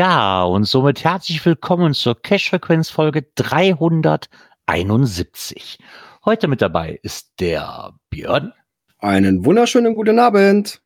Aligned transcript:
Ja, 0.00 0.44
und 0.44 0.64
somit 0.64 1.04
herzlich 1.04 1.44
willkommen 1.44 1.92
zur 1.92 2.18
Cash-Frequenz-Folge 2.22 3.26
371. 3.34 5.78
Heute 6.24 6.48
mit 6.48 6.62
dabei 6.62 6.98
ist 7.02 7.34
der 7.38 7.92
Björn. 8.08 8.54
Einen 8.96 9.44
wunderschönen 9.44 9.94
guten 9.94 10.18
Abend. 10.18 10.80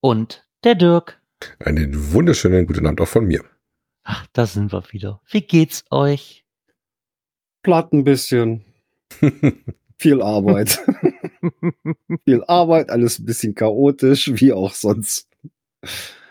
Und 0.00 0.46
der 0.64 0.76
Dirk. 0.76 1.20
Einen 1.58 2.14
wunderschönen 2.14 2.66
guten 2.66 2.86
Abend 2.86 3.02
auch 3.02 3.08
von 3.08 3.26
mir. 3.26 3.44
Ach, 4.02 4.26
da 4.32 4.46
sind 4.46 4.72
wir 4.72 4.82
wieder. 4.92 5.20
Wie 5.28 5.42
geht's 5.42 5.84
euch? 5.90 6.46
Platt 7.62 7.92
ein 7.92 8.04
bisschen. 8.04 8.64
Viel 9.98 10.22
Arbeit. 10.22 10.80
Viel 12.24 12.42
Arbeit, 12.44 12.88
alles 12.88 13.18
ein 13.18 13.26
bisschen 13.26 13.54
chaotisch, 13.54 14.30
wie 14.32 14.54
auch 14.54 14.72
sonst. 14.72 15.28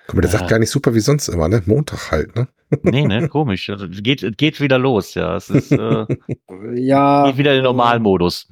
Guck 0.08 0.16
mal, 0.16 0.22
der 0.22 0.32
Ja. 0.32 0.38
sagt 0.40 0.50
gar 0.50 0.60
nicht 0.60 0.70
super 0.70 0.94
wie 0.94 1.00
sonst 1.00 1.28
immer, 1.30 1.48
ne? 1.48 1.62
Montag 1.66 2.12
halt, 2.12 2.36
ne? 2.36 2.48
Nee, 2.84 3.06
ne, 3.06 3.28
komisch. 3.30 3.70
Also, 3.70 3.88
geht, 3.88 4.38
geht 4.38 4.60
wieder 4.60 4.80
los, 4.80 5.14
ja. 5.14 5.36
Es 5.36 5.50
ist, 5.50 5.72
äh, 5.72 6.06
Ja. 6.76 7.28
geht 7.28 7.38
wieder 7.38 7.52
in 7.52 7.58
den 7.58 7.64
Normalmodus. 7.66 8.52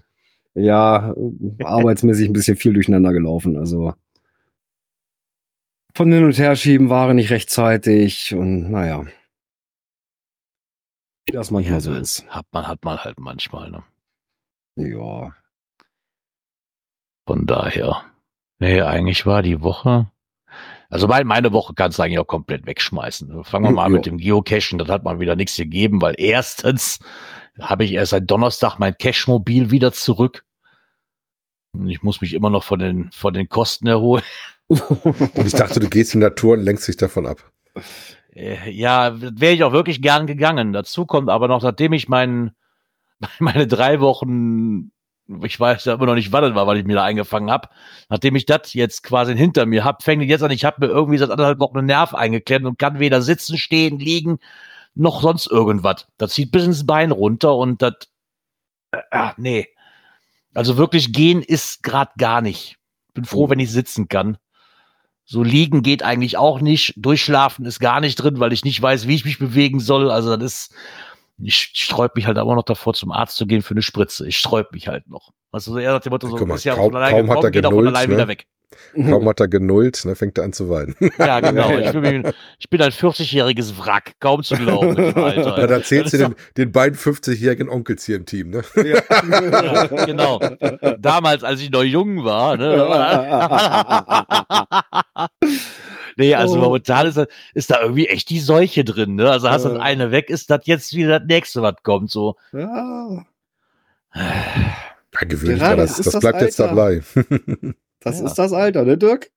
Ja, 0.53 1.16
arbeitsmäßig 1.63 2.29
ein 2.29 2.33
bisschen 2.33 2.57
viel 2.57 2.73
durcheinander 2.73 3.13
gelaufen. 3.13 3.57
Also 3.57 3.94
von 5.95 6.11
hin 6.11 6.23
und 6.25 6.38
her 6.38 6.55
schieben 6.55 6.89
Ware 6.89 7.13
nicht 7.13 7.31
rechtzeitig 7.31 8.33
und 8.35 8.69
naja. 8.69 9.05
Wie 11.25 11.31
das 11.31 11.52
manchmal 11.52 11.79
so 11.81 11.94
ist. 11.94 12.25
Hat 12.27 12.45
man, 12.52 12.67
hat 12.67 12.83
man 12.83 12.97
halt 12.97 13.19
manchmal, 13.19 13.72
ne? 13.72 13.83
Ja. 14.75 15.33
Von 17.27 17.45
daher. 17.45 18.03
Nee, 18.59 18.81
eigentlich 18.81 19.25
war 19.25 19.41
die 19.41 19.61
Woche. 19.61 20.11
Also 20.92 21.08
mein, 21.08 21.25
meine 21.25 21.52
Woche 21.53 21.73
kannst 21.73 21.97
du 21.97 22.03
eigentlich 22.03 22.20
auch 22.20 22.28
komplett 22.28 22.66
wegschmeißen. 22.66 23.44
Fangen 23.45 23.66
wir 23.66 23.72
mal 23.72 23.86
an 23.86 23.92
Ja. 23.94 23.97
mit 23.97 24.06
dem 24.06 24.17
Geocachen. 24.17 24.78
Das 24.78 24.89
hat 24.89 25.03
mal 25.03 25.20
wieder 25.20 25.36
nichts 25.36 25.56
gegeben, 25.56 26.02
weil 26.02 26.16
erstens 26.17 27.00
habe 27.59 27.86
ich 27.86 27.94
erst 27.94 28.11
seit 28.11 28.30
Donnerstag 28.30 28.78
mein 28.78 28.97
Cache-Mobil 28.97 29.72
wieder 29.72 29.94
zurück. 29.94 30.44
Und 31.73 31.89
ich 31.89 32.03
muss 32.03 32.19
mich 32.22 32.34
immer 32.34 32.50
noch 32.50 32.64
von 32.64 32.80
den, 32.80 33.09
von 33.14 33.34
den 33.34 33.47
Kosten 33.47 33.88
erholen. 33.88 34.23
Und 34.67 35.45
ich 35.45 35.53
dachte, 35.53 35.80
du 35.80 35.89
gehst 35.89 36.14
in 36.14 36.19
die 36.22 36.25
Natur 36.28 36.53
und 36.53 36.64
lenkst 36.64 36.88
dich 36.88 36.95
davon 36.97 37.25
ab. 37.25 37.52
Äh, 38.34 38.69
Ja, 38.72 39.14
wäre 39.19 39.53
ich 39.53 39.64
auch 39.64 39.73
wirklich 39.73 40.02
gern 40.02 40.28
gegangen. 40.28 40.72
Dazu 40.73 41.06
kommt 41.06 41.30
aber 41.30 41.47
noch, 41.50 41.62
nachdem 41.62 41.92
ich 41.94 42.08
meinen, 42.09 42.52
meine 43.39 43.67
drei 43.67 44.00
Wochen, 44.02 44.92
ich 45.43 45.59
weiß 45.59 45.85
ja 45.85 45.93
immer 45.93 46.05
noch 46.05 46.15
nicht, 46.15 46.31
wann 46.31 46.43
das 46.43 46.55
war, 46.55 46.67
weil 46.67 46.77
ich 46.77 46.85
mir 46.85 46.95
da 46.95 47.03
eingefangen 47.03 47.51
habe, 47.51 47.69
nachdem 48.09 48.35
ich 48.35 48.45
das 48.45 48.73
jetzt 48.73 49.03
quasi 49.03 49.35
hinter 49.35 49.66
mir 49.66 49.83
hab, 49.83 50.03
fängt 50.03 50.23
jetzt 50.23 50.44
an, 50.44 50.51
ich 50.51 50.66
habe 50.66 50.85
mir 50.85 50.91
irgendwie 50.91 51.17
seit 51.17 51.31
anderthalb 51.31 51.59
Wochen 51.59 51.78
einen 51.78 51.88
Nerv 51.88 52.13
eingeklemmt 52.13 52.66
und 52.66 52.79
kann 52.79 53.00
weder 53.00 53.22
sitzen, 53.22 53.57
stehen, 53.57 54.00
liegen, 54.00 54.39
noch 54.95 55.22
sonst 55.22 55.47
irgendwas. 55.47 56.07
Das 56.17 56.33
zieht 56.33 56.51
bis 56.51 56.66
ins 56.66 56.85
Bein 56.85 57.11
runter 57.11 57.56
und 57.56 57.81
das, 57.81 57.94
äh, 58.91 59.00
ah, 59.11 59.33
nee. 59.38 59.67
Also 60.53 60.78
wirklich 60.78 61.13
gehen 61.13 61.41
ist 61.41 61.83
gerade 61.83 62.11
gar 62.17 62.41
nicht. 62.41 62.77
Bin 63.13 63.25
froh, 63.25 63.50
wenn 63.50 63.59
ich 63.59 63.72
sitzen 63.72 64.07
kann. 64.09 64.38
So 65.23 65.44
liegen 65.44 65.81
geht 65.81 66.03
eigentlich 66.03 66.38
auch 66.38 66.59
nicht. 66.59 66.94
Durchschlafen 66.97 67.66
ist 67.66 67.79
gar 67.79 68.01
nicht 68.01 68.16
drin, 68.16 68.39
weil 68.39 68.51
ich 68.51 68.66
nicht 68.66 68.81
weiß, 68.81 69.07
wie 69.07 69.16
ich 69.16 69.23
mich 69.23 69.39
bewegen 69.39 69.79
soll. 69.79 70.11
Also 70.11 70.35
das 70.35 70.53
ist, 70.53 70.75
ich 71.44 71.72
sträub 71.74 72.16
mich 72.16 72.28
halt 72.28 72.38
aber 72.38 72.56
noch 72.56 72.63
davor, 72.63 72.94
zum 72.94 73.12
Arzt 73.12 73.35
zu 73.38 73.46
gehen 73.46 73.62
für 73.62 73.74
eine 73.74 73.81
Spritze. 73.81 74.28
Ich 74.28 74.38
sträub 74.38 74.72
mich 74.72 74.88
halt 74.88 75.07
noch. 75.09 75.31
Also 75.52 75.78
er 75.78 75.91
sagt 75.91 76.06
dem 76.06 76.12
Motto 76.12 76.28
so, 76.29 76.35
Guck 76.38 76.47
mal, 76.47 76.56
ist 76.56 76.63
ja 76.63 76.75
kaum- 76.75 76.85
von 76.91 76.96
allein 76.96 77.12
kaum 77.28 77.38
hat 77.38 77.44
er 77.44 77.52
geht 77.52 77.66
auch 77.66 77.72
von 77.72 77.79
genullt, 77.79 77.96
allein 77.96 78.09
ne? 78.09 78.16
wieder 78.16 78.28
weg. 78.28 78.46
Kaum 78.96 79.28
hat 79.28 79.40
er 79.41 79.50
genullt, 79.50 80.06
ne, 80.06 80.16
fängt 80.16 80.38
er 80.38 80.46
an 80.46 80.53
zu 80.53 80.69
weinen. 80.69 80.96
Ja, 81.18 81.41
genau. 81.41 81.69
Ich 81.78 81.91
bin, 81.91 82.31
ich 82.57 82.69
bin 82.69 82.81
ein 82.81 82.91
40-jähriges 82.91 83.78
Wrack. 83.78 84.13
Kaum 84.22 84.44
zu 84.44 84.56
glauben 84.56 84.97
Alter. 85.18 85.57
Ja, 85.59 85.68
da 85.68 85.84
zählst 85.84 86.13
du 86.13 86.18
den, 86.19 86.35
den 86.56 86.72
beiden 86.72 86.97
50-jährigen 86.97 87.68
Onkels 87.69 88.06
hier 88.06 88.16
im 88.16 88.25
Team, 88.25 88.50
ne? 88.50 88.62
Ja, 88.78 90.06
genau. 90.06 90.40
Damals, 91.00 91.44
als 91.44 91.59
ich 91.62 91.69
noch 91.69 91.84
jung 91.84 92.24
war. 92.24 92.56
Ne? 92.56 92.78
Nee, 96.21 96.35
also 96.35 96.55
Oh. 96.55 96.59
momentan 96.59 97.07
ist, 97.07 97.17
da- 97.17 97.25
ist 97.53 97.69
da 97.71 97.81
irgendwie 97.81 98.07
echt 98.07 98.29
die 98.29 98.39
Seuche 98.39 98.83
drin. 98.83 99.15
Ne? 99.15 99.29
Also 99.29 99.49
hast 99.49 99.65
du 99.65 99.69
das 99.69 99.77
Äh. 99.79 99.81
eine 99.81 100.11
weg, 100.11 100.29
ist 100.29 100.49
das 100.49 100.61
jetzt 100.65 100.93
wieder 100.93 101.19
das 101.19 101.27
nächste, 101.27 101.61
was 101.61 101.75
kommt. 101.83 102.11
So. 102.11 102.35
ja. 102.53 103.25
Ja, 104.15 105.27
gewöhnlich, 105.27 105.59
Gerade 105.59 105.81
ja, 105.81 105.87
das, 105.87 105.97
das 105.97 106.05
das 106.13 106.19
bleibt 106.21 106.41
jetzt 106.41 106.59
Alter. 106.61 106.75
dabei. 106.75 107.01
Das 108.03 108.19
Ja. 108.19 108.25
ist 108.25 108.33
das 108.35 108.51
Alter, 108.51 108.83
ne, 108.83 108.97
Dirk? 108.97 109.29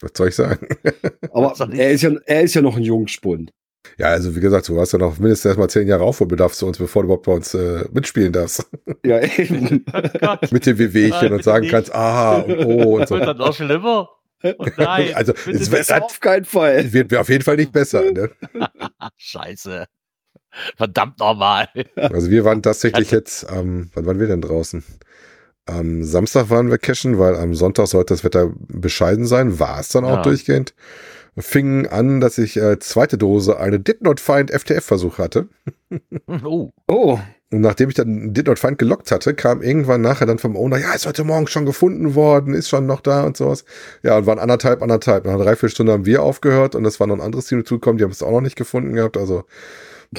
Was 0.00 0.12
soll 0.16 0.28
ich 0.28 0.34
sagen? 0.34 0.66
Aber 1.32 1.52
ich- 1.52 1.78
er 1.78 1.90
ist, 1.90 2.00
ja, 2.02 2.10
er 2.24 2.40
ist 2.42 2.54
ja 2.54 2.62
noch 2.62 2.76
ein 2.76 2.82
Jungspund. 2.82 3.50
Ja, 3.98 4.06
also 4.06 4.34
wie 4.34 4.40
gesagt, 4.40 4.66
du 4.68 4.80
hast 4.80 4.92
ja 4.92 4.98
noch 4.98 5.18
mindestens 5.18 5.44
erstmal 5.50 5.68
zehn 5.68 5.86
Jahre 5.88 6.04
Aufholbedarf 6.04 6.54
zu 6.54 6.66
uns, 6.66 6.78
bevor 6.78 7.02
du 7.02 7.06
überhaupt 7.08 7.26
bei 7.26 7.32
uns 7.32 7.52
äh, 7.52 7.84
mitspielen 7.92 8.32
darfst. 8.32 8.66
Ja, 9.04 9.20
eben. 9.20 9.84
Mit 10.52 10.64
den 10.64 10.78
Wehwehchen 10.78 11.10
Nein, 11.20 11.32
und 11.34 11.42
sagen 11.44 11.66
kannst, 11.68 11.92
aha 11.94 12.36
und 12.38 12.64
oh 12.64 12.96
und 13.00 13.08
so. 13.08 13.16
Wird 13.16 13.26
das 13.28 13.36
noch 13.36 13.52
schlimmer? 13.54 14.08
Oh 14.58 14.66
nein. 14.76 15.14
Also, 15.14 15.32
es 15.50 15.70
wird, 15.70 15.92
auf 15.92 16.20
keinen 16.20 16.44
Fall. 16.44 16.92
wird 16.92 17.14
auf 17.14 17.28
jeden 17.28 17.44
Fall 17.44 17.56
nicht 17.56 17.72
besser. 17.72 18.02
Ne? 18.10 18.30
Scheiße. 19.16 19.86
Verdammt 20.76 21.18
nochmal. 21.18 21.68
Also 21.96 22.30
wir 22.30 22.44
waren 22.44 22.62
tatsächlich 22.62 23.10
jetzt, 23.10 23.46
ähm, 23.50 23.90
wann 23.94 24.04
waren 24.06 24.20
wir 24.20 24.26
denn 24.26 24.42
draußen? 24.42 24.84
Am 25.64 26.02
Samstag 26.02 26.50
waren 26.50 26.70
wir 26.70 26.78
cashen, 26.78 27.18
weil 27.18 27.36
am 27.36 27.54
Sonntag 27.54 27.86
sollte 27.86 28.12
das 28.14 28.24
Wetter 28.24 28.52
bescheiden 28.68 29.26
sein, 29.26 29.58
war 29.60 29.80
es 29.80 29.88
dann 29.90 30.04
auch 30.04 30.16
Ja. 30.16 30.22
durchgehend. 30.22 30.74
Fing 31.38 31.86
an, 31.86 32.20
dass 32.20 32.36
ich 32.36 32.58
äh, 32.58 32.78
zweite 32.80 33.16
Dose 33.16 33.58
eine 33.58 33.80
Did 33.80 34.02
Not 34.02 34.20
Find 34.20 34.50
FTF-Versuch 34.50 35.18
hatte. 35.18 35.48
Oh. 36.44 36.70
Oh, 36.88 37.18
Und 37.52 37.60
nachdem 37.60 37.90
ich 37.90 37.94
dann 37.94 38.32
Did 38.32 38.46
Not 38.46 38.58
Find 38.58 38.78
gelockt 38.78 39.12
hatte, 39.12 39.34
kam 39.34 39.60
irgendwann 39.60 40.00
nachher 40.00 40.26
dann 40.26 40.38
vom 40.38 40.56
Owner, 40.56 40.78
ja, 40.78 40.94
ist 40.94 41.06
heute 41.06 41.22
Morgen 41.22 41.46
schon 41.46 41.66
gefunden 41.66 42.14
worden, 42.14 42.54
ist 42.54 42.70
schon 42.70 42.86
noch 42.86 43.02
da 43.02 43.24
und 43.24 43.36
sowas. 43.36 43.66
Ja, 44.02 44.16
und 44.16 44.26
waren 44.26 44.38
anderthalb, 44.38 44.82
anderthalb. 44.82 45.26
Nach 45.26 45.36
drei, 45.36 45.54
vier 45.54 45.68
Stunden 45.68 45.92
haben 45.92 46.06
wir 46.06 46.22
aufgehört 46.22 46.74
und 46.74 46.86
es 46.86 46.98
war 46.98 47.06
noch 47.06 47.16
ein 47.16 47.20
anderes 47.20 47.46
Team 47.46 47.58
dazugekommen, 47.58 47.98
die 47.98 48.04
haben 48.04 48.10
es 48.10 48.22
auch 48.22 48.30
noch 48.30 48.40
nicht 48.40 48.56
gefunden 48.56 48.94
gehabt. 48.94 49.18
Also, 49.18 49.44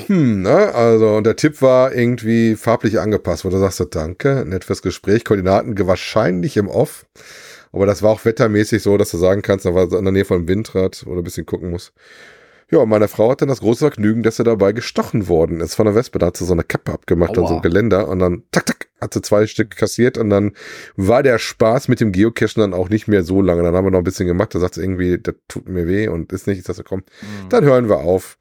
hm, 0.08 0.44
ne? 0.44 0.76
Also, 0.76 1.16
und 1.18 1.26
der 1.26 1.36
Tipp 1.36 1.62
war 1.64 1.94
irgendwie 1.96 2.56
farblich 2.56 3.00
angepasst, 3.00 3.46
wo 3.46 3.50
du 3.50 3.58
sagst, 3.58 3.84
danke, 3.92 4.46
nett 4.46 4.64
fürs 4.64 4.84
Gespräch, 4.84 5.26
Koordinaten 5.26 5.76
wahrscheinlich 5.88 6.56
im 6.58 6.68
Off. 6.68 7.08
Aber 7.72 7.88
das 7.88 8.04
war 8.04 8.12
auch 8.12 8.24
wettermäßig 8.26 8.84
so, 8.84 8.98
dass 8.98 9.10
du 9.10 9.18
sagen 9.18 9.42
kannst, 9.42 9.66
da 9.66 9.74
war 9.74 9.92
in 9.92 10.06
der 10.06 10.12
Nähe 10.12 10.26
von 10.26 10.48
Windrad 10.48 11.04
oder 11.08 11.22
ein 11.22 11.24
bisschen 11.24 11.48
gucken 11.48 11.72
muss. 11.72 11.94
Ja, 12.74 12.80
und 12.80 12.90
meine 12.90 13.08
Frau 13.08 13.30
hat 13.30 13.40
dann 13.40 13.50
das 13.50 13.60
große 13.60 13.82
Vergnügen, 13.82 14.24
dass 14.24 14.38
sie 14.38 14.44
dabei 14.44 14.72
gestochen 14.72 15.28
worden 15.28 15.62
ist 15.62 15.76
von 15.76 15.86
der 15.86 15.94
Wespe. 15.94 16.18
Da 16.18 16.26
hat 16.26 16.38
sie 16.38 16.46
so 16.46 16.54
eine 16.54 16.64
Kappe 16.64 16.92
abgemacht 16.92 17.38
an 17.38 17.44
Aua. 17.44 17.48
so 17.48 17.54
einem 17.54 17.62
Geländer 17.62 18.08
und 18.08 18.18
dann 18.18 18.42
tak, 18.50 18.66
tak, 18.66 18.88
hat 19.00 19.14
sie 19.14 19.22
zwei 19.22 19.46
Stück 19.46 19.76
kassiert 19.78 20.18
und 20.18 20.32
dann 20.32 20.54
war 20.96 21.22
der 21.22 21.38
Spaß 21.38 21.88
mit 21.88 22.00
dem 22.00 22.12
Geocachen 22.12 22.62
dann 22.62 22.74
auch 22.74 22.90
nicht 22.90 23.08
mehr 23.08 23.22
so 23.22 23.44
lange. 23.44 23.62
Dann 23.62 23.76
haben 23.76 23.86
wir 23.86 23.92
noch 23.92 24.00
ein 24.00 24.04
bisschen 24.04 24.26
gemacht, 24.26 24.56
da 24.56 24.60
sagt 24.60 24.74
sie 24.74 24.82
irgendwie, 24.82 25.20
das 25.20 25.36
tut 25.48 25.70
mir 25.70 25.88
weh 25.88 26.08
und 26.08 26.34
ist 26.34 26.48
nicht, 26.48 26.58
ich 26.58 26.66
sag 26.66 26.76
so, 26.76 26.82
komm, 26.84 27.04
Hm. 27.20 27.50
dann 27.50 27.64
hören 27.64 27.90
wir 27.90 27.98
auf. 27.98 28.40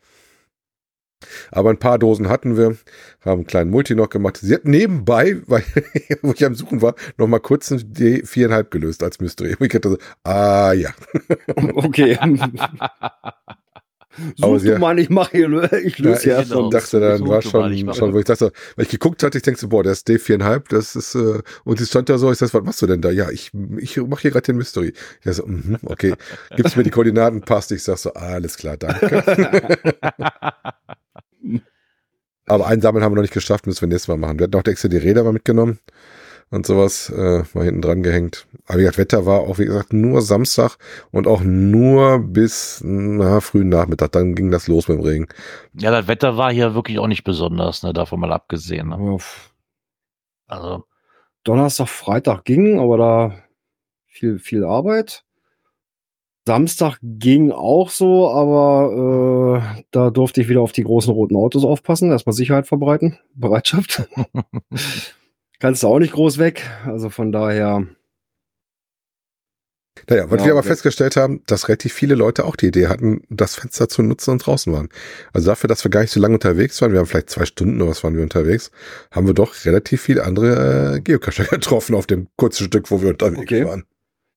Aber 1.51 1.69
ein 1.69 1.79
paar 1.79 1.99
Dosen 1.99 2.31
hatten 2.31 2.57
wir, 2.57 2.79
haben 3.21 3.41
einen 3.41 3.47
kleinen 3.47 3.71
Multi 3.71 3.95
noch 3.95 4.09
gemacht. 4.09 4.39
Sie 4.39 4.55
hat 4.55 4.65
nebenbei, 4.65 5.43
weil, 5.47 5.63
wo 6.23 6.33
ich 6.33 6.43
am 6.47 6.55
Suchen 6.55 6.81
war, 6.81 6.95
noch 7.19 7.27
mal 7.27 7.39
kurz 7.39 7.71
ein 7.71 7.81
D4,5 7.81 8.71
gelöst 8.71 9.03
als 9.03 9.21
Mystery. 9.21 9.57
Ich 9.61 9.75
hatte 9.75 9.91
so, 9.91 9.99
ah 10.25 10.73
ja. 10.73 10.89
okay. 11.75 12.17
Aber 14.41 14.55
Such 14.55 14.61
sie- 14.61 14.69
du 14.69 14.79
mal, 14.79 14.99
ich 14.99 15.09
mache 15.11 15.31
hier, 15.37 15.73
ich 15.85 15.99
löse 15.99 16.29
Ja, 16.29 16.35
ja, 16.37 16.43
ich 16.43 16.49
genau. 16.49 16.63
schon. 16.63 16.71
dachte 16.71 17.01
dann, 17.01 17.11
war 17.29 17.41
du 17.41 17.49
mal, 17.59 17.73
ich 17.73 17.81
schon, 17.81 17.95
schon, 17.95 18.13
wo 18.15 18.19
ich 18.19 18.25
dachte, 18.25 18.53
weil 18.77 18.85
ich 18.85 18.91
geguckt 18.91 19.23
hatte, 19.23 19.39
ich 19.39 19.43
denke 19.43 19.59
so, 19.59 19.69
boah, 19.69 19.83
der 19.83 19.93
ist 19.93 20.09
D4,5, 20.09 20.65
das 20.69 20.97
ist, 20.97 21.15
äh, 21.15 21.41
und 21.65 21.79
sie 21.79 21.87
stand 21.87 22.09
da 22.09 22.19
so, 22.19 22.31
ich 22.31 22.39
sag, 22.39 22.53
was 22.53 22.63
machst 22.63 22.83
du 22.83 22.87
denn 22.87 23.01
da? 23.01 23.11
Ja, 23.11 23.31
ich, 23.31 23.51
ich 23.79 23.97
mache 23.97 24.23
hier 24.23 24.31
gerade 24.31 24.45
den 24.47 24.57
Mystery. 24.57 24.93
Ja, 25.25 25.33
so, 25.33 25.47
mhm, 25.47 25.79
okay. 25.87 26.15
Gibst 26.57 26.77
mir 26.77 26.83
die 26.83 26.91
Koordinaten, 26.91 27.41
passt. 27.43 27.73
Ich 27.73 27.83
sag 27.83 27.99
so, 27.99 28.13
alles 28.13 28.57
klar, 28.57 28.77
danke. 28.77 29.23
Aber 32.47 32.67
einsammeln 32.67 33.05
haben 33.05 33.13
wir 33.13 33.17
noch 33.17 33.23
nicht 33.23 33.35
geschafft, 33.35 33.67
müssen 33.67 33.81
wir 33.83 33.89
nächstes 33.89 34.09
Mal 34.09 34.17
machen. 34.17 34.39
Wir 34.39 34.45
hatten 34.45 34.57
auch 34.57 34.65
extra 34.65 34.89
die 34.89 34.97
Räder 34.99 35.23
mal 35.25 35.33
mitgenommen. 35.33 35.79
Und 36.53 36.67
sowas 36.67 37.09
äh, 37.09 37.43
mal 37.55 37.65
hinten 37.65 37.81
dran 37.81 38.03
gehängt. 38.03 38.47
Aber 38.67 38.79
wie 38.79 38.83
gesagt, 38.83 38.99
Wetter 38.99 39.27
war 39.27 39.41
auch, 39.41 39.59
wie 39.59 39.65
gesagt, 39.65 39.93
nur 39.95 40.21
Samstag 40.21 40.77
und 41.11 41.27
auch 41.27 41.41
nur 41.41 42.19
bis 42.19 42.83
na, 42.85 43.41
frühen 43.41 43.71
Nachmittag. 43.71 44.13
Dann 44.13 44.35
ging 44.35 44.51
das 44.51 44.69
los 44.69 44.87
mit 44.87 44.99
dem 44.99 45.05
Regen. 45.05 45.29
Ja, 45.73 45.91
das 45.91 46.07
Wetter 46.09 46.37
war 46.37 46.53
hier 46.53 46.75
wirklich 46.75 46.99
auch 46.99 47.07
nicht 47.07 47.25
besonders, 47.25 47.83
ne, 47.83 47.95
davon 47.95 48.21
mal 48.21 48.33
abgesehen. 48.33 48.91
Ne? 48.91 49.17
Also, 50.47 50.85
Donnerstag, 51.43 51.89
Freitag 51.89 52.45
ging, 52.45 52.79
aber 52.79 52.99
da 52.99 53.35
viel, 54.07 54.39
viel 54.39 54.65
Arbeit. 54.65 55.25
Samstag 56.47 56.99
ging 57.01 57.51
auch 57.51 57.89
so, 57.89 58.29
aber 58.31 59.63
äh, 59.79 59.85
da 59.91 60.11
durfte 60.11 60.43
ich 60.43 60.49
wieder 60.51 60.61
auf 60.61 60.73
die 60.73 60.85
großen 60.85 61.13
roten 61.13 61.37
Autos 61.37 61.65
aufpassen, 61.65 62.11
erstmal 62.11 62.35
Sicherheit 62.35 62.67
verbreiten, 62.67 63.19
Bereitschaft. 63.35 64.07
Kannst 65.63 65.85
du 65.85 65.87
auch 65.87 66.01
nicht 66.01 66.13
groß 66.13 66.39
weg. 66.39 66.69
Also 66.85 67.09
von 67.09 67.31
daher, 67.31 67.87
Naja, 70.09 70.29
was 70.29 70.41
Ja, 70.41 70.47
wir 70.47 70.53
aber 70.55 70.65
wir- 70.65 70.69
festgestellt 70.71 71.15
haben, 71.17 71.43
dass 71.47 71.69
relativ 71.69 71.93
viele 71.93 72.17
Leute 72.17 72.45
auch 72.45 72.57
die 72.57 72.67
Idee 72.67 72.89
hatten, 72.89 73.23
das 73.31 73.55
Fenster 73.55 73.89
zu 73.89 74.03
nutzen 74.03 74.33
und 74.33 74.45
draußen 74.45 74.73
waren. 74.73 74.89
Also 75.33 75.47
dafür, 75.51 75.69
dass 75.69 75.85
wir 75.85 75.91
gar 75.93 76.01
nicht 76.01 76.11
so 76.11 76.19
lange 76.19 76.35
unterwegs 76.35 76.83
waren, 76.83 76.91
wir 76.93 76.99
haben 76.99 77.07
vielleicht 77.07 77.31
zwei 77.31 77.45
Stunden 77.45 77.81
oder 77.81 77.91
was 77.93 78.03
waren 78.03 78.17
wir 78.17 78.23
unterwegs, 78.25 78.73
haben 79.13 79.27
wir 79.29 79.35
doch 79.35 79.55
relativ 79.65 80.03
viele 80.03 80.25
andere 80.25 80.97
äh, 80.97 81.01
Geocacher 81.01 81.45
getroffen 81.61 81.95
auf 81.95 82.09
dem 82.09 82.27
kurzen 82.37 82.65
Stück, 82.67 82.91
wo 82.91 83.01
wir 83.01 83.11
unterwegs 83.11 83.41
Okay. 83.43 83.65
waren. 83.67 83.85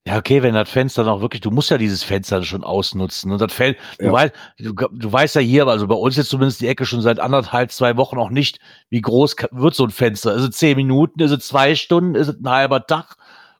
Ja, 0.07 0.18
okay, 0.18 0.44
wenn 0.44 0.54
das 0.54 0.69
Fenster 0.69 1.04
noch 1.04 1.22
wirklich, 1.22 1.42
du 1.42 1.50
musst 1.52 1.72
ja 1.72 1.78
dieses 1.80 2.04
Fenster 2.04 2.44
schon 2.44 2.63
ausnutzen. 2.63 3.31
Und 3.31 3.42
das 3.42 3.52
fällt, 3.52 3.78
du, 4.00 4.06
Ja. 4.06 4.12
weißt, 4.13 4.34
du, 4.60 4.74
du 4.74 5.12
weißt 5.12 5.36
ja 5.36 5.42
hier, 5.42 5.66
also 5.68 5.88
bei 5.88 5.96
uns 5.96 6.16
jetzt 6.16 6.30
zumindest 6.30 6.62
die 6.62 6.68
Ecke 6.68 6.86
schon 6.86 7.02
seit 7.02 7.19
anderthalb, 7.19 7.72
zwei 7.72 7.98
Wochen 7.98 8.18
auch 8.19 8.30
nicht, 8.30 8.60
wie 8.90 9.02
groß 9.02 9.36
wird 9.52 9.74
so 9.74 9.84
ein 9.86 9.90
Fenster. 9.90 10.36
Ist 10.36 10.44
es 10.44 10.52
zehn 10.57 10.75
Minuten, 10.78 11.22
ist 11.22 11.31
es 11.31 11.48
zwei 11.48 11.74
Stunden, 11.75 12.13
ist 12.16 12.28
es 12.28 12.36
ein 12.40 12.48
halber 12.50 12.86
Tag? 12.86 13.16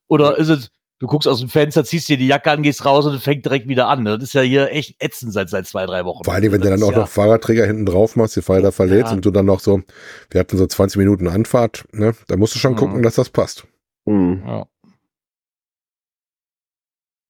Oder 0.08 0.38
ist 0.38 0.50
es, 0.50 0.70
du 1.00 1.08
guckst 1.08 1.28
aus 1.28 1.40
dem 1.40 1.50
Fenster, 1.50 1.84
ziehst 1.84 2.08
dir 2.10 2.18
die 2.18 2.28
Jacke 2.28 2.52
an, 2.52 2.62
gehst 2.62 2.86
raus 2.86 3.08
und 3.08 3.20
fängt 3.20 3.44
direkt 3.44 3.68
wieder 3.68 3.88
an. 3.88 4.06
Das 4.06 4.22
ist 4.22 4.34
ja 4.34 4.42
hier 4.42 4.72
echt 4.72 5.02
ätzend 5.04 5.34
seit, 5.34 5.50
seit 5.50 5.66
zwei, 5.66 5.88
drei 5.88 6.06
Wochen. 6.06 6.24
Vor 6.26 6.34
allem, 6.36 6.52
wenn 6.52 6.62
du 6.62 6.70
dann 6.70 6.84
auch 6.84 6.92
ja, 6.92 7.00
noch 7.00 7.08
Fahrradträger 7.08 7.66
hinten 7.66 7.88
drauf 7.88 8.16
machst, 8.16 8.36
die 8.36 8.44
Fahrräder 8.44 8.72
verlädst 8.72 9.08
Ja. 9.10 9.16
und 9.16 9.26
du 9.26 9.32
dann 9.32 9.48
noch 9.48 9.60
so, 9.62 9.82
wir 10.30 10.40
hatten 10.42 10.58
so 10.58 10.68
20 10.68 11.00
Minuten 11.00 11.28
Anfahrt, 11.28 11.86
ne? 11.92 12.14
Da 12.28 12.38
musst 12.38 12.54
du 12.54 12.60
schon 12.60 12.74
Mhm. 12.74 12.78
gucken, 12.78 13.02
dass 13.04 13.16
das 13.16 13.30
passt. 13.32 13.66
hm, 14.08 14.44
Ja. 14.46 14.68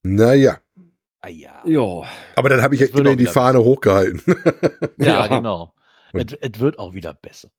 Naja, 0.07 0.60
Ah, 1.22 1.30
ja. 1.30 1.63
ja, 1.66 2.04
aber 2.36 2.50
dann 2.50 2.62
habe 2.62 2.75
ich 2.75 2.81
ja 2.81 2.88
Das 2.88 3.00
immerhin 3.00 3.13
auch 3.16 3.18
die 3.18 3.25
Fahne 3.25 3.63
hochgehalten. 3.63 4.22
Ja, 5.00 5.25
Ja. 5.25 5.28
genau. 5.28 5.74
Es, 6.13 6.25
es 6.40 6.60
wird 6.60 6.78
auch 6.78 6.94
wieder 6.94 7.16
besser. 7.16 7.50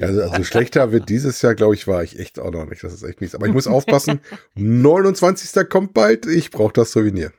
Also, 0.00 0.22
also 0.22 0.42
schlechter 0.44 0.90
wird 0.92 1.10
dieses 1.10 1.42
Jahr, 1.42 1.54
glaube 1.54 1.74
ich, 1.74 1.86
war 1.86 2.02
ich 2.02 2.18
echt 2.18 2.38
auch 2.38 2.50
noch 2.50 2.64
nicht. 2.64 2.82
Das 2.82 2.94
ist 2.94 3.02
echt 3.02 3.20
nichts. 3.20 3.34
Aber 3.34 3.46
ich 3.46 3.52
muss 3.52 3.66
aufpassen. 3.66 4.20
29. 4.54 5.68
kommt 5.68 5.92
bald. 5.92 6.24
Ich 6.26 6.50
brauche 6.50 6.72
das 6.72 6.92
Souvenir. 6.92 7.32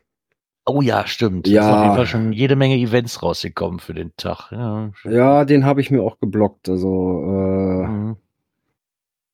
Oh 0.68 0.82
ja, 0.84 1.08
stimmt. 1.08 1.48
Ja. 1.48 1.62
Es 1.62 1.66
sind 1.66 1.76
auf 1.76 1.84
jeden 1.86 1.96
Fall 1.96 2.06
schon 2.06 2.32
jede 2.34 2.56
Menge 2.56 2.76
Events 2.76 3.24
rausgekommen 3.24 3.80
für 3.80 3.96
den 3.96 4.12
Tag. 4.18 4.52
Ja, 4.52 4.92
ja, 5.06 5.46
den 5.46 5.66
habe 5.66 5.82
ich 5.82 5.90
mir 5.90 6.04
auch 6.04 6.20
geblockt. 6.20 6.70
Also 6.70 6.88
äh, 7.26 7.88
Mhm. 7.88 8.18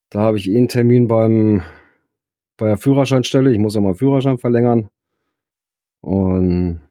da 0.10 0.20
habe 0.22 0.38
ich 0.38 0.50
eh 0.50 0.56
einen 0.58 0.70
Termin 0.70 1.10
beim 1.10 1.64
bei 2.56 2.68
der 2.68 2.78
Führerscheinstelle. 2.78 3.52
Ich 3.52 3.60
muss 3.60 3.76
ja 3.76 3.82
mal 3.82 3.94
Führerschein 3.96 4.38
verlängern. 4.38 4.90
Und 6.02 6.82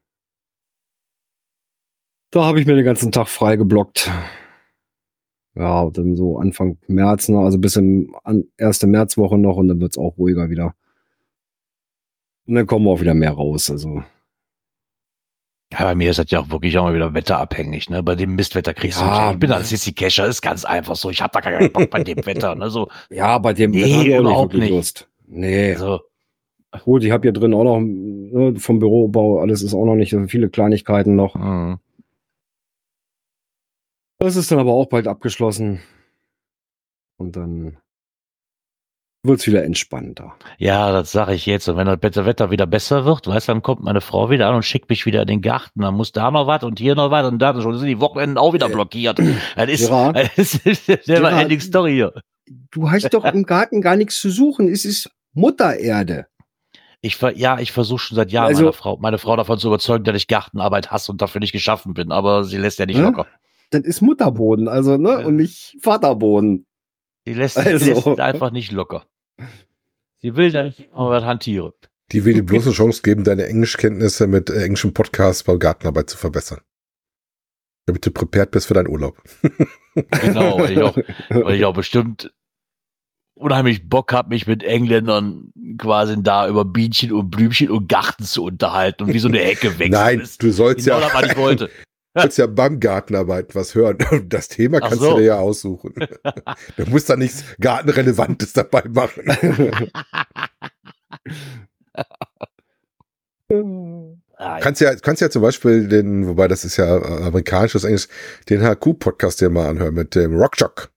da 2.31 2.45
habe 2.45 2.61
ich 2.61 2.67
mir 2.67 2.75
den 2.75 2.85
ganzen 2.85 3.13
Tag 3.13 3.29
frei 3.29 3.57
geblockt. 3.57 4.11
Ja, 5.55 5.89
dann 5.91 6.17
so 6.17 6.39
Anfang 6.39 6.77
März, 6.87 7.29
noch, 7.29 7.45
also 7.45 7.59
bis 7.59 7.77
in 7.77 8.13
an, 8.25 8.45
erste 8.59 8.87
Märzwoche 8.87 9.39
noch 9.39 9.57
und 9.57 9.69
dann 9.69 9.81
wird's 9.81 9.97
auch 9.97 10.19
ruhiger 10.19 10.51
wieder. 10.51 10.75
Und 12.47 12.55
dann 12.57 12.67
kommen 12.67 12.85
wir 12.85 12.91
auch 12.93 13.01
wieder 13.01 13.15
mehr 13.15 13.33
raus. 13.33 13.71
Also 13.71 14.03
Ja, 15.73 15.85
bei 15.85 15.95
mir 15.95 16.11
ist 16.11 16.19
das 16.19 16.31
ja 16.31 16.41
auch 16.41 16.51
wirklich 16.51 16.77
auch 16.77 16.85
mal 16.85 16.95
wieder 16.95 17.15
wetterabhängig. 17.15 17.89
Ne? 17.89 18.03
Bei 18.03 18.15
dem 18.17 18.35
Mistwetter 18.35 18.75
kriegst 18.75 19.01
du 19.01 19.05
Ja, 19.05 19.27
nicht. 19.29 19.35
Ich 19.35 19.41
bin 19.41 19.53
als 19.53 19.71
Sissy 19.71 19.95
Kescher, 19.95 20.27
ist 20.27 20.43
ganz 20.43 20.65
einfach 20.67 20.95
so. 20.97 21.09
Ich 21.09 21.23
habe 21.23 21.33
da 21.33 21.41
gar 21.41 21.53
keinen 21.59 21.73
Bock 21.73 21.89
bei 21.91 22.05
dem 22.05 22.25
Wetter. 22.27 22.55
Ne? 22.55 22.69
So, 22.69 22.89
ja, 23.09 23.39
bei 23.39 23.55
dem 23.55 23.71
Nee, 23.71 24.11
Wetter 24.11 24.19
überhaupt 24.21 24.53
nicht. 24.55 24.71
Lust. 24.71 25.09
Nee. 25.27 25.73
also, 25.73 26.01
Gut, 26.85 27.05
ich 27.05 27.11
habe 27.11 27.23
hier 27.23 27.33
drin 27.33 27.55
auch 27.55 27.65
noch 27.65 27.81
ne, 27.81 28.55
vom 28.59 28.79
Bürobau, 28.79 29.41
alles 29.41 29.63
ist 29.63 29.75
auch 29.75 29.85
noch 29.85 29.95
nicht, 29.97 30.15
also 30.15 30.27
viele 30.29 30.49
Kleinigkeiten 30.51 31.17
noch. 31.17 31.35
mhm. 31.35 31.79
Das 34.19 34.37
ist 34.37 34.51
dann 34.51 34.59
aber 34.59 34.73
auch 34.73 34.87
bald 34.87 35.07
abgeschlossen. 35.09 35.81
Und 37.19 37.37
dann 37.37 37.77
wird's 39.23 39.47
wieder 39.47 39.65
entspannter. 39.65 40.35
ja, 40.59 40.93
das 40.93 41.11
sage 41.13 41.35
ich 41.35 41.47
jetzt. 41.47 41.69
Und 41.69 41.77
wenn 41.77 41.87
das 41.87 42.01
Wetter- 42.03 42.51
wieder 42.51 42.67
besser 42.67 43.05
wird, 43.05 43.27
weißt 43.27 43.49
du, 43.49 43.53
dann 43.53 43.63
kommt 43.63 43.83
meine 43.83 44.01
Frau 44.01 44.31
wieder 44.31 44.49
an 44.49 44.55
und 44.55 44.63
schickt 44.65 44.89
mich 44.89 45.05
wieder 45.05 45.23
in 45.23 45.29
den 45.29 45.43
Garten. 45.43 45.81
Dann 45.81 45.95
muss 45.95 46.13
da 46.13 46.31
noch 46.31 46.47
was 46.47 46.63
und 46.63 46.79
hier 46.79 46.95
noch 46.95 47.11
was 47.11 47.27
und 47.27 47.41
da 47.41 47.61
schon 47.61 47.77
sind 47.77 47.89
die 47.89 48.01
Wochenenden 48.01 48.39
auch 48.39 48.55
wieder 48.55 48.69
blockiert. 48.69 49.19
Das 49.57 49.69
ist, 49.69 49.89
Ja. 49.91 50.13
das 50.13 50.55
ist 50.65 50.87
Ja. 51.07 51.41
ending 51.41 51.61
Story 51.61 51.93
hier. 51.95 52.13
Du 52.71 52.91
hast 52.91 53.11
doch 53.13 53.25
im 53.25 53.43
Garten 53.43 53.81
gar 53.81 53.97
nichts 53.97 54.21
zu 54.21 54.31
suchen. 54.31 54.69
Es 54.69 54.85
ist 54.85 55.11
Muttererde. 55.35 56.27
Ich 57.03 57.17
ver 57.17 57.37
ja, 57.37 57.59
ich 57.59 57.73
versuche 57.73 57.99
schon 58.01 58.17
seit 58.17 58.33
Jahren 58.33 58.49
Also- 58.49 58.63
meine 58.63 58.73
Frau, 58.73 58.97
meine 58.99 59.19
Frau 59.19 59.37
davon 59.37 59.59
zu 59.59 59.69
überzeugen, 59.69 60.05
dass 60.05 60.17
ich 60.17 60.29
Gartenarbeit 60.29 60.91
hasse 60.91 61.13
und 61.13 61.21
dafür 61.23 61.41
nicht 61.41 61.53
geschaffen 61.53 61.95
bin, 61.95 62.11
aber 62.13 62.45
sie 62.45 62.57
lässt 62.59 62.79
ja 62.79 62.87
nicht 62.87 62.97
Hä? 62.99 63.03
locker. 63.03 63.27
Das 63.71 63.83
ist 63.83 64.01
Mutterboden, 64.01 64.69
also, 64.69 64.97
ne? 64.97 65.09
Ja. 65.21 65.27
Und 65.27 65.37
nicht 65.37 65.77
Vaterboden. 65.81 66.67
Sie 67.25 67.35
lässt, 67.35 67.59
Also. 67.59 67.79
sie 67.85 67.91
lässt 67.93 68.21
einfach 68.21 68.51
nicht 68.51 68.71
locker. 68.73 69.07
Sie 70.19 70.37
will 70.37 70.51
dann 70.53 70.73
aber 70.93 71.11
was 71.11 71.25
hantiere. 71.25 71.75
Die 72.13 72.25
will 72.25 72.35
dir 72.35 72.45
bloß 72.45 72.65
eine 72.67 72.75
Chance 72.75 73.03
geben, 73.03 73.25
deine 73.25 73.47
Englischkenntnisse 73.47 74.29
mit 74.29 74.49
äh, 74.49 74.63
englischen 74.63 74.95
Podcasts 74.95 75.43
bei 75.43 75.57
Gartenarbeit 75.57 76.09
zu 76.09 76.17
verbessern. 76.17 76.61
Damit 77.87 78.07
du 78.07 78.11
prepared 78.13 78.53
bist 78.53 78.67
für 78.69 78.75
deinen 78.75 78.89
Urlaub. 78.89 79.21
Genau, 80.23 80.59
weil 80.59 80.73
ich 80.73 80.83
auch, 80.83 80.97
weil 81.31 81.55
ich 81.57 81.65
auch 81.65 81.75
bestimmt 81.75 82.33
unheimlich 83.37 83.89
Bock 83.89 84.13
habe, 84.13 84.31
mich 84.31 84.47
mit 84.47 84.65
Engländern 84.65 85.53
quasi 85.79 86.17
da 86.23 86.49
über 86.49 86.65
Bienchen 86.65 87.13
und 87.13 87.31
Blümchen 87.31 87.71
und 87.71 87.89
Garten 87.89 88.25
zu 88.25 88.45
unterhalten 88.45 89.05
und 89.05 89.15
wie 89.15 89.19
so 89.19 89.29
eine 89.29 89.39
Hecke 89.39 89.69
wechseln. 89.79 89.91
Nein, 89.91 90.21
ist 90.21 90.43
du 90.43 90.51
sollst 90.51 90.85
genau 90.85 91.01
ja, 91.01 91.21
das, 91.21 91.31
ich 91.31 91.37
wollte. 91.37 91.67
du 92.15 92.21
sollst 92.21 92.39
ja 92.39 92.47
beim 92.47 92.81
Gartenarbeit 92.81 93.55
was 93.55 93.75
hören. 93.75 93.99
Das 94.29 94.49
Thema 94.49 94.81
kannst 94.81 95.01
so. 95.01 95.13
du 95.13 95.19
dir 95.19 95.27
ja 95.27 95.37
aussuchen. 95.37 95.95
Du 96.77 96.87
musst 96.87 97.11
da 97.11 97.17
nichts 97.17 97.45
Gartenrelevantes 97.61 98.55
dabei 98.55 98.83
machen. 98.89 99.25
Ah, 104.39 104.57
ja. 104.57 104.61
Kannst 104.61 104.81
ja, 104.81 104.95
kannst 104.97 105.23
ja 105.23 105.31
zum 105.31 105.41
Beispiel 105.43 105.89
den, 105.89 106.27
wobei 106.27 106.47
das 106.47 106.65
ist 106.65 106.77
ja 106.77 106.97
äh, 106.97 107.25
amerikanisches 107.25 107.85
Englisch, 107.85 108.09
den 108.51 108.63
HQ-Podcast 108.63 109.41
dir 109.41 109.49
mal 109.49 109.69
anhören 109.69 109.95
mit 109.95 110.15
dem 110.15 110.37
Rockjock. 110.37 110.91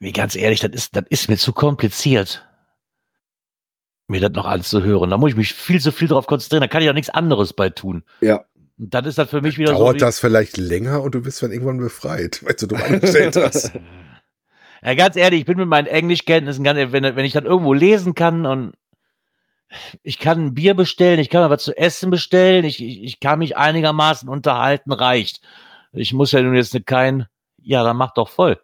Nee, 0.00 0.12
ganz 0.12 0.34
ehrlich, 0.34 0.60
das 0.60 0.72
ist, 0.72 0.96
das 0.96 1.04
ist 1.08 1.28
mir 1.28 1.36
zu 1.36 1.52
kompliziert, 1.52 2.46
mir 4.08 4.20
das 4.20 4.32
noch 4.32 4.46
alles 4.46 4.68
zu 4.68 4.82
hören. 4.82 5.10
Da 5.10 5.16
muss 5.16 5.30
ich 5.30 5.36
mich 5.36 5.54
viel 5.54 5.80
zu 5.80 5.92
viel 5.92 6.08
drauf 6.08 6.26
konzentrieren. 6.26 6.62
Da 6.62 6.68
kann 6.68 6.82
ich 6.82 6.90
auch 6.90 6.94
nichts 6.94 7.10
anderes 7.10 7.52
bei 7.52 7.70
tun. 7.70 8.02
Ja. 8.20 8.44
Und 8.78 8.94
dann 8.94 9.04
ist 9.04 9.18
das 9.18 9.30
für 9.30 9.40
mich 9.40 9.58
wieder 9.58 9.72
so. 9.72 9.78
Dauert 9.78 10.02
das 10.02 10.18
vielleicht 10.18 10.56
länger 10.56 11.02
und 11.02 11.14
du 11.14 11.22
bist 11.22 11.42
dann 11.42 11.52
irgendwann 11.52 11.78
befreit, 11.78 12.44
weil 12.44 12.54
du 12.54 12.66
dumm 12.66 12.82
angestellt 12.82 13.36
hast. 13.36 13.72
Ja, 14.84 14.94
ganz 14.94 15.14
ehrlich, 15.14 15.38
ich 15.38 15.46
bin 15.46 15.58
mit 15.58 15.68
meinen 15.68 15.86
Englischkenntnissen 15.86 16.64
ganz, 16.64 16.92
wenn, 16.92 17.04
wenn 17.04 17.24
ich 17.24 17.34
dann 17.34 17.46
irgendwo 17.46 17.72
lesen 17.72 18.16
kann 18.16 18.46
und 18.46 18.72
ich 20.02 20.18
kann 20.18 20.46
ein 20.46 20.54
Bier 20.54 20.74
bestellen, 20.74 21.20
ich 21.20 21.30
kann 21.30 21.42
mir 21.42 21.50
was 21.50 21.62
zu 21.62 21.76
essen 21.76 22.10
bestellen, 22.10 22.64
ich, 22.64 22.82
ich, 22.82 23.02
ich 23.02 23.20
kann 23.20 23.38
mich 23.38 23.56
einigermaßen 23.56 24.28
unterhalten, 24.28 24.92
reicht. 24.92 25.40
Ich 25.92 26.12
muss 26.12 26.32
ja 26.32 26.42
nun 26.42 26.56
jetzt 26.56 26.76
kein, 26.84 27.26
ja, 27.58 27.84
dann 27.84 27.96
mach 27.96 28.12
doch 28.14 28.28
voll. 28.28 28.60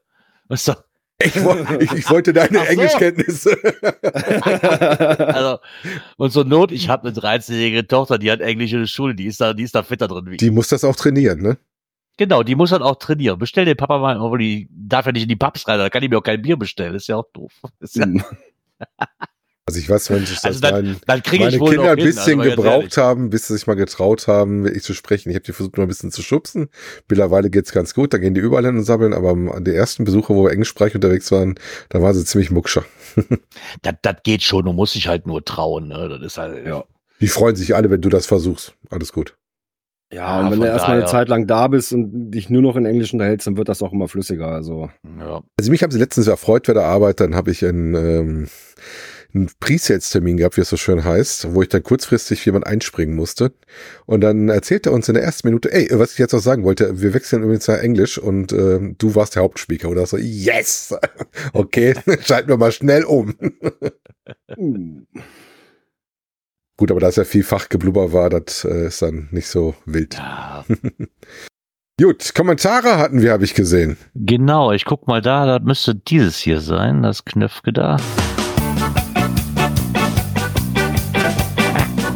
Weißt 0.49 0.69
du? 0.69 0.73
Ich, 1.21 1.43
woll- 1.45 1.67
ich, 1.81 1.93
ich 1.93 2.11
wollte 2.11 2.33
deine 2.33 2.59
so. 2.59 2.65
Englischkenntnisse. 2.65 3.57
Also, 5.19 5.59
und 6.17 6.31
zur 6.33 6.45
Not, 6.45 6.71
ich 6.73 6.89
habe 6.89 7.09
eine 7.09 7.17
13-jährige 7.17 7.87
Tochter, 7.87 8.19
die 8.19 8.31
hat 8.31 8.41
Englisch 8.41 8.73
in 8.73 8.81
der 8.81 8.87
Schule, 8.87 9.15
die 9.15 9.27
ist 9.27 9.41
da, 9.41 9.53
die 9.53 9.63
ist 9.65 9.75
da 9.75 9.83
fitter 9.83 10.07
drin 10.09 10.27
wie. 10.31 10.37
Die 10.37 10.51
muss 10.51 10.69
das 10.69 10.85
auch 10.85 10.95
trainieren, 10.97 11.41
ne? 11.43 11.59
Genau, 12.17 12.43
die 12.43 12.55
muss 12.55 12.71
dann 12.71 12.83
auch 12.83 12.97
trainieren. 12.97 13.39
Bestell 13.39 13.65
den 13.65 13.77
Papa 13.77 13.99
mal, 13.99 14.21
obwohl 14.21 14.39
die 14.39 14.69
darf 14.73 15.07
ja 15.07 15.13
nicht 15.13 15.23
in 15.25 15.29
die 15.29 15.37
Pubs 15.37 15.67
rein, 15.69 15.79
da 15.79 15.91
kann 15.91 16.03
ich 16.03 16.11
mir 16.11 16.19
auch 16.19 16.23
kein 16.23 16.43
Bier 16.43 16.57
bestellen, 16.57 16.95
ist 16.95 17.09
ja 17.09 17.17
auch 17.17 17.27
doof. 17.33 17.53
Ist 17.81 17.97
ja, 17.97 18.07
Also 19.69 19.79
ich 19.81 19.89
weiß, 19.91 20.11
wenn 20.11 20.23
ich 20.23 20.31
das 20.31 20.45
Also 20.45 20.61
dann- 20.61 20.73
meinen, 20.73 20.97
dann 21.07 21.23
kriege 21.23 21.45
ich 21.47 21.51
meine 21.53 21.61
wohl 21.61 21.71
Kinder 21.75 21.91
ein 21.93 21.99
hin, 21.99 22.07
bisschen 22.07 22.41
also 22.41 22.51
gebraucht 22.57 22.97
haben, 22.97 23.29
bis 23.31 23.47
sie 23.49 23.55
sich 23.55 23.67
mal 23.67 23.75
getraut 23.75 24.27
haben, 24.27 24.65
wirklich 24.65 24.83
zu 24.83 24.95
sprechen. 24.95 25.29
Ich 25.29 25.35
habe 25.37 25.45
die 25.45 25.53
versucht, 25.53 25.77
nur 25.77 25.85
ein 25.85 25.89
bisschen 25.89 26.11
zu 26.11 26.23
schubsen. 26.23 26.69
Mittlerweile 27.09 27.51
geht's 27.51 27.73
ganz 27.73 27.93
gut, 27.93 28.15
da 28.15 28.19
gehen 28.19 28.33
die 28.35 28.41
überall 28.41 28.65
hin 28.65 28.79
und 28.79 28.85
sabbeln, 28.85 29.13
aber 29.13 29.33
an 29.33 29.65
die 29.65 29.75
ersten 29.75 30.05
Besuche, 30.05 30.35
wo 30.35 30.45
wir 30.45 30.53
englischsprachig 30.53 30.95
unterwegs 30.95 31.31
waren, 31.31 31.57
da 31.91 32.01
waren 32.01 32.15
sie 32.15 32.25
ziemlich 32.25 32.51
muckscher. 32.51 32.85
Das, 33.83 33.95
das 34.03 34.17
geht 34.25 34.43
schon, 34.43 34.65
du 34.65 34.73
musst 34.73 34.95
dich 34.95 35.09
halt 35.09 35.27
nur 35.27 35.45
trauen. 35.45 35.89
Ne? 35.89 36.09
Das 36.09 36.23
ist 36.23 36.39
halt, 36.39 36.67
Ja. 36.67 36.85
Die 37.21 37.29
freuen 37.29 37.57
sich 37.57 37.75
alle, 37.75 37.91
wenn 37.91 38.01
du 38.01 38.09
das 38.09 38.27
versuchst. 38.27 38.75
Alles 38.91 39.13
gut. 39.13 39.37
Ja, 40.11 40.41
und 40.41 40.51
wenn 40.53 40.61
du 40.61 40.67
erstmal 40.67 40.97
eine. 40.99 41.05
Zeit 41.07 41.29
lang 41.29 41.47
da 41.47 41.69
bist 41.69 41.93
und 41.93 42.31
dich 42.31 42.49
nur 42.49 42.63
noch 42.63 42.77
in 42.77 42.87
Englisch 42.87 43.13
unterhältst, 43.13 43.47
dann 43.47 43.59
wird 43.59 43.69
das 43.69 43.83
auch 43.83 43.93
immer 43.93 44.09
flüssiger. 44.09 44.47
Also. 44.49 44.89
Ja. 45.19 45.43
Also 45.59 45.71
mich 45.71 45.83
haben 45.83 45.91
sie 45.91 45.99
letztens 45.99 46.29
erfreut 46.29 46.67
bei 46.67 46.73
der 46.73 46.85
Arbeit, 46.85 47.21
dann 47.21 47.35
habe 47.35 47.51
ich 47.51 47.63
einen, 47.67 47.95
ähm, 47.95 48.49
einen 49.39 49.51
Pre-Sales-Termin 49.61 50.37
gehabt, 50.37 50.57
wie 50.57 50.63
es 50.63 50.69
so 50.69 50.77
schön 50.77 51.05
heißt, 51.05 51.55
wo 51.55 51.63
ich 51.63 51.69
dann 51.69 51.83
kurzfristig 51.83 52.45
jemand 52.45 52.67
einspringen 52.67 53.15
musste. 53.15 53.53
Und 54.07 54.21
dann 54.21 54.49
erzählte 54.49 54.91
er 54.91 54.93
uns 54.93 55.09
in 55.09 55.15
der 55.15 55.23
ersten 55.23 55.49
Minute, 55.49 55.73
ey, 55.73 55.89
was 55.93 56.13
ich 56.13 56.19
jetzt 56.19 56.33
noch 56.33 56.41
sagen 56.41 56.65
wollte, 56.65 57.01
wir 57.01 57.15
wechseln 57.15 57.43
übrigens 57.43 57.69
nach 57.69 57.79
Englisch 57.79 58.19
und 58.19 58.53
ähm, 58.53 58.97
du 58.99 59.15
warst 59.15 59.37
der 59.37 59.43
Hauptspeaker. 59.43 59.89
Oder 59.89 60.07
so, 60.07 60.17
yes! 60.17 60.95
Okay, 61.53 61.95
schalten 62.21 62.49
wir 62.49 62.57
mal 62.57 62.73
schnell 62.73 63.05
um. 63.05 63.35
Uh. 64.59 65.05
Gut, 66.77 66.91
aber 66.91 67.01
da 67.01 67.09
es 67.09 67.17
ja 67.17 67.25
viel 67.25 67.43
Fachgeblubber 67.43 68.13
war, 68.13 68.29
das 68.29 68.65
äh, 68.65 68.87
ist 68.87 69.01
dann 69.01 69.29
nicht 69.31 69.49
so 69.49 69.75
wild. 69.87 70.15
ja. 70.15 70.65
Gut, 72.01 72.33
Kommentare 72.35 72.99
hatten 72.99 73.23
wir, 73.23 73.33
habe 73.33 73.45
ich 73.45 73.55
gesehen. 73.55 73.97
Genau, 74.15 74.71
ich 74.71 74.85
guck 74.85 75.09
mal 75.09 75.21
da, 75.21 75.47
das 75.47 75.67
müsste 75.67 75.97
dieses 75.97 76.39
hier 76.39 76.61
sein, 76.61 77.03
das 77.03 77.25
Knöpfke 77.25 77.73
da. 77.73 77.97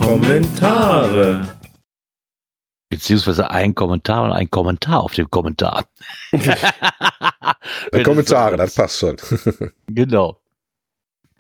Kommentare. 0.03 1.57
Beziehungsweise 2.91 3.51
ein 3.51 3.75
Kommentar 3.75 4.25
und 4.25 4.33
ein 4.33 4.51
Kommentar 4.51 5.01
auf 5.01 5.15
dem 5.15 5.31
Kommentar. 5.31 5.85
Kommentare, 8.05 8.57
das 8.57 8.75
passt 8.75 8.99
schon. 8.99 9.17
Genau. 9.87 10.39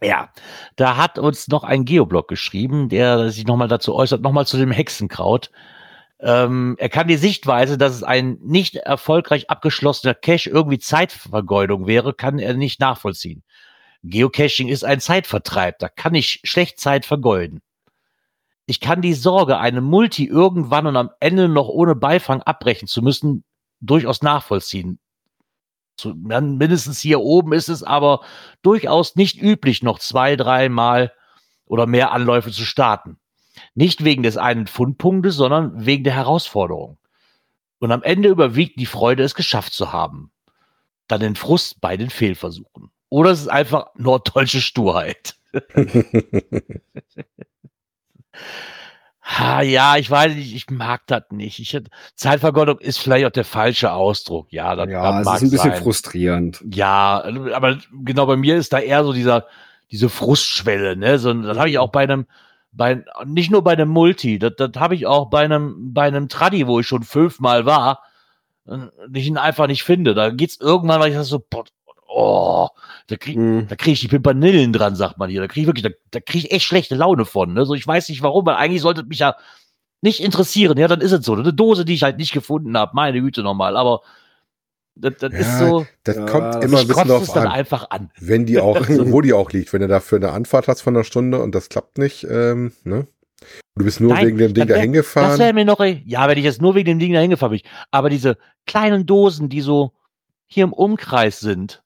Ja, 0.00 0.30
da 0.76 0.96
hat 0.96 1.18
uns 1.18 1.48
noch 1.48 1.64
ein 1.64 1.84
Geoblog 1.84 2.28
geschrieben, 2.28 2.88
der 2.88 3.30
sich 3.30 3.46
nochmal 3.46 3.68
dazu 3.68 3.94
äußert, 3.94 4.22
nochmal 4.22 4.46
zu 4.46 4.56
dem 4.56 4.70
Hexenkraut. 4.70 5.50
Ähm, 6.20 6.76
er 6.78 6.88
kann 6.88 7.08
die 7.08 7.16
Sichtweise, 7.16 7.76
dass 7.78 7.94
es 7.94 8.02
ein 8.02 8.38
nicht 8.42 8.76
erfolgreich 8.76 9.50
abgeschlossener 9.50 10.14
Cache 10.14 10.50
irgendwie 10.50 10.78
Zeitvergeudung 10.78 11.86
wäre, 11.86 12.14
kann 12.14 12.38
er 12.38 12.54
nicht 12.54 12.80
nachvollziehen. 12.80 13.42
Geocaching 14.02 14.68
ist 14.68 14.84
ein 14.84 15.00
Zeitvertreib, 15.00 15.78
da 15.78 15.88
kann 15.88 16.14
ich 16.14 16.40
schlecht 16.44 16.80
Zeit 16.80 17.04
vergeuden. 17.06 17.60
Ich 18.66 18.80
kann 18.80 19.02
die 19.02 19.14
Sorge, 19.14 19.58
eine 19.58 19.80
Multi 19.80 20.26
irgendwann 20.26 20.86
und 20.86 20.96
am 20.96 21.10
Ende 21.20 21.48
noch 21.48 21.68
ohne 21.68 21.94
Beifang 21.94 22.42
abbrechen 22.42 22.86
zu 22.86 23.02
müssen, 23.02 23.44
durchaus 23.80 24.22
nachvollziehen. 24.22 24.98
Zu, 25.96 26.14
mindestens 26.14 27.00
hier 27.00 27.20
oben 27.20 27.52
ist 27.52 27.68
es 27.68 27.82
aber 27.82 28.20
durchaus 28.62 29.16
nicht 29.16 29.40
üblich, 29.40 29.82
noch 29.82 29.98
zwei, 29.98 30.36
dreimal 30.36 31.12
oder 31.66 31.86
mehr 31.86 32.12
Anläufe 32.12 32.50
zu 32.50 32.64
starten. 32.64 33.18
Nicht 33.74 34.04
wegen 34.04 34.22
des 34.22 34.36
einen 34.36 34.66
Fundpunktes, 34.66 35.34
sondern 35.34 35.84
wegen 35.84 36.04
der 36.04 36.14
Herausforderung. 36.14 36.98
Und 37.78 37.92
am 37.92 38.02
Ende 38.02 38.28
überwiegt 38.28 38.78
die 38.78 38.86
Freude, 38.86 39.22
es 39.22 39.34
geschafft 39.34 39.72
zu 39.72 39.92
haben. 39.92 40.30
Dann 41.08 41.20
den 41.20 41.36
Frust 41.36 41.80
bei 41.80 41.96
den 41.96 42.10
Fehlversuchen. 42.10 42.90
Oder 43.08 43.30
es 43.30 43.40
ist 43.40 43.48
einfach 43.48 43.88
norddeutsche 43.96 44.60
Sturheit. 44.60 45.36
Ha, 49.24 49.62
ja, 49.62 49.96
ich 49.96 50.10
weiß 50.10 50.34
nicht, 50.34 50.54
ich 50.54 50.68
mag 50.68 51.02
das 51.06 51.22
nicht. 51.30 51.60
Ich, 51.60 51.80
Zeitvergeudung 52.16 52.78
ist 52.80 52.98
vielleicht 52.98 53.24
auch 53.24 53.30
der 53.30 53.44
falsche 53.44 53.92
Ausdruck. 53.92 54.52
Ja, 54.52 54.74
das, 54.74 54.90
Ja, 54.90 55.12
das 55.12 55.20
es 55.20 55.24
mag 55.26 55.36
ist 55.36 55.42
ein 55.42 55.50
bisschen 55.50 55.70
sein. 55.72 55.82
frustrierend. 55.82 56.64
Ja, 56.68 57.22
aber 57.54 57.78
genau 57.92 58.26
bei 58.26 58.36
mir 58.36 58.56
ist 58.56 58.72
da 58.72 58.80
eher 58.80 59.04
so 59.04 59.12
dieser, 59.12 59.46
diese 59.92 60.08
Frustschwelle, 60.08 60.96
ne? 60.96 61.18
So, 61.20 61.32
das 61.32 61.56
habe 61.56 61.70
ich 61.70 61.78
auch 61.78 61.90
bei 61.92 62.02
einem, 62.02 62.26
bei, 62.72 63.04
nicht 63.24 63.50
nur 63.52 63.62
bei 63.62 63.72
einem 63.74 63.90
Multi, 63.90 64.38
das, 64.40 64.54
das 64.56 64.72
habe 64.76 64.96
ich 64.96 65.06
auch 65.06 65.30
bei 65.30 65.44
einem, 65.44 65.92
bei 65.94 66.02
einem 66.02 66.28
Tradi, 66.28 66.66
wo 66.66 66.80
ich 66.80 66.88
schon 66.88 67.04
fünfmal 67.04 67.64
war, 67.64 68.02
äh, 68.66 68.78
ich 69.14 69.26
ihn 69.28 69.38
einfach 69.38 69.68
nicht 69.68 69.84
finde. 69.84 70.14
Da 70.14 70.30
geht's 70.30 70.58
irgendwann, 70.58 71.00
weil 71.00 71.10
ich 71.10 71.16
das 71.16 71.28
so, 71.28 71.38
boah, 71.48 71.64
oh, 72.14 72.68
da 73.08 73.16
krieg, 73.16 73.36
Hm. 73.36 73.66
da 73.68 73.76
kriege 73.76 73.92
ich 73.92 74.00
die 74.00 74.08
Pimpanillen 74.08 74.72
dran, 74.72 74.94
sagt 74.96 75.18
man 75.18 75.30
hier. 75.30 75.40
Da 75.40 75.48
kriege 75.48 75.62
ich 75.62 75.66
wirklich, 75.66 75.82
da, 75.84 75.90
da 76.10 76.20
kriege 76.20 76.46
ich 76.46 76.52
echt 76.52 76.64
schlechte 76.66 76.94
Laune 76.94 77.24
von. 77.24 77.52
Ne? 77.54 77.64
So, 77.66 77.74
ich 77.74 77.86
weiß 77.86 78.08
nicht 78.08 78.22
warum, 78.22 78.46
weil 78.46 78.56
eigentlich 78.56 78.82
sollte 78.82 79.02
es 79.02 79.06
mich 79.08 79.18
ja 79.20 79.36
nicht 80.02 80.20
interessieren. 80.20 80.78
Ja, 80.78 80.88
dann 80.88 81.00
ist 81.00 81.12
es 81.12 81.24
so. 81.24 81.34
Eine 81.34 81.52
Dose, 81.52 81.84
die 81.84 81.94
ich 81.94 82.02
halt 82.02 82.18
nicht 82.18 82.32
gefunden 82.32 82.76
habe, 82.76 82.92
meine 82.94 83.20
Güte 83.20 83.42
nochmal. 83.42 83.76
Aber 83.76 84.02
das, 84.94 85.14
das 85.18 85.32
ist 85.32 85.40
Ja, 85.46 85.58
so, 85.58 85.86
Das 86.04 86.16
Ja, 86.16 86.26
kommt 86.26 86.54
das 86.56 86.64
immer 86.64 86.78
ein 86.78 86.82
ich 86.82 86.96
bisschen 86.96 87.34
dann 87.34 87.46
an. 87.46 87.52
einfach 87.52 87.90
an. 87.90 88.10
Wenn 88.20 88.44
die 88.46 88.58
auch, 88.58 88.76
wo 88.88 89.20
die 89.20 89.32
auch 89.32 89.50
liegt, 89.52 89.72
wenn 89.72 89.80
du 89.80 89.88
dafür 89.88 90.18
eine 90.18 90.32
Anfahrt 90.32 90.68
hast 90.68 90.82
von 90.82 90.94
einer 90.96 91.04
Stunde 91.04 91.40
und 91.40 91.54
das 91.54 91.68
klappt 91.68 91.98
nicht, 91.98 92.24
ähm, 92.28 92.72
ne? 92.84 93.06
Du 93.74 93.84
bist 93.84 94.00
nur 94.00 94.12
Nein, 94.12 94.26
wegen 94.28 94.38
dem 94.38 94.54
Ding 94.54 94.68
wär- 94.68 94.76
dahin 94.76 94.92
Das 94.92 95.16
wäre 95.16 95.26
gefahren. 95.36 95.54
mir 95.54 95.64
noch, 95.64 95.80
ja, 95.82 96.28
wenn 96.28 96.38
ich 96.38 96.44
jetzt 96.44 96.60
nur 96.60 96.74
wegen 96.74 96.86
dem 96.90 96.98
Ding 96.98 97.12
da 97.14 97.20
hingefahren 97.20 97.56
bin. 97.58 97.68
Aber 97.90 98.10
diese 98.10 98.36
kleinen 98.66 99.06
Dosen, 99.06 99.48
die 99.48 99.62
so 99.62 99.92
hier 100.46 100.64
im 100.64 100.72
Umkreis 100.74 101.40
sind, 101.40 101.82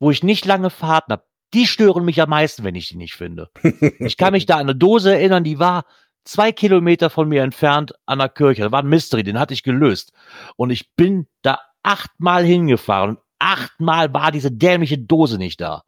wo 0.00 0.10
ich 0.10 0.24
nicht 0.24 0.44
lange 0.44 0.70
Fahrten 0.70 1.12
habe, 1.12 1.24
die 1.54 1.66
stören 1.66 2.04
mich 2.04 2.20
am 2.20 2.30
meisten, 2.30 2.64
wenn 2.64 2.74
ich 2.74 2.88
die 2.88 2.96
nicht 2.96 3.14
finde. 3.14 3.50
Ich 4.00 4.16
kann 4.16 4.32
mich 4.32 4.46
da 4.46 4.54
an 4.54 4.62
eine 4.62 4.74
Dose 4.74 5.14
erinnern, 5.14 5.44
die 5.44 5.58
war 5.58 5.84
zwei 6.24 6.52
Kilometer 6.52 7.10
von 7.10 7.28
mir 7.28 7.42
entfernt 7.42 7.92
an 8.06 8.18
der 8.18 8.28
Kirche. 8.28 8.62
Da 8.62 8.72
war 8.72 8.82
ein 8.82 8.88
Mystery, 8.88 9.22
den 9.22 9.38
hatte 9.38 9.54
ich 9.54 9.62
gelöst. 9.62 10.12
Und 10.56 10.70
ich 10.70 10.94
bin 10.94 11.26
da 11.42 11.58
achtmal 11.82 12.44
hingefahren 12.44 13.10
und 13.10 13.18
achtmal 13.38 14.12
war 14.12 14.32
diese 14.32 14.50
dämliche 14.50 14.98
Dose 14.98 15.38
nicht 15.38 15.60
da. 15.60 15.84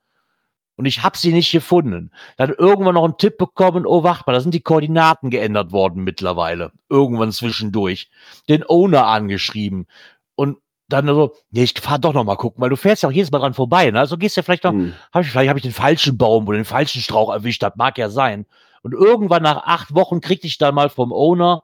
Und 0.76 0.87
ich 0.87 1.02
habe 1.02 1.19
sie 1.19 1.33
nicht 1.33 1.52
gefunden. 1.52 2.11
Dann 2.38 2.50
irgendwann 2.50 2.95
noch 2.95 3.04
einen 3.04 3.19
Tipp 3.19 3.37
bekommen, 3.37 3.87
oh, 3.87 4.02
wacht 4.02 4.26
mal, 4.26 4.33
da 4.33 4.40
sind 4.40 4.54
die 4.54 4.62
Koordinaten 4.62 5.31
geändert 5.31 5.71
worden 5.71 6.02
mittlerweile. 6.02 6.73
Irgendwann 6.88 7.31
zwischendurch. 7.31 8.11
Den 8.49 8.64
Owner 8.66 9.07
angeschrieben. 9.07 9.87
Und 10.35 10.59
dann 10.92 11.06
so, 11.06 11.34
nee, 11.50 11.64
ich 11.64 11.78
fahr 11.80 11.99
doch 11.99 12.12
noch 12.12 12.25
mal 12.25 12.37
gucken, 12.37 12.61
weil 12.62 12.70
du 12.70 12.76
fährst 12.76 13.02
ja 13.02 13.08
auch 13.08 13.12
jedes 13.12 13.30
Mal 13.30 13.38
dran 13.38 13.54
vorbei. 13.54 13.90
Ne? 13.90 13.99
Also 13.99 14.16
gehst 14.16 14.37
ja 14.37 14.42
vielleicht 14.42 14.64
noch, 14.64 14.72
Hm. 14.72 14.94
hab 15.12 15.22
ich, 15.22 15.30
vielleicht 15.30 15.49
habe 15.49 15.58
ich 15.58 15.64
den 15.64 15.72
falschen 15.72 16.16
Baum 16.18 16.46
oder 16.46 16.58
den 16.58 16.64
falschen 16.64 17.00
Strauch 17.00 17.32
erwischt, 17.32 17.62
das 17.62 17.75
mag 17.76 17.99
ja 17.99 18.08
sein. 18.08 18.46
Und 18.82 18.92
irgendwann 18.94 19.42
nach 19.42 19.64
acht 19.64 19.94
Wochen 19.94 20.20
kriegte 20.20 20.46
ich 20.46 20.58
dann 20.58 20.75
mal 20.75 20.88
vom 20.90 21.12
Owner 21.12 21.62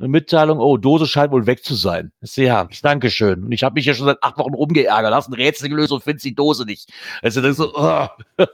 eine 0.00 0.08
Mitteilung, 0.08 0.60
oh, 0.60 0.76
Dose 0.76 1.06
scheint 1.06 1.32
wohl 1.32 1.46
weg 1.46 1.64
zu 1.64 1.74
sein. 1.74 2.12
Ich 2.20 2.30
sehe, 2.30 2.46
ja, 2.46 2.68
Dankeschön. 2.82 3.44
Und 3.44 3.52
ich 3.52 3.64
habe 3.64 3.74
mich 3.74 3.84
ja 3.84 3.94
schon 3.94 4.06
seit 4.06 4.22
acht 4.22 4.38
Wochen 4.38 4.54
rumgeärgert, 4.54 5.12
hast 5.12 5.28
ein 5.28 5.34
Rätsel 5.34 5.68
gelöst 5.68 5.90
und 5.92 6.04
findest 6.04 6.24
die 6.24 6.34
Dose 6.36 6.64
nicht. 6.64 6.92
Also 7.20 7.40
das 7.40 7.52
ist 7.52 7.56
so, 7.56 7.72
oh. 7.74 8.06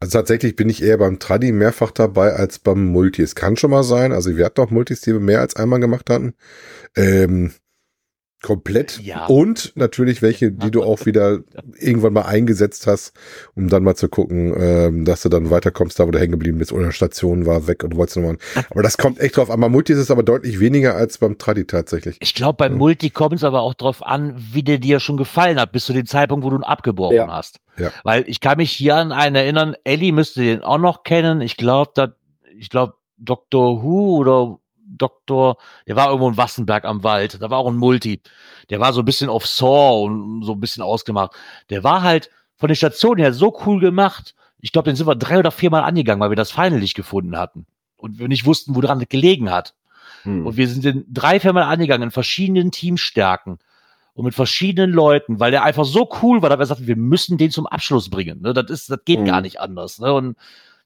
Also 0.00 0.18
tatsächlich 0.18 0.54
bin 0.54 0.68
ich 0.68 0.80
eher 0.80 0.96
beim 0.96 1.18
Tradi 1.18 1.50
mehrfach 1.50 1.90
dabei 1.90 2.32
als 2.32 2.60
beim 2.60 2.86
Multi. 2.86 3.22
Es 3.22 3.34
kann 3.34 3.56
schon 3.56 3.70
mal 3.72 3.82
sein, 3.82 4.12
also 4.12 4.36
wir 4.36 4.44
hatten 4.44 4.60
auch 4.60 4.70
Multis, 4.70 5.00
die 5.00 5.12
wir 5.12 5.18
mehr 5.20 5.40
als 5.40 5.56
einmal 5.56 5.80
gemacht 5.80 6.08
hatten. 6.08 6.34
Ähm, 6.96 7.52
komplett. 8.42 9.00
Ja. 9.00 9.26
Und 9.26 9.72
natürlich 9.74 10.22
welche, 10.22 10.52
die 10.52 10.70
du 10.70 10.82
auch 10.82 11.06
wieder 11.06 11.40
irgendwann 11.78 12.12
mal 12.12 12.22
eingesetzt 12.22 12.86
hast, 12.86 13.12
um 13.54 13.68
dann 13.68 13.82
mal 13.82 13.96
zu 13.96 14.08
gucken, 14.08 14.54
ähm, 14.56 15.04
dass 15.04 15.22
du 15.22 15.28
dann 15.28 15.50
weiterkommst, 15.50 15.98
da 15.98 16.06
wo 16.06 16.10
du 16.10 16.18
hängen 16.18 16.32
geblieben 16.32 16.58
bist 16.58 16.72
oder 16.72 16.92
Station 16.92 17.46
war 17.46 17.66
weg 17.66 17.82
und 17.84 17.90
du 17.90 17.96
wolltest 17.96 18.16
nochmal. 18.16 18.38
Aber 18.70 18.82
das 18.82 18.96
kommt 18.96 19.18
echt 19.20 19.36
drauf 19.36 19.50
an. 19.50 19.60
Beim 19.60 19.72
Multi 19.72 19.92
ist 19.92 19.98
es 19.98 20.10
aber 20.10 20.22
deutlich 20.22 20.60
weniger 20.60 20.94
als 20.94 21.18
beim 21.18 21.38
Tradi 21.38 21.64
tatsächlich. 21.66 22.16
Ich 22.20 22.34
glaube, 22.34 22.56
beim 22.58 22.72
Ja. 22.72 22.78
Multi 22.78 23.10
kommt 23.10 23.34
es 23.34 23.44
aber 23.44 23.60
auch 23.62 23.74
drauf 23.74 24.04
an, 24.06 24.34
wie 24.52 24.62
der 24.62 24.78
dir 24.78 25.00
schon 25.00 25.16
gefallen 25.16 25.58
hat, 25.60 25.72
bis 25.72 25.86
zu 25.86 25.92
dem 25.92 26.06
Zeitpunkt, 26.06 26.44
wo 26.44 26.50
du 26.50 26.56
ihn 26.56 26.62
abgebrochen 26.64 27.16
Ja. 27.16 27.26
hast. 27.28 27.58
Ja. 27.76 27.90
Weil 28.04 28.24
ich 28.28 28.40
kann 28.40 28.56
mich 28.58 28.70
hier 28.72 28.96
an 28.96 29.12
einen 29.12 29.36
erinnern, 29.36 29.74
Ellie 29.84 30.12
müsste 30.12 30.42
den 30.42 30.62
auch 30.62 30.78
noch 30.78 31.02
kennen. 31.02 31.40
Ich 31.40 31.56
glaube, 31.56 31.90
da, 31.94 32.12
ich 32.56 32.70
glaube, 32.70 32.94
Dr. 33.18 33.82
Who 33.82 34.16
oder 34.18 34.58
Dr. 34.88 35.56
Der 35.86 35.96
war 35.96 36.08
irgendwo 36.08 36.28
in 36.28 36.36
Wassenberg 36.36 36.84
am 36.84 37.04
Wald. 37.04 37.40
Da 37.40 37.50
war 37.50 37.58
auch 37.58 37.68
ein 37.68 37.76
Multi. 37.76 38.20
Der 38.70 38.80
war 38.80 38.92
so 38.92 39.02
ein 39.02 39.04
bisschen 39.04 39.28
auf 39.30 39.46
Saw 39.46 40.04
und 40.04 40.42
so 40.44 40.52
ein 40.52 40.60
bisschen 40.60 40.82
ausgemacht. 40.82 41.32
Der 41.70 41.84
war 41.84 42.02
halt 42.02 42.30
von 42.56 42.68
den 42.68 42.76
Stationen 42.76 43.20
her 43.20 43.32
so 43.32 43.56
cool 43.66 43.80
gemacht. 43.80 44.34
Ich 44.60 44.72
glaube, 44.72 44.90
den 44.90 44.96
sind 44.96 45.06
wir 45.06 45.14
drei 45.14 45.38
oder 45.38 45.50
viermal 45.50 45.82
angegangen, 45.82 46.20
weil 46.20 46.30
wir 46.30 46.36
das 46.36 46.50
Final 46.50 46.80
nicht 46.80 46.94
gefunden 46.94 47.36
hatten. 47.36 47.66
Und 47.96 48.18
wir 48.18 48.28
nicht 48.28 48.46
wussten, 48.46 48.74
woran 48.74 49.00
es 49.00 49.08
gelegen 49.08 49.50
hat. 49.50 49.74
Hm. 50.22 50.46
Und 50.46 50.56
wir 50.56 50.68
sind 50.68 50.84
den 50.84 51.04
drei, 51.12 51.38
viermal 51.40 51.64
angegangen 51.64 52.04
in 52.04 52.10
verschiedenen 52.10 52.70
Teamstärken 52.70 53.58
und 54.14 54.24
mit 54.24 54.34
verschiedenen 54.34 54.90
Leuten, 54.92 55.38
weil 55.38 55.52
der 55.52 55.62
einfach 55.62 55.84
so 55.84 56.08
cool 56.22 56.42
war, 56.42 56.50
dass 56.50 56.58
wir 56.58 56.66
sagten, 56.66 56.86
wir 56.88 56.96
müssen 56.96 57.38
den 57.38 57.52
zum 57.52 57.66
Abschluss 57.66 58.10
bringen. 58.10 58.40
Ne? 58.42 58.52
Das 58.52 58.68
ist, 58.70 58.90
das 58.90 58.98
geht 59.04 59.20
Mhm. 59.20 59.24
gar 59.26 59.40
nicht 59.40 59.60
anders. 59.60 60.00
Ne? 60.00 60.12
Und 60.12 60.36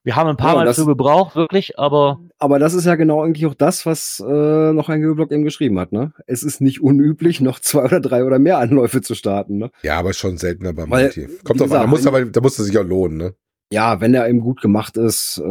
wir 0.04 0.16
haben 0.16 0.28
ein 0.28 0.36
paar 0.36 0.50
Ja, 0.50 0.54
Mal 0.56 0.64
das- 0.66 0.76
für 0.76 0.86
gebraucht, 0.86 1.36
wirklich, 1.36 1.78
aber 1.78 2.20
Aber 2.38 2.58
das 2.58 2.74
ist 2.74 2.84
ja 2.86 2.96
genau 2.96 3.22
eigentlich 3.22 3.46
auch 3.46 3.54
das, 3.54 3.86
was 3.86 4.22
äh, 4.26 4.72
noch 4.72 4.88
ein 4.88 5.00
Geoblog 5.00 5.30
eben 5.30 5.44
geschrieben 5.44 5.78
hat. 5.78 5.92
Ne? 5.92 6.12
Es 6.26 6.42
ist 6.42 6.60
nicht 6.60 6.82
unüblich, 6.82 7.40
noch 7.40 7.60
zwei 7.60 7.84
oder 7.84 8.00
drei 8.00 8.24
oder 8.24 8.38
mehr 8.38 8.58
Anläufe 8.58 9.00
zu 9.00 9.14
starten. 9.14 9.58
Ne? 9.58 9.70
Ja, 9.82 9.98
aber 9.98 10.12
schon 10.12 10.38
seltener 10.38 10.72
beim 10.72 10.90
Weil, 10.90 11.04
Multi. 11.04 11.28
Kommt 11.44 11.60
drauf 11.60 11.70
an, 11.72 11.82
da 11.82 11.86
muss 11.86 12.06
aber, 12.06 12.24
da 12.24 12.40
muss 12.40 12.58
es 12.58 12.66
sich 12.66 12.78
auch 12.78 12.84
lohnen, 12.84 13.16
ne? 13.16 13.34
Ja, 13.72 14.00
wenn 14.02 14.12
der 14.12 14.28
eben 14.28 14.40
gut 14.40 14.60
gemacht 14.60 14.98
ist, 14.98 15.38
äh, 15.38 15.42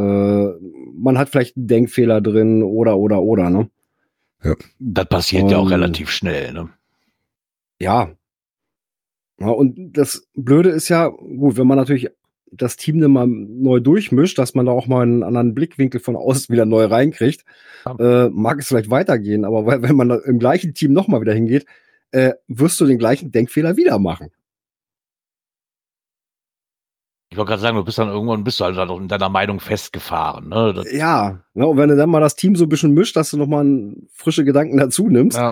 man 0.93 1.17
hat 1.17 1.29
vielleicht 1.29 1.58
einen 1.58 1.67
Denkfehler 1.67 2.22
drin 2.22 2.62
oder 2.62 2.98
oder 2.98 3.22
oder. 3.22 3.50
Ne? 3.50 3.70
das 4.79 5.05
passiert 5.08 5.50
ja 5.51 5.58
auch 5.58 5.70
relativ 5.72 6.10
schnell. 6.10 6.51
Ne? 6.53 6.70
Ja. 7.79 8.10
ja. 9.39 9.48
Und 9.48 9.93
das 9.98 10.27
Blöde 10.36 10.70
ist 10.70 10.89
ja, 10.89 11.08
gut, 11.08 11.58
wenn 11.58 11.67
man 11.67 11.77
natürlich 11.77 12.10
das 12.51 12.75
Team 12.75 13.00
dann 13.00 13.12
mal 13.12 13.27
neu 13.27 13.79
durchmischt, 13.79 14.38
dass 14.38 14.53
man 14.55 14.65
da 14.65 14.72
auch 14.74 14.88
mal 14.88 15.01
einen 15.03 15.24
anderen 15.24 15.53
Blickwinkel 15.53 16.00
von 16.01 16.15
außen 16.15 16.51
wieder 16.51 16.65
neu 16.65 16.86
reinkriegt, 16.86 17.46
Ja. 17.86 18.25
äh, 18.25 18.29
mag 18.29 18.60
es 18.60 18.67
vielleicht 18.67 18.89
weitergehen. 18.89 19.46
Aber 19.46 19.65
weil, 19.65 19.81
wenn 19.81 19.96
man 19.96 20.10
da 20.10 20.17
im 20.17 20.38
gleichen 20.39 20.74
Team 20.74 20.93
nochmal 20.93 21.22
wieder 21.22 21.34
hingeht, 21.34 21.65
äh, 22.12 22.34
wirst 22.48 22.79
du 22.81 22.86
den 22.86 22.98
gleichen 22.98 23.31
Denkfehler 23.31 23.77
wieder 23.77 23.98
machen. 24.00 24.31
Ich 27.29 27.38
wollte 27.38 27.50
gerade 27.50 27.62
sagen, 27.62 27.77
du 27.77 27.86
bist 27.86 27.98
dann 27.98 28.10
irgendwann 28.10 28.43
bist 28.43 28.60
du 28.60 28.65
halt 28.65 28.77
auch 28.77 29.00
in 29.00 29.08
deiner 29.08 29.29
Meinung 29.29 29.62
festgefahren. 29.62 30.50
Ne? 30.50 30.74
Das, 30.75 30.91
Ja, 30.91 31.39
ne, 31.53 31.65
und 31.65 31.77
wenn 31.77 31.88
du 31.88 31.96
dann 31.96 32.10
mal 32.10 32.20
das 32.20 32.36
Team 32.36 32.58
so 32.58 32.65
ein 32.65 32.70
bisschen 32.70 32.93
mischt, 32.93 33.15
dass 33.15 33.31
du 33.31 33.38
nochmal 33.38 33.96
frische 34.12 34.43
Gedanken 34.43 34.75
dazu 34.75 35.08
nimmst, 35.08 35.38
ja, 35.38 35.51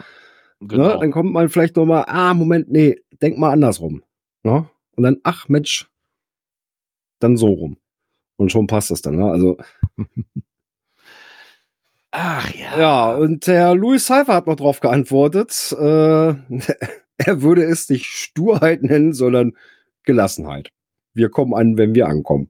ne, 0.59 0.67
genau. 0.67 0.99
dann 0.99 1.11
kommt 1.11 1.31
man 1.31 1.47
vielleicht 1.47 1.77
nochmal, 1.77 2.03
ah, 2.07 2.33
Moment, 2.33 2.69
nee, 2.69 2.99
denk 3.21 3.37
mal 3.37 3.51
andersrum. 3.51 4.03
Ne? 4.43 4.67
Und 4.97 5.03
dann, 5.03 5.17
ach 5.23 5.47
Mensch, 5.47 5.88
dann 7.19 7.37
so 7.37 7.47
rum. 7.47 7.77
Und 8.37 8.51
schon 8.51 8.67
passt 8.67 8.91
das 8.91 9.01
dann. 9.01 9.17
Ne? 9.17 9.29
Also, 9.29 9.57
Ach 12.11 12.51
ja. 12.55 12.79
ja, 12.79 13.15
und 13.15 13.45
der 13.45 13.75
Louis 13.75 14.05
Cypher 14.05 14.33
hat 14.33 14.47
noch 14.47 14.55
drauf 14.55 14.79
geantwortet, 14.79 15.75
äh, 15.79 16.33
er 17.17 17.41
würde 17.41 17.63
es 17.63 17.89
nicht 17.89 18.05
Sturheit 18.05 18.81
nennen, 18.81 19.13
sondern 19.13 19.53
Gelassenheit. 20.03 20.71
Wir 21.13 21.29
kommen 21.29 21.53
an, 21.53 21.77
wenn 21.77 21.93
wir 21.93 22.07
ankommen. 22.07 22.49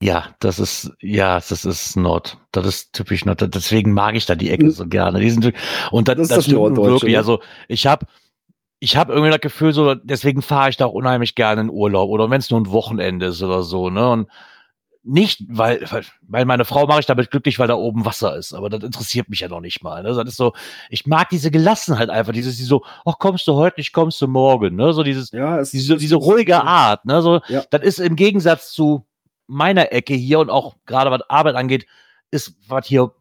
Ja, 0.00 0.34
das 0.38 0.60
ist, 0.60 0.92
ja, 1.00 1.40
das 1.40 1.64
ist 1.64 1.96
Nord. 1.96 2.38
Das 2.52 2.64
ist 2.64 2.92
typisch 2.92 3.24
Nord. 3.24 3.52
Deswegen 3.52 3.92
mag 3.92 4.14
ich 4.14 4.26
da 4.26 4.36
die 4.36 4.50
Ecke 4.50 4.70
so 4.70 4.86
gerne. 4.86 5.18
Die 5.18 5.30
sind, 5.30 5.52
und 5.90 6.06
das, 6.06 6.16
Das 6.16 6.22
ist 6.22 6.30
das, 6.30 6.36
das 6.36 6.44
stimmt 6.44 6.76
wirklich. 6.76 7.12
ne? 7.12 7.18
Also 7.18 7.40
ich 7.66 7.86
habe 7.86 8.06
ich 8.80 8.96
habe 8.96 9.12
irgendwie 9.12 9.30
das 9.32 9.40
Gefühl, 9.40 9.72
so, 9.72 9.94
deswegen 9.94 10.42
fahre 10.42 10.70
ich 10.70 10.76
da 10.76 10.86
auch 10.86 10.92
unheimlich 10.92 11.34
gerne 11.34 11.62
in 11.62 11.70
Urlaub. 11.70 12.10
Oder 12.10 12.30
wenn 12.30 12.40
es 12.40 12.50
nur 12.50 12.60
ein 12.60 12.70
Wochenende 12.70 13.26
ist 13.26 13.42
oder 13.42 13.62
so, 13.62 13.90
ne? 13.90 14.08
Und 14.10 14.28
nicht, 15.02 15.42
weil, 15.48 15.80
weil, 16.26 16.44
meine 16.44 16.64
Frau 16.64 16.86
mache 16.86 17.00
ich 17.00 17.06
damit 17.06 17.30
glücklich, 17.30 17.58
weil 17.58 17.68
da 17.68 17.76
oben 17.76 18.04
Wasser 18.04 18.36
ist. 18.36 18.52
Aber 18.52 18.68
das 18.68 18.82
interessiert 18.82 19.30
mich 19.30 19.40
ja 19.40 19.48
noch 19.48 19.60
nicht 19.60 19.82
mal. 19.82 20.02
Ne? 20.02 20.12
Das 20.12 20.28
ist 20.28 20.36
so, 20.36 20.52
ich 20.90 21.06
mag 21.06 21.30
diese 21.30 21.50
Gelassenheit 21.50 22.10
einfach, 22.10 22.32
dieses, 22.32 22.58
die 22.58 22.64
so, 22.64 22.84
ach, 23.06 23.18
kommst 23.18 23.48
du 23.48 23.54
heute 23.54 23.80
nicht, 23.80 23.92
kommst 23.94 24.20
du 24.20 24.28
morgen, 24.28 24.76
ne? 24.76 24.92
So 24.92 25.02
dieses, 25.02 25.30
Ja, 25.30 25.58
es 25.60 25.70
diese, 25.70 25.96
diese 25.96 26.16
ruhige 26.16 26.62
Art, 26.62 27.04
ne? 27.06 27.22
So, 27.22 27.40
Ja. 27.48 27.64
das 27.70 27.82
ist 27.82 28.00
im 28.00 28.16
Gegensatz 28.16 28.72
zu 28.72 29.06
meiner 29.46 29.92
Ecke 29.92 30.14
hier 30.14 30.40
und 30.40 30.50
auch 30.50 30.76
gerade 30.84 31.10
was 31.10 31.22
Arbeit 31.30 31.54
angeht, 31.54 31.86
ist 32.30 32.54
was 32.68 32.86
hier 32.86 33.12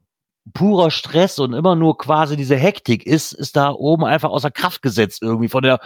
purer 0.53 0.91
Stress 0.91 1.39
und 1.39 1.53
immer 1.53 1.75
nur 1.75 1.97
quasi 1.97 2.35
diese 2.37 2.55
Hektik 2.55 3.05
ist, 3.05 3.33
ist 3.33 3.55
da 3.55 3.71
oben 3.71 4.05
einfach 4.05 4.29
außer 4.29 4.51
Kraft 4.51 4.81
gesetzt 4.81 5.21
irgendwie 5.21 5.49
von 5.49 5.63
der, 5.63 5.79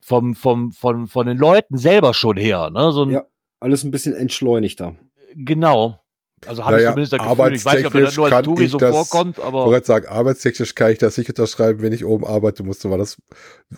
vom, 0.00 0.34
vom, 0.34 0.72
von, 0.72 1.06
von 1.08 1.26
den 1.26 1.36
Leuten 1.38 1.76
selber 1.78 2.14
schon 2.14 2.36
her, 2.36 2.70
ne? 2.70 2.92
So 2.92 3.02
ein, 3.04 3.10
Ja. 3.10 3.24
alles 3.60 3.84
ein 3.84 3.90
bisschen 3.90 4.14
entschleunigter. 4.14 4.94
genau. 5.34 6.00
Also 6.46 6.64
habe 6.66 6.76
ich 6.76 6.82
Naja, 6.82 6.90
zumindest 6.90 7.12
das 7.14 7.20
Gefühl, 7.22 7.54
ich 7.54 7.64
weiß 7.64 7.76
nicht, 7.78 7.86
ob 7.86 7.94
mir 7.94 8.00
das 8.02 8.16
nur 8.16 8.26
als 8.30 8.44
Touri 8.44 8.66
so 8.68 8.76
ich 8.76 8.80
das- 8.80 8.94
vorkommt, 8.94 9.38
Ich 9.38 9.42
aber 9.44 9.64
wollte 9.64 9.70
gerade 9.72 9.86
sagen, 9.86 10.06
arbeitstechnisch 10.08 10.74
kann 10.74 10.92
ich 10.92 10.98
das 10.98 11.16
nicht 11.16 11.30
unterschreiben, 11.30 11.80
wenn 11.80 11.94
ich 11.94 12.04
oben 12.04 12.26
arbeite 12.26 12.62
musste, 12.62 12.90
war 12.90 12.98
das 12.98 13.16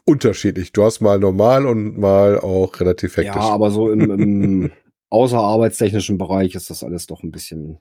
unterschiedlich. 0.05 0.73
Du 0.73 0.83
hast 0.83 1.01
mal 1.01 1.21
normal 1.21 1.67
und 1.67 1.97
mal 1.99 2.39
auch 2.41 2.79
relativ 2.81 3.17
hektisch. 3.17 3.37
Ja, 3.37 3.49
aber 3.51 3.71
so 3.71 3.91
im, 3.93 4.11
im 4.11 4.73
außerarbeitstechnischen 5.11 6.19
Bereich 6.19 6.55
ist 6.57 6.69
das 6.69 6.83
alles 6.83 7.07
doch 7.07 7.23
ein 7.23 7.31
bisschen. 7.31 7.79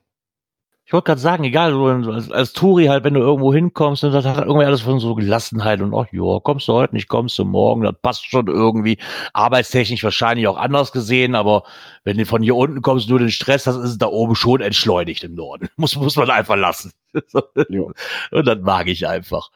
Ich 0.88 0.94
wollte 0.94 1.04
gerade 1.04 1.20
sagen, 1.20 1.44
egal, 1.44 1.72
du 1.72 2.10
als, 2.10 2.32
als 2.32 2.54
Touri 2.54 2.86
halt, 2.86 3.04
wenn 3.04 3.12
du 3.12 3.20
irgendwo 3.20 3.52
hinkommst, 3.52 4.04
dann 4.04 4.14
hat 4.14 4.24
halt 4.24 4.46
irgendwie 4.46 4.64
alles 4.64 4.80
von 4.80 4.98
so 5.00 5.14
Gelassenheit 5.14 5.82
und 5.82 5.94
ach 5.94 6.06
ja, 6.12 6.40
kommst 6.42 6.66
du 6.66 6.72
heute 6.72 6.94
nicht, 6.94 7.08
kommst 7.08 7.38
du 7.38 7.44
morgen, 7.44 7.82
das 7.82 7.94
passt 8.00 8.24
schon 8.24 8.46
irgendwie. 8.46 8.96
Arbeitstechnisch 9.34 10.02
wahrscheinlich 10.02 10.48
auch 10.48 10.56
anders 10.56 10.90
gesehen, 10.90 11.34
aber 11.34 11.64
wenn 12.04 12.16
du 12.16 12.24
von 12.24 12.42
hier 12.42 12.56
unten 12.56 12.80
kommst, 12.80 13.10
nur 13.10 13.18
den 13.18 13.30
Stress 13.30 13.66
hast, 13.66 13.76
ist 13.76 13.98
da 13.98 14.06
oben 14.06 14.34
schon 14.34 14.62
entschleunigt 14.62 15.24
im 15.24 15.34
Norden. 15.34 15.68
Muss, 15.76 15.94
muss 15.94 16.16
man 16.16 16.30
einfach 16.30 16.56
lassen. 16.56 16.90
Ja. 17.68 17.82
und 18.30 18.46
das 18.46 18.58
mag 18.62 18.86
ich 18.88 19.06
einfach. 19.06 19.50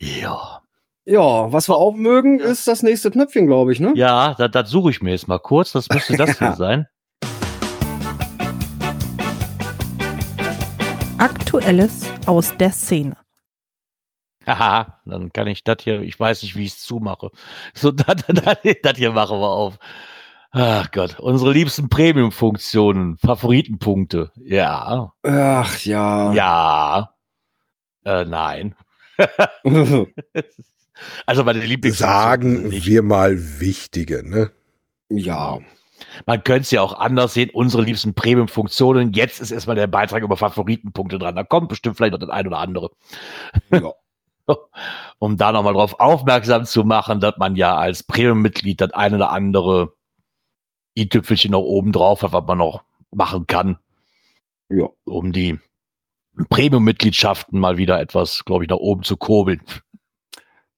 Ja. 0.00 0.62
Ja, 1.04 1.52
was 1.52 1.68
wir 1.68 1.76
auch 1.76 1.94
mögen, 1.94 2.40
ist 2.40 2.66
das 2.66 2.82
nächste 2.82 3.10
Knöpfchen, 3.10 3.46
glaube 3.46 3.74
ich, 3.74 3.80
ne? 3.80 3.92
Ja, 3.94 4.34
das, 4.38 4.50
das 4.52 4.70
suche 4.70 4.88
ich 4.88 5.02
mir 5.02 5.10
jetzt 5.10 5.28
mal 5.28 5.38
kurz. 5.38 5.72
Das 5.72 5.90
müsste 5.90 6.16
das 6.16 6.38
hier 6.38 6.52
sein. 6.52 6.86
Aktuelles 11.24 12.04
aus 12.26 12.54
der 12.58 12.70
Szene. 12.70 13.16
Haha, 14.46 15.00
dann 15.06 15.32
kann 15.32 15.46
ich 15.46 15.64
das 15.64 15.78
hier, 15.80 16.02
ich 16.02 16.20
weiß 16.20 16.42
nicht, 16.42 16.54
wie 16.54 16.66
ich 16.66 16.72
es 16.72 16.82
zumache. 16.82 17.30
So, 17.72 17.92
das, 17.92 18.26
hier 18.96 19.10
machen 19.10 19.38
wir 19.40 19.48
auf. 19.48 19.78
Ach 20.50 20.90
Gott, 20.90 21.18
unsere 21.18 21.54
liebsten 21.54 21.88
Premium-Funktionen, 21.88 23.16
Favoritenpunkte. 23.16 24.32
Ja, 24.36 25.14
Ach 25.22 25.78
ja. 25.80 26.34
ja. 26.34 27.14
Äh, 28.04 28.26
nein. 28.26 28.74
Also 31.26 31.42
meine 31.42 31.58
Lieblings 31.58 31.98
Sagen 31.98 32.70
wir 32.70 33.02
mal 33.02 33.60
wichtige, 33.60 34.22
ne? 34.28 34.52
ja. 35.08 35.58
Man 36.26 36.44
könnte 36.44 36.62
es 36.62 36.70
ja 36.70 36.82
auch 36.82 36.98
anders 36.98 37.34
sehen, 37.34 37.50
unsere 37.52 37.82
liebsten 37.82 38.14
Premium-Funktionen. 38.14 39.12
Jetzt 39.12 39.40
ist 39.40 39.50
erstmal 39.50 39.76
der 39.76 39.86
Beitrag 39.86 40.22
über 40.22 40.36
Favoritenpunkte 40.36 41.18
dran. 41.18 41.36
Da 41.36 41.44
kommt 41.44 41.68
bestimmt 41.68 41.96
vielleicht 41.96 42.12
noch 42.12 42.20
das 42.20 42.30
ein 42.30 42.46
oder 42.46 42.58
andere. 42.58 42.90
ja. 43.70 43.92
um 45.18 45.36
da 45.38 45.52
nochmal 45.52 45.72
drauf 45.72 45.98
aufmerksam 46.00 46.66
zu 46.66 46.84
machen, 46.84 47.20
dass 47.20 47.36
man 47.38 47.56
ja 47.56 47.76
als 47.76 48.02
Premium-Mitglied 48.02 48.80
das 48.80 48.92
eine 48.92 49.16
oder 49.16 49.30
andere 49.30 49.94
i-Tüpfelchen 50.98 51.52
noch 51.52 51.62
oben 51.62 51.92
drauf 51.92 52.22
hat, 52.22 52.32
was 52.32 52.44
man 52.46 52.58
noch 52.58 52.84
machen 53.10 53.46
kann, 53.46 53.78
Ja. 54.68 54.88
um 55.04 55.32
die 55.32 55.58
Premium-Mitgliedschaften 56.50 57.58
mal 57.58 57.76
wieder 57.78 58.00
etwas, 58.00 58.44
glaube 58.44 58.64
ich, 58.64 58.70
nach 58.70 58.76
oben 58.76 59.02
zu 59.02 59.16
kurbeln. 59.16 59.62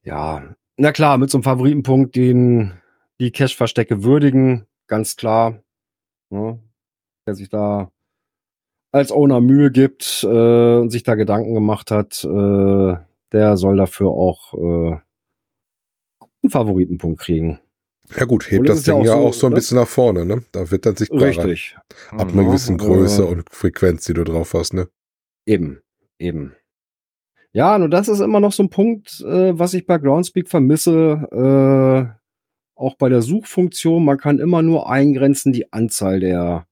Ja. 0.02 0.54
Na 0.76 0.92
klar, 0.92 1.18
mit 1.18 1.30
so 1.30 1.38
einem 1.38 1.42
Favoritenpunkt, 1.42 2.14
den 2.14 2.74
die 3.18 3.30
Cash-Verstecke 3.32 4.04
würdigen, 4.04 4.66
ganz 4.86 5.16
klar. 5.16 5.62
Ne? 6.30 6.60
Der 7.26 7.34
sich 7.34 7.48
da 7.48 7.90
als 8.92 9.12
Owner 9.12 9.40
Mühe 9.40 9.70
gibt 9.70 10.24
äh, 10.24 10.76
und 10.76 10.90
sich 10.90 11.02
da 11.02 11.14
Gedanken 11.14 11.54
gemacht 11.54 11.90
hat, 11.90 12.24
äh, 12.24 12.96
der 13.32 13.56
soll 13.56 13.76
dafür 13.76 14.10
auch 14.10 14.54
äh, 14.54 14.96
einen 16.42 16.50
Favoritenpunkt 16.50 17.20
kriegen. 17.20 17.60
Ja 18.16 18.24
gut, 18.24 18.50
hebt 18.50 18.68
das 18.68 18.78
ist 18.78 18.86
ja 18.86 18.94
Ding 18.94 19.02
auch 19.02 19.06
ja 19.06 19.12
so, 19.16 19.26
auch 19.26 19.34
so 19.34 19.46
ein 19.46 19.50
ne? 19.50 19.56
bisschen 19.56 19.78
nach 19.78 19.88
vorne, 19.88 20.24
ne? 20.24 20.44
Da 20.52 20.70
wird 20.70 20.86
dann 20.86 20.96
sichtbarer. 20.96 21.24
Richtig. 21.26 21.76
Ab 22.10 22.28
einer 22.28 22.42
Ja, 22.42 22.48
gewissen 22.48 22.76
äh, 22.76 22.78
Größe 22.78 23.26
und 23.26 23.50
Frequenz, 23.50 24.04
die 24.04 24.14
du 24.14 24.24
drauf 24.24 24.54
hast, 24.54 24.74
ne? 24.74 24.88
Eben, 25.44 25.82
eben. 26.18 26.54
Ja, 27.52 27.78
nur 27.78 27.88
das 27.88 28.08
ist 28.08 28.20
immer 28.20 28.38
noch 28.38 28.52
so 28.52 28.62
ein 28.62 28.70
Punkt, 28.70 29.20
äh, 29.22 29.58
was 29.58 29.74
ich 29.74 29.86
bei 29.86 29.98
Groundspeak 29.98 30.48
vermisse. 30.48 31.26
Äh, 31.32 32.25
auch 32.76 32.94
bei 32.96 33.08
der 33.08 33.22
Suchfunktion, 33.22 34.04
man 34.04 34.18
kann 34.18 34.38
immer 34.38 34.62
nur 34.62 34.88
eingrenzen 34.90 35.52
die 35.52 35.72
Anzahl 35.72 36.20
der. 36.20 36.66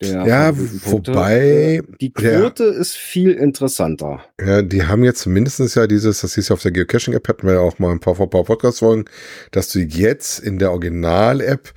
der 0.00 0.24
Ja, 0.26 0.52
wobei, 0.56 1.78
Äh, 1.78 1.82
die 2.00 2.12
ja. 2.18 2.40
Quote 2.40 2.64
ist 2.64 2.96
viel 2.96 3.32
interessanter. 3.32 4.20
Ja, 4.44 4.62
die 4.62 4.84
haben 4.84 5.04
jetzt 5.04 5.26
mindestens 5.26 5.74
ja 5.74 5.86
dieses, 5.86 6.20
das 6.22 6.34
hieß 6.34 6.48
ja 6.48 6.54
auf 6.54 6.62
der 6.62 6.72
Geocaching-App, 6.72 7.28
hatten 7.28 7.46
wir 7.46 7.54
ja 7.54 7.60
auch 7.60 7.78
mal 7.78 7.90
ein 7.92 8.00
paar, 8.00 8.14
paar 8.14 8.44
Podcast-Folgen, 8.44 9.04
dass 9.50 9.70
du 9.70 9.80
jetzt 9.80 10.38
in 10.40 10.58
der 10.58 10.72
Original-App, 10.72 11.72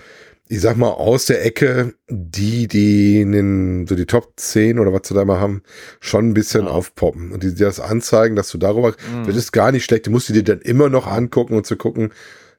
ich 0.47 0.61
sag 0.61 0.77
mal, 0.77 0.89
aus 0.89 1.25
der 1.25 1.43
Ecke, 1.43 1.93
die, 2.09 2.67
die 2.67 3.21
in 3.21 3.31
den, 3.31 3.87
so 3.87 3.95
die 3.95 4.05
Top 4.05 4.33
10 4.37 4.77
oder 4.79 4.93
was 4.93 5.07
sie 5.07 5.13
da 5.15 5.25
mal 5.25 5.39
haben, 5.39 5.61
schon 5.99 6.29
ein 6.29 6.33
bisschen 6.35 6.65
Ja. 6.65 6.71
aufpoppen. 6.71 7.31
Und 7.31 7.41
die 7.43 7.53
dir 7.55 7.65
das 7.65 7.79
anzeigen, 7.79 8.35
dass 8.35 8.49
du 8.51 8.57
darüber, 8.59 8.91
Mhm. 9.11 9.25
das 9.25 9.35
ist 9.35 9.51
gar 9.51 9.71
nicht 9.71 9.85
schlecht, 9.85 10.05
du 10.07 10.11
musst 10.11 10.29
die 10.29 10.33
dir 10.33 10.43
dann 10.43 10.61
immer 10.61 10.89
noch 10.89 11.07
angucken 11.07 11.55
und 11.55 11.65
zu 11.65 11.75
gucken, 11.77 12.11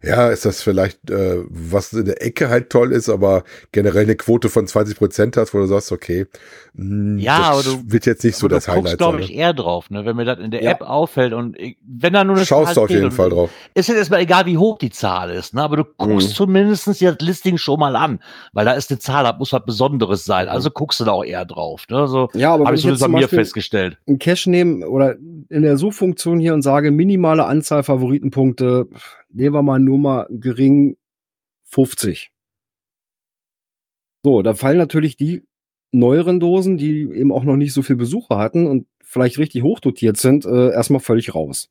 ja, 0.02 0.28
ist 0.28 0.44
das 0.44 0.62
vielleicht, 0.62 1.10
äh, 1.10 1.42
was 1.48 1.92
in 1.92 2.04
der 2.04 2.22
Ecke 2.24 2.48
halt 2.48 2.70
toll 2.70 2.92
ist, 2.92 3.08
aber 3.08 3.44
generell 3.72 4.04
eine 4.04 4.16
Quote 4.16 4.48
von 4.48 4.66
20 4.66 4.96
Prozent 4.98 5.36
hast, 5.36 5.54
wo 5.54 5.58
du 5.58 5.66
sagst, 5.66 5.90
okay, 5.92 6.26
mh, 6.74 7.20
Ja, 7.22 7.38
das 7.38 7.48
aber 7.48 7.62
du- 7.76 7.92
wird 7.92 8.06
jetzt 8.06 8.22
nicht 8.24 8.36
so 8.36 8.46
Aber 8.46 8.56
das 8.56 8.64
du 8.66 8.72
guckst, 8.72 8.84
Highlight 8.86 8.98
glaube 8.98 9.18
sein. 9.18 9.24
ich, 9.24 9.34
eher 9.34 9.54
drauf, 9.54 9.90
ne? 9.90 10.04
wenn 10.04 10.16
mir 10.16 10.24
das 10.24 10.38
in 10.38 10.50
der 10.50 10.62
Ja. 10.62 10.72
App 10.72 10.82
auffällt 10.82 11.32
und 11.32 11.58
ich, 11.58 11.76
wenn 11.86 12.12
da 12.12 12.24
nur 12.24 12.34
ne? 12.34 12.40
eine 12.40 12.46
Schaust 12.46 12.66
Zahl 12.68 12.74
du 12.74 12.80
auf 12.82 12.90
jeden 12.90 13.10
Fall 13.10 13.30
drauf. 13.30 13.50
ist 13.74 13.88
jetzt 13.88 13.96
erstmal 13.98 14.20
egal, 14.20 14.46
wie 14.46 14.58
hoch 14.58 14.78
die 14.78 14.90
Zahl 14.90 15.30
ist, 15.30 15.54
ne? 15.54 15.62
aber 15.62 15.76
du 15.76 15.84
guckst 15.96 16.28
Mhm. 16.30 16.34
zumindest 16.34 16.86
das 16.86 17.00
Listing 17.20 17.56
schon 17.58 17.80
mal 17.80 17.96
an, 17.96 18.20
weil 18.52 18.64
da 18.64 18.72
ist 18.72 18.90
eine 18.90 18.98
Zahl, 18.98 19.24
da 19.24 19.32
muss 19.32 19.52
was 19.52 19.64
Besonderes 19.64 20.24
sein. 20.24 20.48
Also 20.48 20.70
guckst 20.70 21.00
du 21.00 21.04
da 21.04 21.12
auch 21.12 21.24
eher 21.24 21.44
drauf. 21.44 21.84
Ne? 21.88 22.06
So 22.06 22.28
Ja, 22.34 22.52
aber 22.54 22.64
habe 22.66 22.72
wenn 22.72 22.78
ich 22.78 22.84
jetzt 22.84 22.98
zumindest 23.00 23.02
zum 23.02 23.12
mir 23.12 23.28
festgestellt. 23.28 23.98
einen 24.06 24.18
Cache 24.18 24.50
nehme 24.50 24.86
oder 24.88 25.16
in 25.48 25.62
der 25.62 25.76
Suchfunktion 25.76 26.38
hier 26.38 26.54
und 26.54 26.62
sage 26.62 26.90
minimale 26.90 27.44
Anzahl 27.46 27.82
Favoritenpunkte, 27.82 28.88
nehmen 29.28 29.54
wir 29.54 29.62
mal 29.62 29.78
nur 29.78 29.98
mal 29.98 30.26
gering 30.30 30.96
50. 31.64 32.30
So, 34.22 34.42
da 34.42 34.54
fallen 34.54 34.78
natürlich 34.78 35.16
die 35.16 35.44
neueren 35.92 36.40
Dosen, 36.40 36.76
die 36.76 37.02
eben 37.02 37.32
auch 37.32 37.44
noch 37.44 37.56
nicht 37.56 37.72
so 37.72 37.82
viel 37.82 37.96
Besucher 37.96 38.38
hatten 38.38 38.66
und 38.66 38.86
vielleicht 39.02 39.38
richtig 39.38 39.62
hochdotiert 39.62 40.16
sind, 40.16 40.44
äh, 40.44 40.70
erstmal 40.72 41.00
völlig 41.00 41.34
raus. 41.34 41.70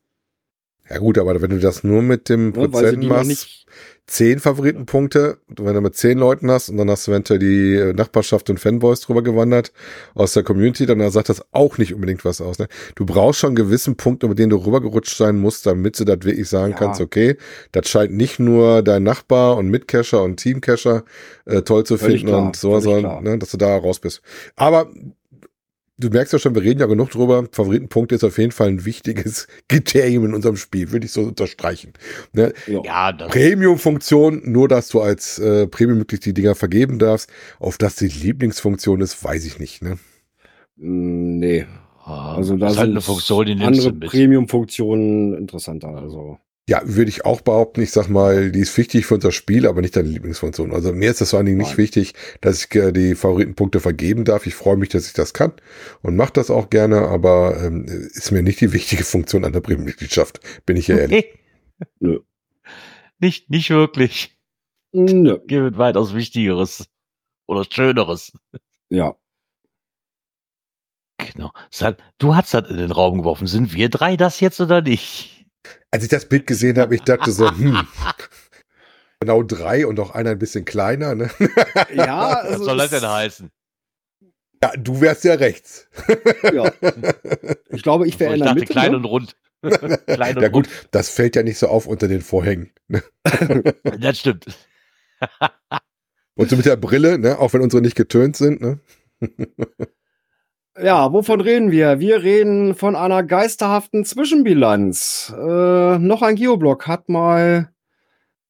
Ja 0.89 0.99
gut, 0.99 1.17
aber 1.17 1.41
wenn 1.41 1.49
du 1.49 1.59
das 1.59 1.83
nur 1.83 2.01
mit 2.01 2.29
dem 2.29 2.53
sie 2.53 2.59
Prozent 2.59 3.03
machst, 3.07 3.65
zehn 4.07 4.39
Favoritenpunkte, 4.39 5.39
wenn 5.47 5.73
du 5.73 5.81
mit 5.81 5.95
zehn 5.95 6.19
Leuten 6.19 6.51
hast 6.51 6.69
und 6.69 6.77
dann 6.77 6.89
hast 6.91 7.07
du 7.07 7.11
eventuell 7.11 7.39
die 7.39 7.75
äh, 7.75 7.93
Nachbarschaft 7.93 8.49
und 8.51 8.59
Fanboys 8.59 9.01
drüber 9.01 9.23
gewandert 9.23 9.71
aus 10.13 10.33
der 10.33 10.43
Community, 10.43 10.85
dann 10.85 11.09
sagt 11.09 11.29
das 11.29 11.43
auch 11.51 11.79
nicht 11.79 11.93
unbedingt 11.93 12.23
was 12.23 12.39
aus. 12.39 12.59
Ne? 12.59 12.67
Du 12.93 13.05
brauchst 13.05 13.39
schon 13.39 13.49
einen 13.49 13.55
gewissen 13.55 13.97
Punkt, 13.97 14.21
über 14.21 14.35
den 14.35 14.51
du 14.51 14.57
rübergerutscht 14.57 15.17
sein 15.17 15.39
musst, 15.39 15.65
damit 15.65 15.99
du 15.99 16.05
das 16.05 16.19
wirklich 16.23 16.47
sagen 16.47 16.73
Ja. 16.73 16.77
kannst, 16.77 17.01
okay, 17.01 17.37
das 17.71 17.89
scheint 17.89 18.13
nicht 18.13 18.39
nur 18.39 18.83
dein 18.83 19.01
Nachbar 19.01 19.57
und 19.57 19.69
Mitcacher 19.69 20.21
und 20.21 20.37
Teamcacher 20.37 21.03
äh, 21.45 21.63
toll 21.63 21.83
zu 21.83 21.97
Völlig 21.97 22.21
finden 22.21 22.27
klar, 22.27 22.45
und 22.45 22.55
sowas, 22.55 22.83
völlig 22.83 23.01
sondern, 23.01 23.23
ne, 23.23 23.39
dass 23.39 23.49
du 23.49 23.57
da 23.57 23.75
raus 23.75 23.99
bist. 23.99 24.21
Aber 24.55 24.91
du 25.97 26.09
merkst 26.09 26.33
ja 26.33 26.39
schon, 26.39 26.55
wir 26.55 26.61
reden 26.61 26.79
ja 26.79 26.85
genug 26.85 27.11
drüber. 27.11 27.47
Favoritenpunkte 27.51 28.15
ist 28.15 28.23
auf 28.23 28.37
jeden 28.37 28.51
Fall 28.51 28.67
ein 28.67 28.85
wichtiges 28.85 29.47
Kriterium 29.69 30.25
in 30.25 30.33
unserem 30.33 30.57
Spiel, 30.57 30.91
würde 30.91 31.05
ich 31.05 31.11
so 31.11 31.21
unterstreichen. 31.21 31.93
Ne? 32.33 32.53
Ja. 32.67 33.11
Premium-Funktion, 33.11 34.41
nur 34.45 34.67
dass 34.67 34.89
du 34.89 35.01
als 35.01 35.39
äh, 35.39 35.67
Premium-Mitglied 35.67 36.25
die 36.25 36.33
Dinger 36.33 36.55
vergeben 36.55 36.99
darfst. 36.99 37.29
Auf 37.59 37.77
das 37.77 37.95
die 37.95 38.07
Lieblingsfunktion 38.07 39.01
ist, 39.01 39.23
weiß 39.23 39.45
ich 39.45 39.59
nicht. 39.59 39.81
Ne? 39.81 39.97
Mm, 40.77 41.39
Nee. 41.39 41.65
Also 42.05 42.55
da 42.55 42.67
das 42.67 42.73
ist 42.73 42.77
halt 42.77 42.85
sind 42.87 42.93
eine 42.93 43.01
Funktion, 43.01 43.45
die 43.47 43.63
andere. 43.63 43.91
Premium-Funktionen 43.93 45.33
interessanter. 45.33 45.89
Also 45.89 46.37
Ja, 46.67 46.81
würde 46.83 47.09
ich 47.09 47.25
auch 47.25 47.41
behaupten. 47.41 47.81
Ich 47.81 47.91
sag 47.91 48.07
mal, 48.09 48.51
die 48.51 48.61
ist 48.61 48.75
wichtig 48.75 49.05
für 49.05 49.15
unser 49.15 49.31
Spiel, 49.31 49.67
aber 49.67 49.81
nicht 49.81 49.95
deine 49.95 50.09
Lieblingsfunktion. 50.09 50.73
Also 50.73 50.93
mir 50.93 51.11
ist 51.11 51.21
das 51.21 51.29
vor 51.29 51.37
allen 51.37 51.45
Dingen 51.45 51.59
nicht 51.59 51.77
wichtig, 51.77 52.15
dass 52.41 52.65
ich 52.65 52.75
äh, 52.75 52.91
die 52.91 53.13
Favoritenpunkte 53.13 53.79
vergeben 53.79 54.25
darf. 54.25 54.47
Ich 54.47 54.55
freue 54.55 54.75
mich, 54.75 54.89
dass 54.89 55.05
ich 55.05 55.13
das 55.13 55.35
kann 55.35 55.53
und 56.01 56.15
mache 56.15 56.33
das 56.33 56.49
auch 56.49 56.71
gerne, 56.71 57.07
aber 57.07 57.63
ähm, 57.63 57.85
ist 57.85 58.31
mir 58.31 58.41
nicht 58.41 58.61
die 58.61 58.73
wichtige 58.73 59.03
Funktion 59.05 59.45
an 59.45 59.53
der 59.53 59.61
Premium-Mitgliedschaft, 59.61 60.39
bin 60.65 60.75
ich 60.75 60.87
ja 60.87 60.97
ehrlich. 60.97 61.25
Nö. 61.99 62.21
Nicht, 63.19 63.49
nicht 63.51 63.69
wirklich. 63.69 64.35
nö. 64.91 65.39
Gibt 65.45 65.77
weitaus 65.77 66.15
Wichtigeres. 66.15 66.87
Oder 67.47 67.63
Schöneres. 67.69 68.33
Ja. 68.89 69.15
Genau. 71.17 71.51
Du 72.17 72.35
hast 72.35 72.55
das 72.55 72.69
in 72.69 72.77
den 72.77 72.91
Raum 72.91 73.19
geworfen. 73.19 73.45
Sind 73.45 73.73
wir 73.75 73.89
drei 73.89 74.17
das 74.17 74.39
jetzt 74.39 74.59
oder 74.59 74.81
nicht? 74.81 75.34
Als 75.91 76.03
ich 76.03 76.09
das 76.09 76.25
Bild 76.27 76.47
gesehen 76.47 76.77
habe, 76.77 76.95
ich 76.95 77.01
dachte 77.01 77.31
so, 77.31 77.49
hm, 77.49 77.87
genau 79.19 79.43
drei 79.43 79.85
und 79.87 79.99
auch 79.99 80.11
einer 80.11 80.31
ein 80.31 80.39
bisschen 80.39 80.65
kleiner. 80.65 81.15
Ne? 81.15 81.29
Ja, 81.93 82.29
Was 82.43 82.45
also 82.45 82.63
soll 82.65 82.77
das 82.77 82.91
es- 82.91 82.99
denn 83.01 83.09
heißen? 83.09 83.51
Ja, 84.63 84.71
du 84.77 85.01
wärst 85.01 85.23
ja 85.25 85.33
rechts. 85.35 85.87
Ja. 86.53 86.71
Ich 87.69 87.83
glaube, 87.83 88.07
ich 88.07 88.19
wäre 88.19 88.31
in 88.33 88.37
ich 88.37 88.41
der 88.43 88.47
dachte 88.53 88.59
Mitte. 88.61 88.71
klein 88.73 88.91
ne? 88.91 88.97
und 88.97 89.05
rund. 89.05 89.35
klein 90.07 90.35
und 90.37 90.41
Ja 90.41 90.47
gut, 90.49 90.67
rund. 90.67 90.87
das 90.91 91.09
fällt 91.09 91.35
ja 91.35 91.43
nicht 91.43 91.57
so 91.59 91.67
auf 91.67 91.85
unter 91.87 92.07
den 92.07 92.21
Vorhängen. 92.21 92.71
Ne? 92.87 93.03
Das 93.99 94.19
stimmt. 94.19 94.45
Und 96.35 96.49
so 96.49 96.55
mit 96.55 96.65
der 96.65 96.77
Brille, 96.77 97.17
ne? 97.19 97.37
auch 97.37 97.53
wenn 97.53 97.61
unsere 97.61 97.81
nicht 97.81 97.95
getönt 97.95 98.37
sind. 98.37 98.61
Ne? 98.61 98.79
Ja, 100.77 101.13
wovon 101.13 101.39
reden 101.39 101.71
wir? 101.71 102.01
Wir 102.01 102.21
reden 102.21 102.75
von 102.75 102.97
einer 102.97 103.23
geisterhaften 103.23 104.03
Zwischenbilanz. 104.03 105.33
Äh, 105.33 105.99
noch 105.99 106.21
ein 106.21 106.35
Geoblock 106.35 106.85
hat 106.85 107.07
mal 107.07 107.73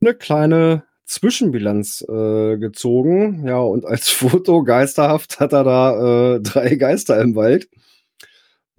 eine 0.01 0.15
kleine 0.15 0.85
Zwischenbilanz 1.05 2.03
äh, 2.09 2.57
gezogen. 2.57 3.45
Ja, 3.47 3.59
und 3.59 3.85
als 3.85 4.09
Foto 4.09 4.63
geisterhaft 4.63 5.39
hat 5.39 5.53
er 5.53 5.63
da 5.63 6.35
äh, 6.35 6.41
drei 6.41 6.75
Geister 6.75 7.21
im 7.21 7.35
Wald. 7.35 7.69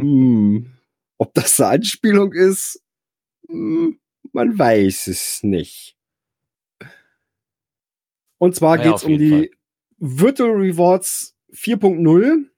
Hm, 0.01 0.73
ob 1.17 1.33
das 1.35 1.61
eine 1.61 1.71
Anspielung 1.71 2.33
ist, 2.33 2.83
hm, 3.49 4.01
man 4.33 4.59
weiß 4.59 5.07
es 5.07 5.45
nicht. 5.45 5.97
Und 8.39 8.57
zwar 8.57 8.77
Naja, 8.77 8.91
geht's 8.91 9.05
auf 9.05 9.11
um 9.11 9.19
die 9.19 9.53
Virtual 9.99 10.51
Rewards 10.51 11.37
4.0. 11.53 12.51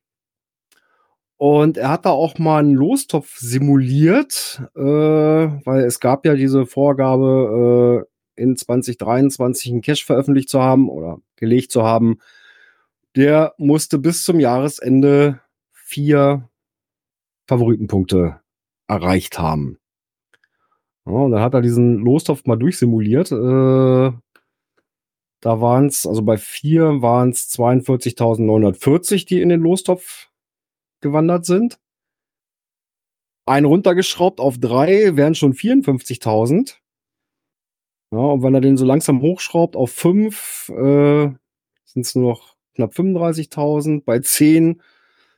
Und 1.39 1.77
er 1.77 1.89
hat 1.89 2.05
da 2.05 2.11
auch 2.11 2.39
mal 2.39 2.59
einen 2.59 2.75
Lostopf 2.75 3.39
simuliert, 3.39 4.61
äh, 4.75 4.81
weil 4.81 5.85
es 5.85 6.01
gab 6.01 6.27
ja 6.27 6.35
diese 6.35 6.67
Vorgabe, 6.67 8.05
äh, 8.05 8.43
in 8.43 8.57
2023 8.57 9.71
einen 9.71 9.81
Cache 9.83 10.05
veröffentlicht 10.05 10.49
zu 10.49 10.61
haben 10.61 10.89
oder 10.89 11.19
gelegt 11.37 11.71
zu 11.71 11.85
haben. 11.85 12.19
Der 13.17 13.55
musste 13.57 13.99
bis 13.99 14.25
zum 14.25 14.41
Jahresende 14.41 15.41
vier 15.73 16.49
Favoritenpunkte 17.47 18.41
erreicht 18.89 19.39
haben. 19.39 19.79
Ja, 21.07 21.13
und 21.13 21.33
dann 21.33 21.41
hat 21.41 21.55
er 21.55 21.63
diesen 21.63 21.99
Lostopf 21.99 22.47
mal 22.47 22.57
durchsimuliert. 22.57 23.31
Äh, 23.33 24.13
da 25.41 25.61
waren 25.61 25.87
es, 25.87 26.05
also 26.05 26.23
bei 26.23 26.37
vier 26.37 27.01
waren 27.01 27.31
es 27.31 27.49
42.940, 27.51 29.27
die 29.27 29.41
in 29.41 29.49
den 29.49 29.61
Lostopf 29.61 30.28
gewandert 31.01 31.47
sind. 31.47 31.79
Ein 33.47 33.65
runtergeschraubt 33.65 34.41
auf 34.41 34.59
drei 34.59 35.17
wären 35.17 35.35
schon 35.35 35.55
54.000. 35.55 36.77
Ja, 38.11 38.19
und 38.19 38.43
wenn 38.43 38.55
er 38.55 38.61
den 38.61 38.77
so 38.77 38.85
langsam 38.85 39.23
hochschraubt 39.23 39.77
auf 39.77 39.91
fünf, 39.91 40.71
äh, 40.71 41.31
sind 41.85 42.07
es 42.07 42.15
nur 42.15 42.31
noch 42.31 42.57
knapp 42.75 42.95
35.000. 42.95 44.05
Bei 44.05 44.21
zehn 44.21 44.83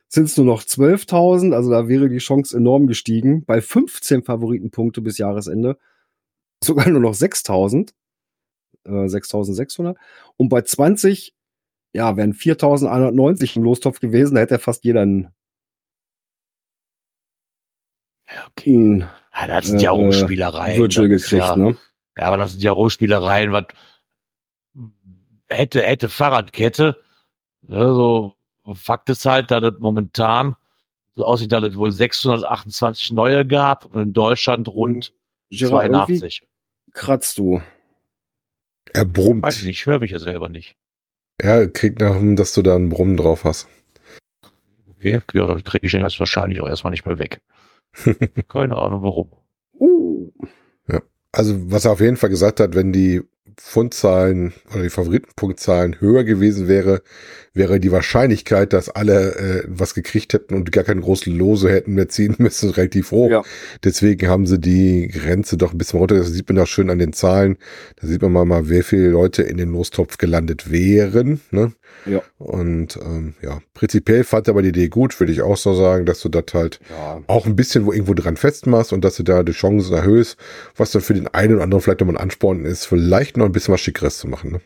sind 0.07 0.25
es 0.25 0.37
nur 0.37 0.45
noch 0.45 0.63
12.000. 0.63 1.53
Also 1.53 1.71
da 1.71 1.87
wäre 1.87 2.09
die 2.09 2.17
Chance 2.17 2.55
enorm 2.55 2.87
gestiegen. 2.87 3.45
Bei 3.45 3.61
15 3.61 4.23
Favoritenpunkte 4.23 5.01
bis 5.01 5.17
Jahresende 5.17 5.77
sogar 6.63 6.89
nur 6.89 7.01
noch 7.01 7.13
6.000. 7.13 7.93
Äh, 8.85 8.89
6.600. 8.89 9.95
Und 10.37 10.49
bei 10.49 10.61
20, 10.61 11.33
ja, 11.93 12.15
wären 12.17 12.33
4.190 12.33 13.57
im 13.57 13.63
Lostopf 13.63 13.99
gewesen. 13.99 14.35
Da 14.35 14.41
hätte 14.41 14.59
fast 14.59 14.83
jeder 14.83 15.01
einen, 15.01 15.29
Ja, 18.33 18.47
einen 18.65 18.99
Ja, 19.33 19.47
das 19.47 19.67
sind 19.67 19.81
ja 19.81 19.91
Äh, 19.91 19.95
Rohspielereien. 19.95 20.79
Virtual 20.79 21.07
gekriegt, 21.07 21.31
ja, 21.31 21.55
ne? 21.55 21.77
Ja, 22.17 22.25
aber 22.25 22.37
das 22.37 22.51
sind 22.51 22.63
ja 22.63 22.71
Rohspielereien, 22.71 23.51
was 23.51 23.65
hätte, 25.49 25.81
hätte 25.81 26.09
Fahrradkette. 26.09 26.97
Ja, 27.67 27.93
so 27.93 28.35
Fakt 28.73 29.09
ist 29.09 29.25
halt, 29.25 29.51
dass 29.51 29.63
es 29.63 29.79
momentan 29.79 30.55
so 31.15 31.25
aussieht, 31.25 31.51
dass 31.51 31.63
es 31.63 31.75
wohl 31.75 31.91
628 31.91 33.11
neue 33.11 33.45
gab 33.45 33.85
und 33.85 34.01
in 34.01 34.13
Deutschland 34.13 34.67
rund 34.67 35.13
Gerard, 35.49 35.91
irgendwie 35.91 36.19
82. 36.19 36.47
kratzt 36.93 37.37
du. 37.37 37.61
Er 38.93 39.05
brummt. 39.05 39.43
Weiß 39.43 39.57
ich 39.59 39.65
nicht, 39.65 39.79
ich 39.79 39.85
höre 39.85 39.99
mich 39.99 40.11
ja 40.11 40.19
selber 40.19 40.49
nicht. 40.49 40.75
Er 41.37 41.67
kriegt 41.67 41.99
nach, 41.99 42.15
dass 42.35 42.53
du 42.53 42.61
da 42.61 42.75
einen 42.75 42.89
Brummen 42.89 43.17
drauf 43.17 43.43
hast. 43.43 43.67
Okay, 45.01 45.21
ja, 45.33 45.47
dann 45.47 45.63
kriege 45.63 45.85
ich 45.85 45.91
den 45.91 46.01
jetzt 46.01 46.19
wahrscheinlich 46.19 46.61
auch 46.61 46.67
erstmal 46.67 46.91
nicht 46.91 47.05
mehr 47.05 47.17
weg. 47.17 47.41
Keine 48.47 48.77
Ahnung 48.77 49.01
warum. 49.01 49.31
Uh. 49.79 50.31
Also, 51.33 51.71
was 51.71 51.85
er 51.85 51.91
auf 51.91 52.01
jeden 52.01 52.17
Fall 52.17 52.29
gesagt 52.29 52.59
hat, 52.59 52.75
wenn 52.75 52.91
die 52.91 53.21
Fundzahlen 53.57 54.53
oder 54.73 54.83
die 54.83 54.89
Favoritenpunktzahlen 54.89 55.99
höher 55.99 56.23
gewesen 56.23 56.67
wäre, 56.67 57.03
wäre 57.53 57.79
die 57.79 57.91
Wahrscheinlichkeit, 57.91 58.73
dass 58.73 58.89
alle 58.89 59.35
äh, 59.35 59.63
was 59.67 59.93
gekriegt 59.93 60.33
hätten 60.33 60.55
und 60.55 60.71
gar 60.71 60.83
keine 60.83 61.01
großen 61.01 61.33
Lose 61.35 61.69
hätten 61.69 61.93
mehr 61.93 62.09
ziehen 62.09 62.35
müssen, 62.39 62.69
relativ 62.71 63.11
hoch. 63.11 63.29
Ja. 63.29 63.43
Deswegen 63.83 64.27
haben 64.27 64.45
sie 64.45 64.59
die 64.59 65.07
Grenze 65.07 65.57
doch 65.57 65.71
ein 65.71 65.77
bisschen 65.77 65.99
runter. 65.99 66.15
Das 66.15 66.27
sieht 66.27 66.49
man 66.49 66.59
auch 66.59 66.67
schön 66.67 66.89
an 66.89 66.99
den 66.99 67.13
Zahlen. 67.13 67.57
Da 67.97 68.07
sieht 68.07 68.21
man 68.21 68.31
mal, 68.31 68.45
mal 68.45 68.69
wie 68.69 68.83
viele 68.83 69.09
Leute 69.09 69.43
in 69.43 69.57
den 69.57 69.71
Lostopf 69.71 70.17
gelandet 70.17 70.71
wären. 70.71 71.41
Ne? 71.51 71.73
Ja. 72.05 72.21
Und 72.39 72.97
ähm, 72.97 73.35
ja, 73.41 73.61
prinzipiell 73.73 74.23
fand 74.23 74.47
er 74.47 74.51
aber 74.51 74.61
die 74.63 74.69
Idee 74.69 74.89
gut, 74.89 75.19
würde 75.19 75.31
ich 75.31 75.41
auch 75.41 75.57
so 75.57 75.73
sagen, 75.73 76.05
dass 76.05 76.21
du 76.21 76.29
das 76.29 76.45
halt 76.53 76.79
Ja. 76.89 77.21
auch 77.27 77.45
ein 77.45 77.55
bisschen 77.55 77.85
wo 77.85 77.91
irgendwo 77.91 78.13
dran 78.13 78.37
festmachst 78.37 78.91
und 78.91 79.03
dass 79.05 79.17
du 79.17 79.23
da 79.23 79.43
die 79.43 79.51
Chancen 79.51 79.93
erhöhst, 79.93 80.37
was 80.75 80.91
dann 80.91 81.01
für 81.03 81.13
den 81.13 81.27
einen 81.27 81.53
oder 81.55 81.63
anderen 81.63 81.81
vielleicht 81.81 81.99
nochmal 81.99 82.17
ein 82.17 82.23
Ansporn 82.23 82.65
ist, 82.65 82.85
vielleicht 82.85 83.37
noch 83.37 83.45
ein 83.45 83.51
bisschen 83.51 83.73
was 83.73 83.81
Schickeres 83.81 84.17
zu 84.17 84.27
machen. 84.27 84.51
Ne? 84.53 84.61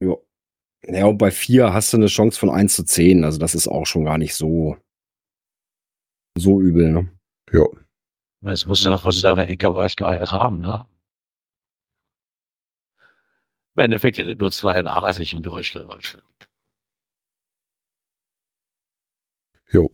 Ja. 0.00 0.14
Ja, 0.86 1.04
und 1.06 1.18
bei 1.18 1.30
vier 1.30 1.74
hast 1.74 1.92
du 1.92 1.98
eine 1.98 2.06
Chance 2.06 2.38
von 2.40 2.48
1 2.48 2.74
zu 2.74 2.84
10. 2.84 3.24
Also 3.24 3.38
das 3.38 3.54
ist 3.54 3.68
auch 3.68 3.84
schon 3.84 4.06
gar 4.06 4.16
nicht 4.16 4.34
so, 4.34 4.78
so 6.38 6.60
übel, 6.62 6.90
ne? 6.90 7.10
Ja. 7.52 7.66
Jetzt 8.42 8.66
musst 8.66 8.86
du 8.86 8.88
noch 8.88 9.04
was 9.04 9.20
deiner 9.20 9.46
Eckerweißgeier 9.46 10.30
haben, 10.30 10.60
ne? 10.60 10.86
Im 13.76 13.84
Endeffekt 13.84 14.18
nur 14.40 14.50
82 14.50 15.34
in 15.34 15.42
Deutschland. 15.42 16.18
Jo. 19.72 19.88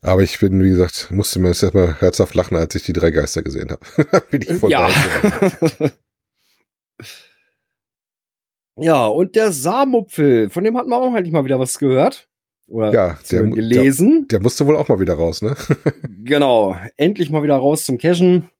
Aber 0.00 0.22
ich 0.22 0.38
bin, 0.38 0.62
wie 0.62 0.68
gesagt, 0.70 1.08
musste 1.10 1.40
mir 1.40 1.48
jetzt 1.48 1.62
erstmal 1.62 2.00
herzhaft 2.00 2.34
lachen, 2.34 2.56
als 2.56 2.74
ich 2.74 2.84
die 2.84 2.92
drei 2.92 3.10
Geister 3.10 3.42
gesehen 3.42 3.70
habe. 3.70 4.22
bin 4.30 4.42
ich 4.42 4.52
voll 4.54 4.70
Ja. 4.70 4.88
ja, 8.76 9.06
und 9.06 9.34
der 9.34 9.52
Saarmupfel, 9.52 10.50
von 10.50 10.62
dem 10.64 10.76
hatten 10.76 10.88
wir 10.88 10.96
auch 10.96 11.14
endlich 11.14 11.32
mal 11.32 11.44
wieder 11.44 11.58
was 11.58 11.78
gehört. 11.78 12.28
Oder 12.68 12.92
Ja, 12.92 13.18
der, 13.30 13.42
gelesen. 13.44 14.28
der, 14.28 14.38
der 14.38 14.42
musste 14.42 14.66
wohl 14.66 14.76
auch 14.76 14.88
mal 14.88 15.00
wieder 15.00 15.14
raus, 15.14 15.42
ne? 15.42 15.56
Genau, 16.24 16.76
endlich 16.96 17.30
mal 17.30 17.42
wieder 17.42 17.56
raus 17.56 17.84
zum 17.84 17.98
Cashen 17.98 18.50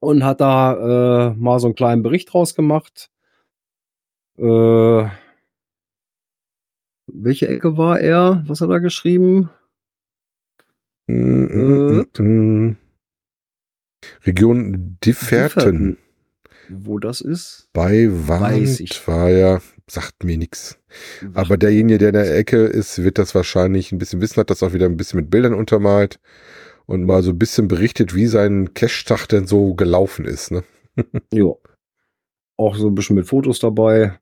und 0.00 0.24
hat 0.24 0.40
da 0.40 1.30
äh, 1.30 1.34
mal 1.34 1.60
so 1.60 1.66
einen 1.68 1.74
kleinen 1.76 2.02
Bericht 2.02 2.32
draus 2.32 2.54
gemacht. 2.54 3.10
Äh, 4.38 5.06
welche 7.06 7.48
Ecke 7.48 7.76
war 7.76 8.00
er? 8.00 8.44
Was 8.46 8.60
hat 8.60 8.70
er 8.70 8.80
geschrieben? 8.80 9.50
Mm, 11.06 11.44
mm, 11.44 12.04
mm. 12.18 12.76
Region 14.24 14.96
Differten. 15.04 15.98
Wo 16.68 16.98
das 16.98 17.20
ist? 17.20 17.68
Bei. 17.72 18.08
Wand 18.10 19.06
war 19.06 19.30
ja, 19.30 19.60
sagt 19.86 20.24
mir 20.24 20.38
nichts. 20.38 20.78
Aber 21.34 21.56
derjenige, 21.56 21.98
der 21.98 22.08
in 22.08 22.14
der 22.14 22.36
Ecke 22.36 22.64
ist, 22.64 23.02
wird 23.02 23.18
das 23.18 23.34
wahrscheinlich 23.34 23.92
ein 23.92 23.98
bisschen 23.98 24.20
wissen, 24.20 24.36
hat 24.36 24.50
das 24.50 24.62
auch 24.62 24.72
wieder 24.72 24.86
ein 24.86 24.96
bisschen 24.96 25.20
mit 25.20 25.30
Bildern 25.30 25.54
untermalt 25.54 26.20
und 26.86 27.04
mal 27.04 27.22
so 27.22 27.30
ein 27.30 27.38
bisschen 27.38 27.68
berichtet, 27.68 28.14
wie 28.14 28.26
sein 28.26 28.72
Cash-Tag 28.74 29.26
denn 29.26 29.46
so 29.46 29.74
gelaufen 29.74 30.24
ist. 30.24 30.50
Ne? 30.50 30.64
Ja. 31.32 31.52
Auch 32.56 32.76
so 32.76 32.86
ein 32.86 32.94
bisschen 32.94 33.16
mit 33.16 33.26
Fotos 33.26 33.58
dabei. 33.58 34.20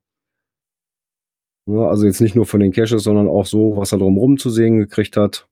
Ja, 1.65 1.87
also 1.87 2.05
jetzt 2.05 2.19
nicht 2.19 2.35
nur 2.35 2.45
von 2.45 2.59
den 2.59 2.73
Caches, 2.73 3.03
sondern 3.03 3.27
auch 3.27 3.45
so, 3.45 3.77
was 3.77 3.91
er 3.93 3.99
drumherum 3.99 4.37
zu 4.37 4.49
sehen 4.49 4.77
gekriegt 4.77 5.15
hat. 5.15 5.47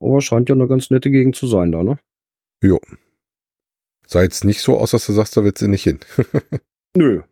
Aber 0.00 0.20
scheint 0.20 0.48
ja 0.48 0.54
eine 0.54 0.68
ganz 0.68 0.90
nette 0.90 1.10
Gegend 1.10 1.36
zu 1.36 1.46
sein 1.46 1.72
da, 1.72 1.82
ne? 1.82 1.98
Sah 4.06 4.22
jetzt 4.22 4.44
nicht 4.44 4.60
so 4.60 4.78
aus, 4.78 4.92
dass 4.92 5.06
du 5.06 5.12
sagst, 5.12 5.36
da 5.36 5.42
wird 5.42 5.58
sie 5.58 5.68
nicht 5.68 5.82
hin. 5.82 5.98
Nö. 6.96 7.22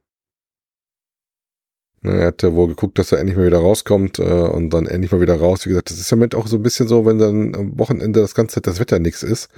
Ne, 2.05 2.21
Er 2.21 2.27
hat 2.29 2.43
ja 2.43 2.53
wohl 2.55 2.69
geguckt, 2.69 2.99
dass 2.99 3.11
er 3.13 3.19
endlich 3.19 3.37
mal 3.37 3.47
wieder 3.47 3.59
rauskommt 3.59 4.19
äh, 4.19 4.23
und 4.23 4.71
dann 4.71 4.87
endlich 4.87 5.11
mal 5.11 5.21
wieder 5.21 5.37
raus. 5.37 5.65
Wie 5.65 5.71
gesagt, 5.71 5.91
das 5.91 5.99
ist 5.99 6.11
ja 6.11 6.17
mit 6.17 6.35
auch 6.35 6.47
so 6.47 6.57
ein 6.57 6.63
bisschen 6.63 6.87
so, 6.87 7.05
wenn 7.07 7.19
dann 7.19 7.55
am 7.55 7.79
Wochenende 7.79 8.21
das 8.21 8.35
ganze 8.35 8.57
Zeit 8.57 8.67
das 8.67 8.79
Wetter 8.79 8.99
nix 8.99 9.23
ist 9.23 9.49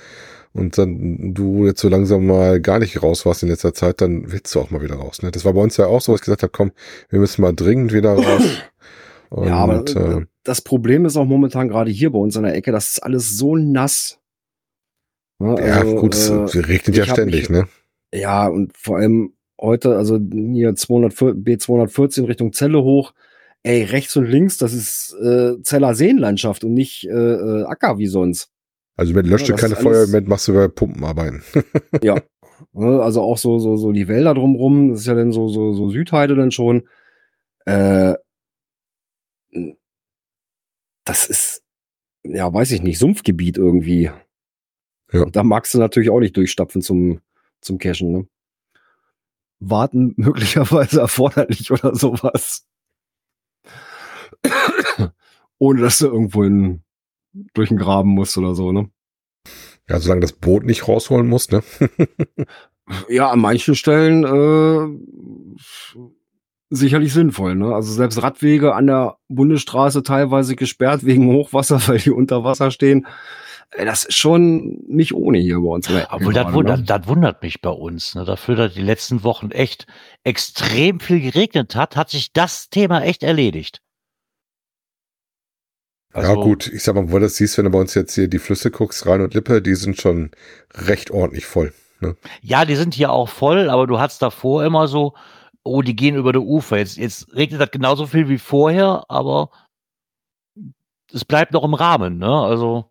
und 0.52 0.78
dann 0.78 1.34
du 1.34 1.66
jetzt 1.66 1.80
so 1.80 1.88
langsam 1.88 2.24
mal 2.26 2.60
gar 2.60 2.78
nicht 2.78 3.02
raus 3.02 3.26
warst 3.26 3.42
in 3.42 3.48
letzter 3.48 3.74
Zeit, 3.74 4.00
dann 4.00 4.30
willst 4.32 4.54
du 4.54 4.60
auch 4.60 4.70
mal 4.70 4.80
wieder 4.80 4.94
raus. 4.94 5.22
Ne? 5.22 5.30
Das 5.32 5.44
war 5.44 5.52
bei 5.52 5.60
uns 5.60 5.76
ja 5.76 5.86
auch 5.86 6.00
so, 6.00 6.12
was 6.12 6.20
ich 6.20 6.24
gesagt 6.24 6.42
habe, 6.44 6.52
komm, 6.52 6.70
wir 7.10 7.18
müssen 7.18 7.42
mal 7.42 7.52
dringend 7.52 7.92
wieder 7.92 8.14
raus. 8.14 8.42
Und, 9.30 9.48
ja, 9.48 9.56
aber 9.56 9.84
äh, 9.84 10.24
das 10.44 10.62
Problem 10.62 11.04
ist 11.04 11.16
auch 11.16 11.24
momentan 11.26 11.68
gerade 11.68 11.90
hier 11.90 12.10
bei 12.12 12.18
uns 12.18 12.36
in 12.36 12.44
der 12.44 12.54
Ecke, 12.54 12.70
das 12.70 12.92
ist 12.92 13.02
alles 13.02 13.36
so 13.36 13.56
nass. 13.56 14.18
Ja, 15.40 15.58
ja, 15.58 15.74
also, 15.80 15.96
gut, 15.96 16.14
es 16.14 16.30
äh, 16.30 16.60
regnet 16.60 16.96
ja 16.96 17.04
ständig, 17.04 17.50
mich- 17.50 17.50
ne? 17.50 17.68
Ja, 18.14 18.46
und 18.46 18.74
vor 18.76 18.98
allem 18.98 19.32
heute, 19.60 19.96
also 19.96 20.18
hier 20.18 20.74
200, 20.74 21.12
B214 21.14 22.26
Richtung 22.26 22.52
Zelle 22.52 22.82
hoch. 22.82 23.14
Ey, 23.62 23.82
rechts 23.82 24.16
und 24.16 24.26
links, 24.26 24.58
das 24.58 24.72
ist 24.72 25.14
äh, 25.20 25.60
Zeller 25.62 25.94
Seenlandschaft 25.94 26.62
und 26.62 26.74
nicht 26.74 27.04
äh, 27.04 27.10
äh, 27.10 27.64
Acker 27.64 27.98
wie 27.98 28.06
sonst. 28.06 28.50
Also 28.96 29.12
mit 29.12 29.26
löscht 29.26 29.48
du 29.48 29.52
das 29.52 29.60
keine 29.60 29.76
Feuer, 29.76 30.06
mit 30.06 30.28
machst 30.28 30.48
du 30.48 30.54
bei 30.54 30.68
Pumpenarbeiten. 30.68 31.42
Ja. 32.02 32.20
Ne, 32.72 33.02
Also 33.02 33.20
auch 33.22 33.36
so, 33.36 33.58
so, 33.58 33.76
so 33.76 33.92
die 33.92 34.08
Wälder 34.08 34.34
drumrum, 34.34 34.90
das 34.90 35.00
ist 35.00 35.06
ja 35.06 35.14
dann 35.14 35.32
so, 35.32 35.48
so, 35.48 35.72
so 35.72 35.90
Südheide 35.90 36.34
dann 36.36 36.50
schon. 36.50 36.88
Äh, 37.66 38.14
das 41.04 41.26
ist, 41.28 41.62
ja, 42.24 42.52
weiß 42.52 42.72
ich 42.72 42.82
nicht, 42.82 42.98
Sumpfgebiet 42.98 43.58
irgendwie. 43.58 44.10
Ja. 45.12 45.22
Und 45.22 45.36
Da 45.36 45.42
magst 45.42 45.74
du 45.74 45.78
natürlich 45.78 46.10
auch 46.10 46.20
nicht 46.20 46.36
durchstapfen 46.36 46.82
zum, 46.82 47.20
zum 47.60 47.78
Cashen, 47.78 48.12
ne? 48.12 48.26
Warten 49.60 50.14
möglicherweise 50.16 51.00
erforderlich 51.00 51.70
oder 51.70 51.94
sowas. 51.94 52.66
Ohne 55.58 55.80
dass 55.80 55.98
du 55.98 56.06
irgendwo 56.06 56.42
in, 56.42 56.82
durch 57.54 57.70
den 57.70 57.78
Graben 57.78 58.10
musst 58.10 58.36
oder 58.36 58.54
so, 58.54 58.72
ne? 58.72 58.90
Ja, 59.88 60.00
solange 60.00 60.20
das 60.20 60.32
Boot 60.32 60.64
nicht 60.64 60.88
rausholen 60.88 61.28
muss, 61.28 61.50
ne? 61.50 61.62
Ja, 63.08 63.30
an 63.30 63.40
manchen 63.40 63.74
Stellen 63.74 64.24
äh, 64.24 65.98
sicherlich 66.70 67.12
sinnvoll. 67.12 67.54
Ne? 67.54 67.74
Also 67.74 67.92
selbst 67.92 68.22
Radwege 68.22 68.74
an 68.74 68.86
der 68.86 69.16
Bundesstraße 69.28 70.02
teilweise 70.02 70.56
gesperrt 70.56 71.04
wegen 71.04 71.32
Hochwasser, 71.32 71.80
weil 71.88 71.98
die 71.98 72.10
unter 72.10 72.44
Wasser 72.44 72.70
stehen. 72.70 73.06
Äh, 73.70 73.84
Das 73.84 74.04
ist 74.04 74.16
schon 74.16 74.82
nicht 74.86 75.14
ohne 75.14 75.38
hier 75.38 75.60
bei 75.60 75.68
uns. 75.68 75.88
Obwohl, 76.10 76.32
das, 76.32 76.52
wundert, 76.52 76.78
ne? 76.80 76.84
das 76.84 77.06
wundert 77.06 77.42
mich 77.42 77.60
bei 77.60 77.70
uns. 77.70 78.14
Ne? 78.14 78.24
Dafür, 78.24 78.56
dass 78.56 78.74
die 78.74 78.82
letzten 78.82 79.22
Wochen 79.24 79.50
echt 79.50 79.86
extrem 80.24 81.00
viel 81.00 81.20
geregnet 81.20 81.74
hat, 81.74 81.96
hat 81.96 82.10
sich 82.10 82.32
das 82.32 82.68
Thema 82.68 83.02
echt 83.02 83.22
erledigt. 83.22 83.80
ja, 86.14 86.20
Also, 86.20 86.40
gut, 86.40 86.66
ich 86.68 86.82
sag 86.82 86.94
mal, 86.94 87.10
wo 87.10 87.14
du 87.14 87.20
das 87.20 87.36
siehst, 87.36 87.58
wenn 87.58 87.64
du 87.66 87.70
bei 87.70 87.80
uns 87.80 87.94
jetzt 87.94 88.14
hier 88.14 88.28
die 88.28 88.38
Flüsse 88.38 88.70
guckst, 88.70 89.06
Rhein 89.06 89.20
und 89.20 89.34
Lippe, 89.34 89.62
die 89.62 89.74
sind 89.74 90.00
schon 90.00 90.30
recht 90.74 91.10
ordentlich 91.10 91.46
voll. 91.46 91.72
Ja, 92.42 92.64
die 92.64 92.76
sind 92.76 92.94
hier 92.94 93.10
auch 93.10 93.28
voll, 93.28 93.70
aber 93.70 93.86
du 93.86 93.98
hattest 93.98 94.20
davor 94.20 94.64
immer 94.64 94.86
so, 94.86 95.14
oh, 95.62 95.82
die 95.82 95.96
gehen 95.96 96.14
über 96.14 96.32
der 96.32 96.42
Ufer. 96.42 96.78
Jetzt, 96.78 96.96
jetzt 96.98 97.34
regnet 97.34 97.60
das 97.60 97.70
genauso 97.70 98.06
viel 98.06 98.28
wie 98.28 98.38
vorher, 98.38 99.04
aber 99.08 99.50
es 101.12 101.24
bleibt 101.24 101.52
noch 101.52 101.64
im 101.64 101.74
Rahmen. 101.74 102.18
Ne? 102.18 102.28
Also, 102.30 102.90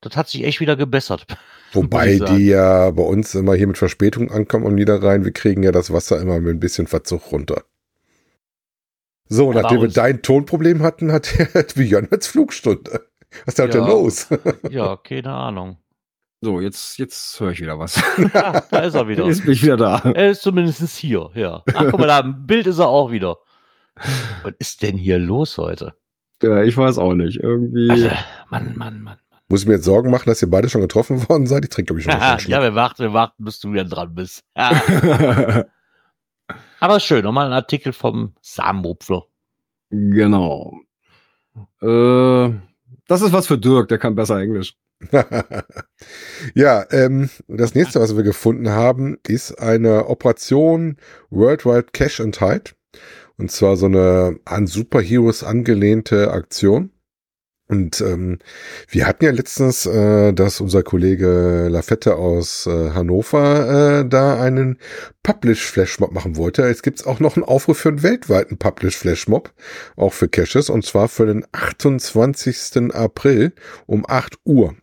das 0.00 0.16
hat 0.16 0.28
sich 0.28 0.44
echt 0.44 0.60
wieder 0.60 0.76
gebessert. 0.76 1.26
Wobei 1.72 2.18
die 2.18 2.46
ja 2.46 2.90
bei 2.90 3.02
uns 3.02 3.34
immer 3.34 3.54
hier 3.54 3.66
mit 3.68 3.78
Verspätung 3.78 4.30
ankommen 4.30 4.66
am 4.66 4.74
Niederrhein. 4.74 5.24
Wir 5.24 5.32
kriegen 5.32 5.62
ja 5.62 5.70
das 5.72 5.92
Wasser 5.92 6.20
immer 6.20 6.40
mit 6.40 6.56
ein 6.56 6.60
bisschen 6.60 6.86
Verzug 6.88 7.30
runter. 7.30 7.62
So, 9.28 9.52
Ja, 9.52 9.62
nachdem 9.62 9.82
wir 9.82 9.88
dein 9.88 10.22
Tonproblem 10.22 10.82
hatten, 10.82 11.12
hat 11.12 11.32
der 11.54 11.62
Björn 11.74 12.08
jetzt 12.10 12.26
Flugstunde. 12.26 13.06
Was 13.44 13.54
ist 13.54 13.58
da 13.60 13.62
heute 13.64 13.78
Ja. 13.78 13.86
los? 13.86 14.26
Ja, 14.70 14.96
keine 14.96 15.30
Ahnung. 15.32 15.76
So, 16.40 16.60
jetzt, 16.60 16.98
jetzt 16.98 17.38
höre 17.38 17.50
ich 17.52 17.60
wieder 17.60 17.78
was. 17.78 18.02
Ja, 18.34 18.62
da 18.70 18.78
ist 18.80 18.94
er 18.94 19.06
wieder. 19.06 19.26
Jetzt 19.26 19.42
bin 19.44 19.52
ich 19.52 19.62
wieder 19.62 19.76
da. 19.76 19.98
Er 20.14 20.30
ist 20.30 20.42
zumindest 20.42 20.82
hier, 20.96 21.30
ja. 21.34 21.62
Ach, 21.74 21.84
guck 21.90 22.00
mal, 22.00 22.06
da 22.06 22.20
im 22.20 22.46
Bild 22.46 22.66
ist 22.66 22.78
er 22.78 22.88
auch 22.88 23.12
wieder. 23.12 23.36
Was 24.42 24.54
ist 24.58 24.82
denn 24.82 24.96
hier 24.96 25.18
los 25.18 25.58
heute? 25.58 25.94
Ja, 26.42 26.62
ich 26.62 26.74
weiß 26.76 26.96
auch 26.98 27.12
nicht. 27.14 27.36
Irgendwie. 27.40 27.90
Also, 27.90 28.10
Mann, 28.48 28.72
Mann, 28.76 29.02
Mann. 29.02 29.18
Muss 29.50 29.62
ich 29.62 29.66
mir 29.66 29.74
jetzt 29.74 29.84
Sorgen 29.84 30.10
machen, 30.10 30.28
dass 30.28 30.40
ihr 30.40 30.48
beide 30.48 30.68
schon 30.68 30.80
getroffen 30.80 31.28
worden 31.28 31.46
seid? 31.46 31.64
Ich 31.64 31.70
trinke, 31.70 31.92
glaube 31.92 32.00
ich, 32.00 32.04
schon 32.04 32.50
ja, 32.50 32.62
wir 32.62 32.74
warten, 32.74 33.02
wir 33.02 33.12
warten, 33.12 33.44
bis 33.44 33.58
du 33.58 33.72
wieder 33.72 33.84
dran 33.84 34.14
bist. 34.14 34.44
Ja. 34.56 35.64
Aber 36.80 37.00
schön, 37.00 37.24
nochmal 37.24 37.46
ein 37.46 37.52
Artikel 37.52 37.92
vom 37.92 38.34
Samenrupfler. 38.40 39.24
genau. 39.90 40.72
Äh, 41.82 42.50
das 43.06 43.22
ist 43.22 43.32
was 43.32 43.48
für 43.48 43.58
Dirk, 43.58 43.88
der 43.88 43.98
kann 43.98 44.14
besser 44.14 44.38
Englisch. 44.38 44.76
ja, 46.54 46.84
ähm, 46.90 47.30
das 47.48 47.74
nächste, 47.74 48.00
was 48.00 48.16
wir 48.16 48.22
gefunden 48.22 48.70
haben, 48.70 49.18
ist 49.26 49.58
eine 49.58 50.06
Operation 50.06 50.96
Worldwide 51.30 51.88
Cash 51.92 52.20
and 52.20 52.38
Hide. 52.40 52.72
Und 53.36 53.50
zwar 53.50 53.76
so 53.76 53.86
eine 53.86 54.38
an 54.44 54.66
Superheroes 54.66 55.42
angelehnte 55.42 56.30
Aktion. 56.30 56.92
Und 57.70 58.00
ähm, 58.00 58.40
wir 58.88 59.06
hatten 59.06 59.24
ja 59.24 59.30
letztens, 59.30 59.86
äh, 59.86 60.32
dass 60.32 60.60
unser 60.60 60.82
Kollege 60.82 61.68
Lafette 61.70 62.16
aus 62.16 62.66
äh, 62.66 62.90
Hannover 62.90 64.00
äh, 64.00 64.08
da 64.08 64.40
einen 64.40 64.76
Publish-Flashmob 65.22 66.12
machen 66.12 66.36
wollte. 66.36 66.62
Jetzt 66.62 66.82
gibt's 66.82 67.06
auch 67.06 67.20
noch 67.20 67.36
einen 67.36 67.44
Aufruf 67.44 67.78
für 67.78 67.90
einen 67.90 68.02
weltweiten 68.02 68.56
Publish-Flashmob, 68.58 69.52
auch 69.94 70.12
für 70.12 70.28
Caches, 70.28 70.68
und 70.68 70.84
zwar 70.84 71.08
für 71.08 71.26
den 71.26 71.44
28. 71.52 72.92
April 72.92 73.52
um 73.86 74.04
8 74.08 74.38
Uhr. 74.44 74.74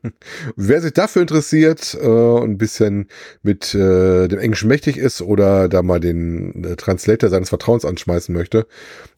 Wer 0.56 0.80
sich 0.80 0.94
dafür 0.94 1.22
interessiert 1.22 1.98
äh, 2.00 2.06
und 2.06 2.52
ein 2.52 2.58
bisschen 2.58 3.08
mit 3.42 3.74
äh, 3.74 4.28
dem 4.28 4.38
Englischen 4.38 4.68
mächtig 4.68 4.96
ist 4.96 5.20
oder 5.20 5.68
da 5.68 5.82
mal 5.82 6.00
den 6.00 6.64
äh, 6.64 6.76
Translator 6.76 7.28
seines 7.28 7.50
Vertrauens 7.50 7.84
anschmeißen 7.84 8.34
möchte, 8.34 8.66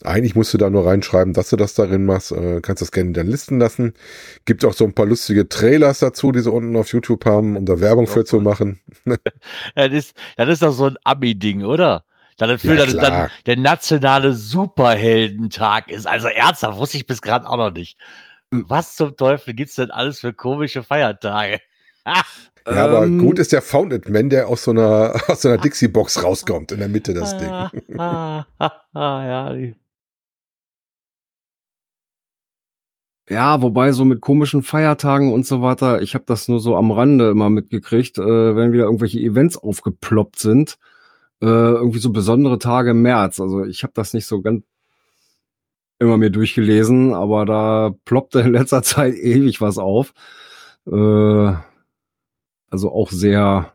eigentlich 0.03 0.35
musst 0.35 0.53
du 0.55 0.59
da 0.59 0.71
nur 0.71 0.87
reinschreiben, 0.87 1.35
dass 1.35 1.51
du 1.51 1.57
das 1.57 1.75
darin 1.75 2.05
machst. 2.05 2.33
Äh, 2.33 2.61
kannst 2.63 2.83
das 2.83 2.91
gerne 2.91 3.12
dann 3.13 3.27
listen 3.27 3.59
lassen. 3.59 3.95
Gibt 4.45 4.65
auch 4.65 4.73
so 4.73 4.85
ein 4.85 4.95
paar 4.95 5.07
lustige 5.07 5.49
Trailers 5.49 5.99
dazu, 6.01 6.33
die 6.33 6.41
sie 6.41 6.51
unten 6.51 6.77
auf 6.77 6.93
YouTube 6.93 7.25
haben, 7.25 7.57
um 7.57 7.65
da 7.67 7.81
Werbung 7.81 8.07
für 8.07 8.25
zu 8.25 8.41
machen. 8.41 8.81
Das 9.75 9.93
ist, 9.93 10.15
das 10.37 10.49
ist 10.49 10.63
doch 10.63 10.73
so 10.73 10.87
ein 10.87 10.97
Ami-Ding, 11.05 11.65
oder? 11.65 12.05
Dann 12.39 12.49
dafür, 12.49 12.75
Ja, 12.77 12.85
es 12.85 12.97
dann 12.97 13.31
der 13.47 13.57
nationale 13.59 14.33
Superheldentag 14.33 15.91
ist. 15.91 16.07
Also 16.07 16.29
ernsthaft, 16.29 16.79
wusste 16.79 16.97
ich 16.97 17.07
bis 17.07 17.23
gerade 17.23 17.47
auch 17.49 17.57
noch 17.57 17.71
nicht. 17.73 17.99
Was 18.51 18.97
zum 18.97 19.17
Teufel 19.17 19.55
gibt's 19.55 19.77
denn 19.77 19.91
alles 19.91 20.21
für 20.21 20.33
komische 20.33 20.83
Feiertage? 20.83 21.61
Ja, 22.65 22.85
aber 22.85 23.03
Ähm, 23.07 23.19
gut 23.19 23.41
ist 23.41 23.51
der 23.51 23.61
Founded 23.61 24.09
Man, 24.09 24.31
der 24.31 24.47
aus 24.47 24.63
so 24.63 24.71
einer, 24.71 25.15
aus 25.27 25.43
so 25.43 25.49
einer 25.49 25.59
Dixie-Box 25.59 26.23
rauskommt, 26.23 26.71
in 26.71 26.79
der 26.79 26.87
Mitte 26.89 27.13
das 27.13 27.37
Ding. 27.37 27.49
Ah, 27.49 28.47
ah, 28.59 28.73
ah, 28.95 29.25
ja, 29.27 29.53
die- 29.53 29.75
Ja, 33.29 33.63
wobei 33.63 33.93
so 33.93 34.05
mit 34.05 34.21
komischen 34.21 34.63
Feiertagen 34.63 35.33
und 35.33 35.47
so 35.47 35.63
weiter, 35.63 36.03
ich 36.03 36.15
habe 36.15 36.25
das 36.27 36.49
nur 36.49 36.61
so 36.61 36.77
am 36.77 36.91
Rande 36.91 37.31
immer 37.31 37.51
mitgekriegt, 37.51 38.19
äh, 38.19 38.57
wenn 38.57 38.73
wieder 38.73 38.85
irgendwelche 38.85 39.21
Events 39.21 39.57
aufgeploppt 39.57 40.39
sind, 40.41 40.77
äh, 41.41 41.47
irgendwie 41.47 42.01
so 42.01 42.11
besondere 42.11 42.59
Tage 42.59 42.91
im 42.91 43.03
März. 43.03 43.41
Also 43.41 43.65
ich 43.65 43.85
habe 43.85 43.93
das 43.95 44.13
nicht 44.15 44.27
so 44.27 44.43
ganz 44.43 44.65
immer 46.01 46.17
mir 46.19 46.31
durchgelesen, 46.31 47.15
aber 47.15 47.47
da 47.47 47.95
ploppte 48.05 48.41
in 48.41 48.53
letzter 48.53 48.83
Zeit 48.85 49.15
ewig 49.15 49.61
was 49.61 49.79
auf. 49.79 50.13
Äh, 50.87 51.55
also 52.71 52.93
auch 52.93 53.11
sehr 53.11 53.73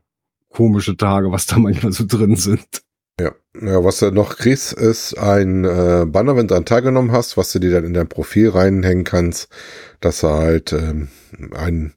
komische 0.50 0.98
Tage, 0.98 1.32
was 1.32 1.46
da 1.46 1.58
manchmal 1.60 1.94
so 1.94 2.06
drin 2.08 2.36
sind. 2.36 2.84
Ja. 3.20 3.34
ja, 3.60 3.84
was 3.84 4.00
du 4.00 4.12
noch 4.12 4.38
kriegst, 4.38 4.74
ist 4.74 5.18
ein 5.18 5.66
äh, 5.66 6.06
Banner, 6.06 6.36
wenn 6.36 6.48
du 6.48 6.52
daran 6.52 6.66
teilgenommen 6.66 7.12
hast, 7.12 7.36
was 7.36 7.52
du 7.52 7.60
dir 7.60 7.72
dann 7.72 7.86
in 7.86 7.94
dein 7.94 8.08
Profil 8.08 8.50
reinhängen 8.50 9.06
kannst, 9.06 9.50
dass 10.02 10.24
er 10.24 10.38
halt 10.38 10.72
ähm, 10.74 11.08
ein 11.56 11.94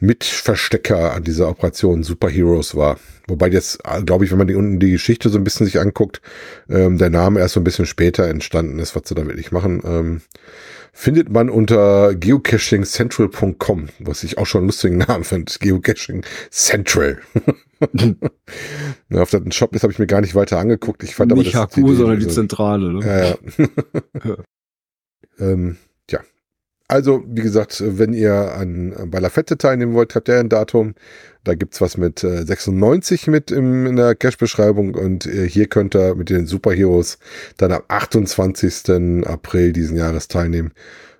Mitverstecker 0.00 1.12
an 1.14 1.24
dieser 1.24 1.48
Operation 1.48 2.02
Superheroes 2.02 2.74
war. 2.74 2.98
Wobei 3.26 3.48
jetzt, 3.48 3.80
glaube 4.04 4.24
ich, 4.24 4.30
wenn 4.30 4.38
man 4.38 4.48
die 4.48 4.54
unten 4.54 4.80
die 4.80 4.90
Geschichte 4.90 5.28
so 5.28 5.38
ein 5.38 5.44
bisschen 5.44 5.66
sich 5.66 5.78
anguckt, 5.78 6.20
ähm, 6.68 6.98
der 6.98 7.10
Name 7.10 7.40
erst 7.40 7.54
so 7.54 7.60
ein 7.60 7.64
bisschen 7.64 7.86
später 7.86 8.26
entstanden 8.26 8.78
ist, 8.78 8.96
was 8.96 9.02
sie 9.06 9.14
da 9.14 9.24
wirklich 9.26 9.52
machen. 9.52 9.82
Ähm, 9.84 10.20
findet 10.92 11.30
man 11.30 11.50
unter 11.50 12.14
geocachingcentral.com, 12.14 13.88
was 13.98 14.24
ich 14.24 14.38
auch 14.38 14.46
schon 14.46 14.60
einen 14.60 14.68
lustigen 14.68 14.98
Namen 14.98 15.24
finde. 15.24 15.52
Geocaching 15.58 16.24
Central. 16.50 17.20
auf 19.14 19.30
den 19.30 19.52
Shop 19.52 19.74
ist 19.74 19.82
habe 19.82 19.92
ich 19.92 19.98
mir 19.98 20.06
gar 20.06 20.20
nicht 20.20 20.34
weiter 20.34 20.58
angeguckt. 20.58 21.02
Ich 21.02 21.14
fand 21.14 21.32
Nicht 21.32 21.54
aber 21.54 21.66
das 21.66 21.76
HQ, 21.76 21.96
sondern 21.96 22.20
die 22.20 22.28
Zentrale. 22.28 22.92
Ne? 22.92 23.06
ja, 23.06 24.28
ja. 24.28 24.36
ähm. 25.38 25.76
Also, 26.90 27.22
wie 27.24 27.42
gesagt, 27.42 27.80
wenn 27.86 28.12
ihr 28.12 28.52
an, 28.56 28.92
bei 29.06 29.20
La 29.20 29.28
Fette 29.28 29.56
teilnehmen 29.56 29.94
wollt, 29.94 30.16
habt 30.16 30.28
ihr 30.28 30.40
ein 30.40 30.48
Datum. 30.48 30.94
Da 31.44 31.54
gibt's 31.54 31.80
was 31.80 31.96
mit 31.96 32.24
äh, 32.24 32.44
96 32.44 33.28
mit 33.28 33.52
im, 33.52 33.86
in 33.86 33.94
der 33.94 34.16
Cache-Beschreibung 34.16 34.96
und 34.96 35.24
äh, 35.24 35.48
hier 35.48 35.68
könnt 35.68 35.94
ihr 35.94 36.16
mit 36.16 36.30
den 36.30 36.46
Superheroes 36.46 37.18
dann 37.58 37.70
am 37.70 37.82
28. 37.86 39.24
April 39.24 39.72
diesen 39.72 39.96
Jahres 39.96 40.26
teilnehmen. 40.26 40.72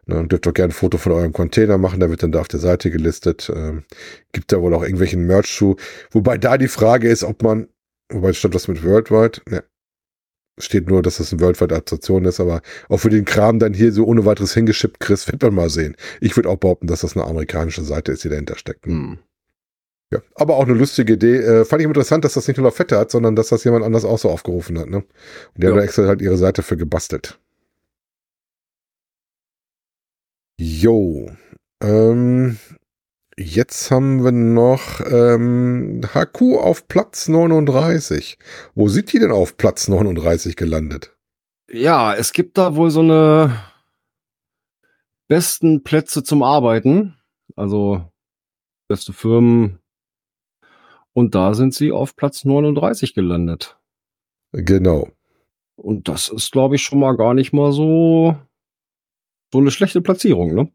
Ne, 0.07 0.19
und 0.19 0.33
dürft 0.33 0.49
auch 0.49 0.55
gerne 0.55 0.71
ein 0.71 0.75
Foto 0.75 0.99
von 0.99 1.13
eurem 1.13 1.33
Container 1.33 1.79
machen, 1.79 2.01
der 2.01 2.11
wird 2.11 2.25
dann 2.25 2.33
da 2.33 2.41
auf 2.41 2.49
der 2.49 2.59
Seite 2.59 2.91
gelistet. 2.91 3.49
Ähm, 3.55 3.85
gibt 4.33 4.51
da 4.51 4.61
wohl 4.61 4.75
auch 4.75 4.83
irgendwelchen 4.83 5.25
Merch 5.25 5.55
zu. 5.57 5.77
Wobei 6.11 6.37
da 6.37 6.59
die 6.59 6.67
Frage 6.67 7.09
ist, 7.09 7.23
ob 7.23 7.45
man, 7.45 7.69
wobei 8.09 8.33
stand 8.33 8.55
was 8.57 8.67
mit 8.67 8.83
Worldwide, 8.85 9.41
ne, 9.49 9.63
steht 10.59 10.89
nur, 10.89 11.03
dass 11.03 11.17
das 11.19 11.33
eine 11.33 11.41
Worldwide 11.41 11.75
Adaptation 11.75 12.25
ist, 12.25 12.41
aber 12.41 12.61
auch 12.89 12.99
für 12.99 13.11
den 13.11 13.25
Kram 13.25 13.59
dann 13.59 13.73
hier 13.75 13.93
so 13.93 14.05
ohne 14.05 14.25
weiteres 14.27 14.53
hingeschippt, 14.55 15.01
Chris, 15.01 15.27
wird 15.29 15.43
man 15.43 15.55
mal 15.55 15.71
sehen. 15.71 15.97
Ich 16.21 16.37
würde 16.37 16.49
auch 16.49 16.57
behaupten, 16.59 16.87
dass 16.87 17.01
das 17.01 17.17
eine 17.17 17.25
amerikanische 17.27 17.83
Seite 17.83 18.13
ist, 18.13 18.25
die 18.25 18.29
dahinter 18.29 18.57
steckt. 18.57 18.87
Hm. 18.87 19.19
Ja, 20.13 20.21
aber 20.35 20.57
auch 20.57 20.65
eine 20.65 20.75
lustige 20.75 21.13
Idee. 21.13 21.37
Äh, 21.37 21.65
fand 21.65 21.83
ich 21.83 21.87
interessant, 21.87 22.25
dass 22.25 22.35
das 22.35 22.49
nicht 22.49 22.57
nur 22.57 22.65
La 22.67 22.73
Fette 22.73 22.99
hat, 22.99 23.13
sondern 23.13 23.37
dass 23.37 23.49
das 23.49 23.63
jemand 23.63 23.85
anders 23.85 24.05
auch 24.05 24.19
so 24.19 24.29
aufgerufen 24.29 24.77
hat. 24.79 24.89
Ne? 24.89 24.97
Und 24.99 25.07
die 25.57 25.63
Ja. 25.63 25.71
haben 25.71 25.77
da 25.79 25.85
extra 25.85 26.07
halt 26.09 26.21
ihre 26.21 26.37
Seite 26.37 26.63
für 26.63 26.77
gebastelt. 26.77 27.39
Jo. 30.59 31.31
Ähm, 31.83 32.59
jetzt 33.41 33.91
haben 33.91 34.23
wir 34.23 34.33
noch 34.33 35.01
ähm, 35.01 36.03
HQ 36.15 36.59
auf 36.59 36.87
Platz 36.89 37.29
39. 37.29 38.39
Wo 38.75 38.89
sind 38.89 39.13
die 39.13 39.19
denn 39.19 39.33
auf 39.33 39.57
Platz 39.57 39.89
39 39.89 40.57
gelandet? 40.57 41.17
Ja, 41.71 42.15
es 42.15 42.33
gibt 42.33 42.59
da 42.59 42.77
wohl 42.77 42.91
so 42.91 43.01
eine 43.01 43.57
besten 45.29 45.83
Plätze 45.83 46.23
zum 46.23 46.43
Arbeiten. 46.43 47.17
Also 47.57 48.05
beste 48.89 49.13
Firmen. 49.13 49.79
Und 51.13 51.35
da 51.35 51.55
sind 51.55 51.75
sie 51.75 51.93
auf 51.93 52.17
Platz 52.17 52.45
39 52.45 53.15
gelandet. 53.15 53.79
Genau. 54.53 55.09
Und 55.77 56.09
das 56.09 56.29
ist, 56.29 56.53
glaube 56.53 56.75
ich, 56.75 56.83
schon 56.83 57.01
mal 57.01 57.17
gar 57.17 57.35
nicht 57.35 57.53
mal 57.53 57.73
so, 57.73 58.37
so 59.53 59.59
eine 59.59 59.71
schlechte 59.71 60.01
Platzierung, 60.01 60.55
ne? 60.55 60.71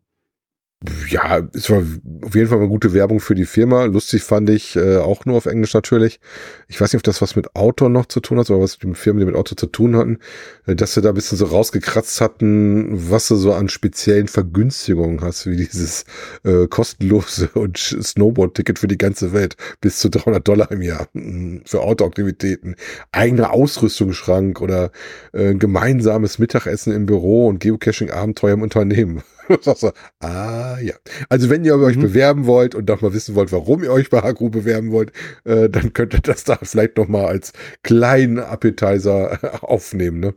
Ja, 1.09 1.41
es 1.53 1.69
war 1.69 1.83
auf 2.23 2.35
jeden 2.35 2.47
Fall 2.47 2.57
eine 2.57 2.67
gute 2.67 2.93
Werbung 2.93 3.19
für 3.19 3.35
die 3.35 3.45
Firma. 3.45 3.85
Lustig 3.85 4.23
fand 4.23 4.49
ich, 4.49 4.75
äh, 4.75 4.97
auch 4.97 5.25
nur 5.25 5.37
auf 5.37 5.45
Englisch 5.45 5.73
natürlich. 5.73 6.19
Ich 6.67 6.79
weiß 6.81 6.91
nicht, 6.91 6.99
ob 6.99 7.03
das 7.03 7.21
was 7.21 7.35
mit 7.35 7.55
Auto 7.55 7.89
noch 7.89 8.07
zu 8.07 8.19
tun 8.19 8.39
hat, 8.39 8.49
oder 8.49 8.61
was 8.61 8.81
mit 8.83 8.97
Firmen, 8.97 9.19
die 9.19 9.25
mit 9.25 9.35
Auto 9.35 9.55
zu 9.55 9.67
tun 9.67 9.95
hatten, 9.95 10.19
äh, 10.65 10.75
dass 10.75 10.93
sie 10.93 11.01
da 11.01 11.09
ein 11.09 11.15
bisschen 11.15 11.37
so 11.37 11.45
rausgekratzt 11.45 12.19
hatten, 12.21 13.09
was 13.09 13.27
du 13.27 13.35
so 13.35 13.53
an 13.53 13.69
speziellen 13.69 14.27
Vergünstigungen 14.27 15.21
hast, 15.21 15.47
wie 15.47 15.55
dieses 15.55 16.05
äh, 16.43 16.67
kostenlose 16.67 17.49
und 17.53 17.77
Snowboard-Ticket 17.77 18.79
für 18.79 18.87
die 18.87 18.97
ganze 18.97 19.33
Welt 19.33 19.55
bis 19.81 19.99
zu 19.99 20.09
300 20.09 20.45
Dollar 20.47 20.71
im 20.71 20.81
Jahr 20.81 21.07
mm, 21.13 21.59
für 21.65 21.81
Autoaktivitäten, 21.81 22.75
eigener 23.11 23.53
Ausrüstungsschrank 23.53 24.61
oder 24.61 24.91
äh, 25.31 25.53
gemeinsames 25.55 26.39
Mittagessen 26.39 26.93
im 26.93 27.05
Büro 27.05 27.47
und 27.47 27.59
Geocaching-Abenteuer 27.59 28.53
im 28.53 28.61
Unternehmen. 28.61 29.23
Du, 29.65 29.91
ah 30.19 30.77
ja. 30.81 30.95
Also 31.29 31.49
wenn 31.49 31.65
ihr 31.65 31.75
euch 31.75 31.97
Mhm. 31.97 32.01
bewerben 32.01 32.45
wollt 32.45 32.75
und 32.75 32.87
noch 32.89 33.01
mal 33.01 33.13
wissen 33.13 33.35
wollt, 33.35 33.51
warum 33.51 33.83
ihr 33.83 33.91
euch 33.91 34.09
bei 34.09 34.21
HQ 34.21 34.49
bewerben 34.51 34.91
wollt, 34.91 35.11
äh, 35.45 35.69
dann 35.69 35.93
könnt 35.93 36.13
ihr 36.13 36.21
das 36.21 36.43
da 36.43 36.57
vielleicht 36.61 36.97
noch 36.97 37.07
mal 37.07 37.25
als 37.25 37.53
kleinen 37.83 38.39
Appetizer 38.39 39.39
aufnehmen, 39.63 40.19
ne? 40.19 40.33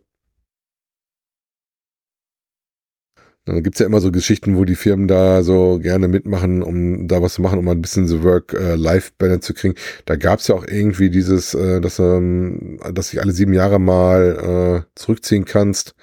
Dann 3.47 3.63
gibt's 3.63 3.79
ja 3.81 3.87
immer 3.87 4.01
so 4.03 4.13
Geschichten, 4.13 4.57
wo 4.59 4.67
die 4.67 4.75
Firmen 4.75 5.09
da 5.09 5.43
so 5.43 5.79
gerne 5.83 6.07
mitmachen, 6.07 6.63
um 6.63 7.09
da 7.09 7.23
was 7.23 7.35
zu 7.35 7.43
machen, 7.43 7.59
um 7.59 7.65
mal 7.65 7.71
ein 7.73 7.81
bisschen 7.81 8.07
so 8.07 8.23
Work-Life-Balance 8.23 9.41
zu 9.47 9.55
kriegen. 9.55 9.75
Da 10.05 10.17
gab's 10.17 10.49
ja 10.49 10.55
auch 10.55 10.67
irgendwie 10.67 11.09
dieses, 11.09 11.55
äh, 11.55 11.81
dass, 11.81 11.99
ähm, 11.99 12.79
dass 12.93 13.09
dich 13.11 13.23
alle 13.23 13.33
sieben 13.33 13.55
Jahre 13.55 13.79
mal 13.81 14.85
äh, 14.85 14.99
zurückziehen 15.01 15.47
kannst. 15.47 15.95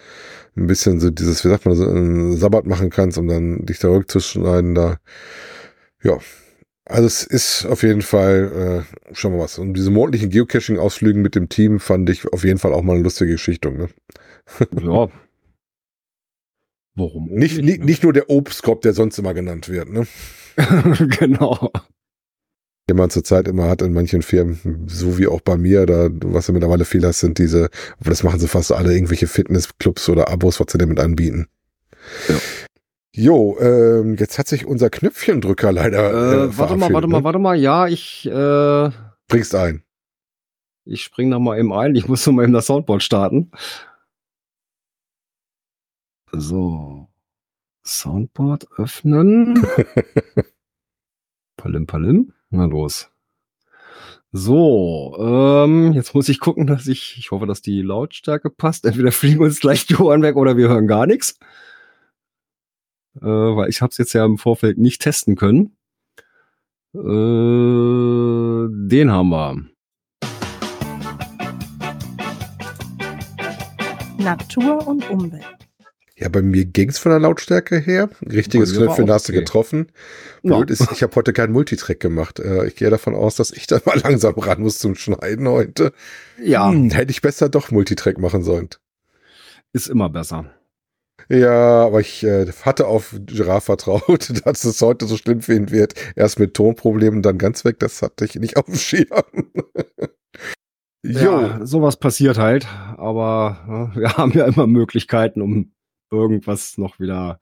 Ein 0.57 0.67
bisschen 0.67 0.99
so 0.99 1.09
dieses, 1.09 1.43
wie 1.43 1.49
sagt 1.49 1.65
man, 1.65 1.75
so 1.75 1.87
einen 1.87 2.37
Sabbat 2.37 2.65
machen 2.65 2.89
kannst, 2.89 3.17
um 3.17 3.27
dann 3.27 3.65
dich 3.65 3.79
da 3.79 3.89
rückzuschneiden. 3.89 4.75
Da, 4.75 4.97
ja. 6.03 6.17
Also 6.85 7.07
es 7.07 7.23
ist 7.23 7.65
auf 7.65 7.81
jeden 7.83 8.03
Fall 8.03 8.85
äh, 9.11 9.13
schon 9.15 9.33
mal 9.33 9.39
was. 9.39 9.57
Und 9.57 9.73
diese 9.73 9.91
monatlichen 9.91 10.29
Geocaching-Ausflügen 10.29 11.21
mit 11.21 11.35
dem 11.35 11.49
Team 11.49 11.79
fand 11.79 12.09
ich 12.09 12.31
auf 12.31 12.43
jeden 12.43 12.59
Fall 12.59 12.73
auch 12.73 12.83
mal 12.83 12.93
eine 12.93 13.03
lustige 13.03 13.33
Geschichte. 13.33 13.71
Ne? 13.71 13.89
Ja. 14.81 15.09
Warum? 16.95 17.27
Nicht, 17.27 17.61
nicht, 17.61 17.83
nicht 17.83 18.03
nur 18.03 18.13
der 18.13 18.29
Obstkorb, 18.29 18.81
der 18.81 18.93
sonst 18.93 19.17
immer 19.19 19.33
genannt 19.33 19.67
wird, 19.67 19.89
ne? 19.89 20.07
genau. 21.19 21.71
Den 22.87 22.97
man 22.97 23.09
zurzeit 23.09 23.47
immer 23.47 23.67
hat 23.67 23.81
in 23.81 23.93
manchen 23.93 24.21
Firmen, 24.21 24.85
so 24.87 25.17
wie 25.17 25.25
auch 25.27 25.41
bei 25.41 25.57
mir, 25.57 25.87
da, 25.87 26.09
was 26.11 26.45
du 26.45 26.53
mittlerweile 26.53 26.85
viel 26.85 27.03
hast, 27.05 27.19
sind 27.19 27.39
diese, 27.39 27.69
aber 27.99 28.11
das 28.11 28.21
machen 28.21 28.39
sie 28.39 28.47
fast 28.47 28.71
alle, 28.71 28.93
irgendwelche 28.93 29.25
Fitnessclubs 29.25 30.07
oder 30.07 30.29
Abos, 30.29 30.59
was 30.59 30.67
sie 30.71 30.77
damit 30.77 30.99
anbieten. 30.99 31.47
Ja. 32.29 32.35
Jo, 33.17 33.57
ähm, 33.59 34.15
jetzt 34.17 34.37
hat 34.37 34.47
sich 34.49 34.65
unser 34.65 34.89
Knöpfchendrücker 34.89 35.71
leider. 35.71 36.09
Äh, 36.43 36.57
warte 36.57 36.75
mal, 36.75 36.91
warte 36.91 37.07
mal, 37.07 37.19
ne? 37.19 37.23
warte 37.23 37.39
mal. 37.39 37.55
Ja, 37.55 37.87
ich, 37.87 38.25
äh, 38.25 38.89
Bringst 39.29 39.55
ein. 39.55 39.83
ich 40.83 41.01
spring 41.03 41.31
da 41.31 41.39
mal 41.39 41.57
eben 41.57 41.71
ein. 41.71 41.95
Ich 41.95 42.09
muss 42.09 42.25
nur 42.25 42.35
mal 42.35 42.43
eben 42.43 42.51
das 42.51 42.65
Soundboard 42.65 43.01
starten. 43.01 43.51
So. 46.33 47.07
Soundboard 47.85 48.67
öffnen. 48.77 49.65
palim, 51.57 51.87
palim. 51.87 52.33
Na 52.55 52.65
los. 52.65 53.11
So, 54.31 55.15
ähm, 55.19 55.91
jetzt 55.93 56.15
muss 56.15 56.29
ich 56.29 56.39
gucken, 56.39 56.67
dass 56.67 56.87
ich, 56.87 57.17
ich 57.17 57.31
hoffe, 57.31 57.45
dass 57.47 57.61
die 57.61 57.81
Lautstärke 57.81 58.49
passt. 58.49 58.85
Entweder 58.85 59.11
fliegen 59.11 59.41
uns 59.43 59.59
gleich 59.59 59.85
die 59.87 59.97
Ohren 59.97 60.21
weg 60.21 60.37
oder 60.37 60.55
wir 60.55 60.69
hören 60.69 60.87
gar 60.87 61.05
nichts. 61.05 61.37
Äh, 63.21 63.25
weil 63.25 63.69
ich 63.69 63.81
habe 63.81 63.91
es 63.91 63.97
jetzt 63.97 64.13
ja 64.13 64.23
im 64.25 64.37
Vorfeld 64.37 64.77
nicht 64.77 65.01
testen 65.01 65.35
können. 65.35 65.75
Äh, 66.93 66.99
den 68.87 69.11
haben 69.11 69.29
wir. 69.29 69.65
Natur 74.17 74.87
und 74.87 75.09
Umwelt. 75.09 75.64
Ja, 76.17 76.29
bei 76.29 76.41
mir 76.41 76.63
ging's 76.63 76.97
von 76.97 77.09
der 77.09 77.19
Lautstärke 77.19 77.77
her. 77.77 78.09
Richtiges 78.21 78.73
Knöpfchen 78.73 79.11
hast 79.11 79.27
du 79.27 79.33
okay. 79.33 79.39
getroffen. 79.41 79.91
Ja. 80.43 80.55
Blöd 80.55 80.71
ist, 80.71 80.89
ich 80.93 81.03
habe 81.03 81.13
heute 81.15 81.33
keinen 81.33 81.51
Multitrack 81.51 81.99
gemacht. 81.99 82.39
Äh, 82.39 82.67
ich 82.67 82.75
gehe 82.77 82.89
davon 82.89 83.15
aus, 83.15 83.35
dass 83.35 83.51
ich 83.51 83.67
da 83.67 83.81
mal 83.85 83.99
langsam 84.03 84.35
ran 84.35 84.61
muss 84.61 84.79
zum 84.79 84.95
Schneiden 84.95 85.47
heute. 85.49 85.91
Ja, 86.41 86.69
Hm, 86.71 86.89
hätte 86.91 87.11
ich 87.11 87.21
besser 87.21 87.49
doch 87.49 87.69
Multitrack 87.69 88.17
machen 88.17 88.43
sollen. 88.43 88.69
ist 89.73 89.87
immer 89.87 90.09
besser. 90.09 90.45
Ja, 91.27 91.85
aber 91.85 91.99
ich 91.99 92.23
äh, 92.23 92.45
hatte 92.63 92.87
auf 92.87 93.15
Giraffe 93.25 93.65
vertraut, 93.65 94.29
dass 94.45 94.63
es 94.63 94.81
heute 94.81 95.07
so 95.07 95.17
schlimm 95.17 95.41
für 95.41 95.55
ihn 95.55 95.69
wird. 95.71 95.95
Erst 96.15 96.39
mit 96.39 96.53
Tonproblemen, 96.53 97.23
dann 97.23 97.37
ganz 97.37 97.65
weg. 97.65 97.79
Das 97.79 98.01
hatte 98.01 98.23
ich 98.23 98.35
nicht 98.35 98.55
auf 98.55 98.65
dem 98.67 98.75
Schirm. 98.75 99.07
jo, 101.03 101.19
Ja, 101.19 101.65
sowas 101.65 101.97
passiert 101.97 102.37
halt, 102.37 102.67
aber 102.97 103.91
äh, 103.95 103.99
wir 103.99 104.17
haben 104.17 104.31
ja 104.31 104.45
immer 104.45 104.67
Möglichkeiten, 104.67 105.41
um 105.41 105.71
irgendwas 106.11 106.77
noch 106.77 106.99
wieder 106.99 107.39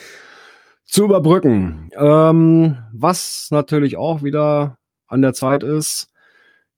zu 0.85 1.05
überbrücken. 1.05 1.89
Ähm, 1.95 2.77
was 2.93 3.47
natürlich 3.51 3.97
auch 3.97 4.23
wieder 4.23 4.77
an 5.07 5.21
der 5.21 5.33
Zeit 5.33 5.63
ist, 5.63 6.09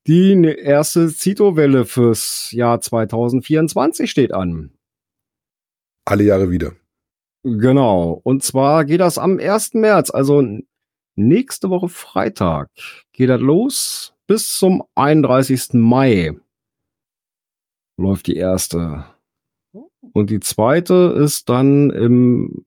die 0.06 0.36
ne- 0.36 0.52
erste 0.52 1.12
Zito-Welle 1.12 1.84
fürs 1.84 2.52
Jahr 2.52 2.80
2024 2.80 4.10
steht 4.10 4.32
an. 4.32 4.72
alle 6.04 6.22
Jahre 6.24 6.50
wieder. 6.50 6.72
Genau. 7.42 8.20
Und 8.22 8.42
zwar 8.44 8.84
geht 8.84 9.00
das 9.00 9.18
am 9.18 9.38
1. 9.40 9.74
März, 9.74 10.10
also 10.10 10.42
nächste 11.16 11.70
Woche 11.70 11.88
Freitag, 11.88 12.68
geht 13.12 13.28
das 13.30 13.40
los 13.40 14.14
bis 14.28 14.56
zum 14.58 14.84
31. 14.94 15.74
Mai. 15.74 16.36
Läuft 17.98 18.26
die 18.26 18.36
erste. 18.36 19.06
Und 20.12 20.30
die 20.30 20.40
zweite 20.40 21.14
ist 21.18 21.48
dann 21.48 21.90
im, 21.90 22.64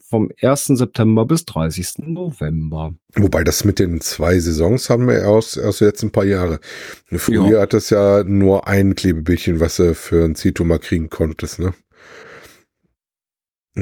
vom 0.00 0.30
1. 0.40 0.66
September 0.66 1.26
bis 1.26 1.44
30. 1.44 2.06
November. 2.06 2.94
Wobei 3.14 3.44
das 3.44 3.64
mit 3.64 3.78
den 3.78 4.00
zwei 4.00 4.38
Saisons 4.38 4.88
haben 4.90 5.06
wir 5.06 5.28
aus, 5.28 5.58
aus 5.58 5.80
jetzt 5.80 6.02
ein 6.02 6.10
paar 6.10 6.24
Jahre. 6.24 6.60
Früher 7.06 7.48
Ja. 7.50 7.60
hat 7.60 7.74
es 7.74 7.90
ja 7.90 8.24
nur 8.24 8.66
ein 8.66 8.94
Klebebildchen, 8.94 9.60
was 9.60 9.76
du 9.76 9.94
für 9.94 10.24
ein 10.24 10.34
Zito 10.34 10.64
mal 10.64 10.78
kriegen 10.78 11.10
konntest, 11.10 11.58
ne? 11.58 11.74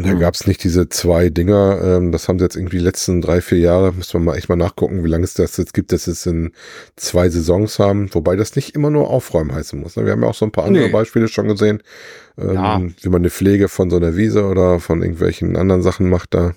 Da 0.02 0.10
Hm. 0.10 0.18
gab's 0.18 0.46
nicht 0.46 0.62
diese 0.62 0.90
zwei 0.90 1.30
Dinger, 1.30 1.80
ähm, 1.82 2.12
das 2.12 2.28
haben 2.28 2.38
sie 2.38 2.44
jetzt 2.44 2.56
irgendwie 2.56 2.76
die 2.78 2.84
letzten 2.84 3.22
drei, 3.22 3.40
vier 3.40 3.58
Jahre, 3.58 3.92
müssen 3.92 4.12
wir 4.12 4.20
mal 4.20 4.36
echt 4.36 4.48
mal 4.50 4.56
nachgucken, 4.56 5.02
wie 5.04 5.08
lange 5.08 5.24
es 5.24 5.32
das 5.34 5.56
jetzt 5.56 5.72
gibt, 5.72 5.90
dass 5.90 6.04
sie 6.04 6.10
es 6.10 6.26
in 6.26 6.52
zwei 6.96 7.30
Saisons 7.30 7.78
haben, 7.78 8.12
wobei 8.14 8.36
das 8.36 8.56
nicht 8.56 8.74
immer 8.74 8.90
nur 8.90 9.08
aufräumen 9.08 9.54
heißen 9.54 9.80
muss. 9.80 9.96
Ne? 9.96 10.04
Wir 10.04 10.12
haben 10.12 10.22
ja 10.22 10.28
auch 10.28 10.34
so 10.34 10.44
ein 10.44 10.52
paar 10.52 10.64
andere 10.66 10.84
Nee. 10.86 10.92
Beispiele 10.92 11.28
schon 11.28 11.48
gesehen, 11.48 11.82
ähm, 12.36 12.52
Ja. 12.54 12.82
wie 13.00 13.08
man 13.08 13.22
eine 13.22 13.30
Pflege 13.30 13.68
von 13.68 13.88
so 13.88 13.96
einer 13.96 14.16
Wiese 14.16 14.44
oder 14.44 14.80
von 14.80 15.00
irgendwelchen 15.00 15.56
anderen 15.56 15.82
Sachen 15.82 16.10
macht 16.10 16.34
da. 16.34 16.54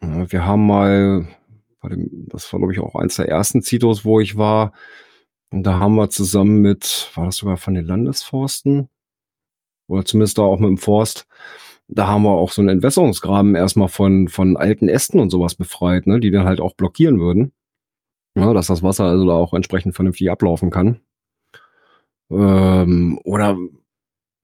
Wir 0.00 0.46
haben 0.46 0.66
mal, 0.66 1.26
das 1.82 2.50
war 2.52 2.60
glaube 2.60 2.72
ich 2.72 2.80
auch 2.80 2.94
eins 2.94 3.16
der 3.16 3.28
ersten 3.28 3.60
Zitos, 3.60 4.04
wo 4.04 4.18
ich 4.20 4.36
war. 4.38 4.72
Und 5.50 5.62
da 5.64 5.78
haben 5.78 5.94
wir 5.96 6.08
zusammen 6.10 6.60
mit, 6.60 7.10
war 7.14 7.26
das 7.26 7.36
sogar 7.36 7.56
von 7.58 7.74
den 7.74 7.84
Landesforsten? 7.84 8.88
Oder 9.88 10.04
zumindest 10.04 10.38
da 10.38 10.42
auch 10.42 10.58
mit 10.58 10.68
dem 10.68 10.78
Forst. 10.78 11.26
Da 11.88 12.08
haben 12.08 12.24
wir 12.24 12.30
auch 12.30 12.50
so 12.50 12.62
einen 12.62 12.70
Entwässerungsgraben 12.70 13.54
erstmal 13.54 13.88
von, 13.88 14.28
von 14.28 14.56
alten 14.56 14.88
Ästen 14.88 15.20
und 15.20 15.30
sowas 15.30 15.54
befreit, 15.54 16.06
ne, 16.06 16.18
die 16.18 16.30
dann 16.30 16.46
halt 16.46 16.60
auch 16.60 16.74
blockieren 16.74 17.20
würden. 17.20 17.52
Ja, 18.34 18.52
dass 18.52 18.66
das 18.66 18.82
Wasser 18.82 19.04
also 19.04 19.26
da 19.26 19.32
auch 19.32 19.54
entsprechend 19.54 19.94
vernünftig 19.94 20.30
ablaufen 20.30 20.70
kann. 20.70 21.00
Ähm, 22.30 23.18
oder 23.24 23.56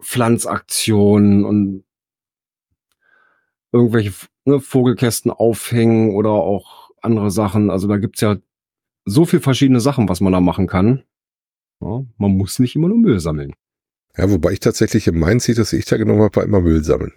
Pflanzaktionen 0.01 1.45
und 1.45 1.84
irgendwelche 3.72 4.12
ne, 4.45 4.61
Vogelkästen 4.61 5.30
aufhängen 5.30 6.14
oder 6.14 6.30
auch 6.30 6.90
andere 7.03 7.30
Sachen. 7.30 7.70
Also 7.70 7.88
da 7.88 7.99
gibt's 7.99 8.20
ja 8.20 8.36
so 9.05 9.24
viel 9.24 9.40
verschiedene 9.40 9.80
Sachen, 9.80 10.09
was 10.09 10.20
man 10.20 10.32
da 10.32 10.40
machen 10.40 10.66
kann. 10.66 11.03
Ja, 11.80 12.05
man 12.16 12.36
muss 12.36 12.59
nicht 12.61 12.76
immer 12.76 12.88
nur 12.88 12.99
Müll 12.99 13.18
sammeln. 13.18 13.53
Ja, 14.16 14.30
wobei 14.30 14.53
ich 14.53 14.61
tatsächlich 14.61 15.09
in 15.09 15.18
meinen 15.18 15.40
Zitos, 15.40 15.70
die 15.70 15.76
ich 15.76 15.86
da 15.86 15.97
genommen 15.97 16.20
habe, 16.20 16.36
war 16.36 16.45
immer 16.45 16.61
Müll 16.61 16.84
sammeln. 16.84 17.12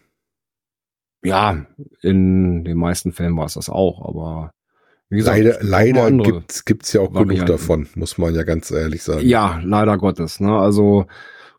Ja, 1.26 1.66
in 2.02 2.64
den 2.64 2.78
meisten 2.78 3.12
Fällen 3.12 3.36
war 3.36 3.46
es 3.46 3.56
das 3.56 3.70
auch, 3.70 4.08
aber 4.08 4.52
wie 5.10 5.18
gesagt, 5.18 5.38
Leider, 5.38 5.58
leider 5.62 6.12
gibt's, 6.12 6.66
gibt's 6.66 6.94
ja 6.94 7.02
auch 7.02 7.12
genug 7.12 7.28
Varianten. 7.28 7.52
davon, 7.52 7.88
muss 7.96 8.18
man 8.18 8.34
ja 8.34 8.44
ganz 8.44 8.72
ehrlich 8.72 9.04
sagen. 9.04 9.28
Ja, 9.28 9.62
leider 9.64 9.98
Gottes. 9.98 10.40
Ne? 10.40 10.52
Also 10.58 11.06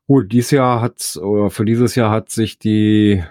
gut, 0.07 0.33
dieses 0.33 0.51
Jahr 0.51 0.81
hat 0.81 1.17
oder 1.23 1.51
für 1.51 1.65
dieses 1.65 1.95
Jahr 1.95 2.11
hat 2.11 2.31
sich 2.31 2.59
die 2.59 3.23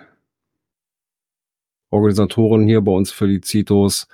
Organisatorin 1.89 2.65
hier 2.67 2.81
bei 2.81 2.91
uns 2.91 3.11
für 3.11 3.27
die 3.27 3.41
Zitos 3.41 4.07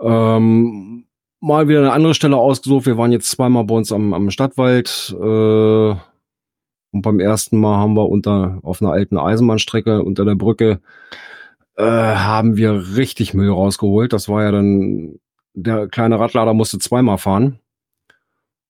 ähm, 0.00 1.06
mal 1.40 1.68
wieder 1.68 1.80
eine 1.80 1.92
andere 1.92 2.14
Stelle 2.14 2.36
ausgesucht. 2.36 2.86
Wir 2.86 2.98
waren 2.98 3.12
jetzt 3.12 3.30
zweimal 3.30 3.64
bei 3.64 3.74
uns 3.74 3.92
am, 3.92 4.12
am 4.14 4.30
Stadtwald 4.30 5.14
äh, 5.18 5.94
und 6.90 7.02
beim 7.02 7.20
ersten 7.20 7.58
Mal 7.58 7.76
haben 7.76 7.94
wir 7.94 8.08
unter 8.08 8.58
auf 8.62 8.82
einer 8.82 8.92
alten 8.92 9.18
Eisenbahnstrecke 9.18 10.02
unter 10.02 10.24
der 10.24 10.34
Brücke 10.34 10.80
äh, 11.78 11.82
haben 11.84 12.56
wir 12.56 12.96
richtig 12.96 13.34
Müll 13.34 13.50
rausgeholt. 13.50 14.12
Das 14.12 14.28
war 14.28 14.42
ja 14.42 14.50
dann 14.50 15.20
der 15.54 15.88
kleine 15.88 16.18
Radlader 16.18 16.54
musste 16.54 16.78
zweimal 16.78 17.18
fahren. 17.18 17.60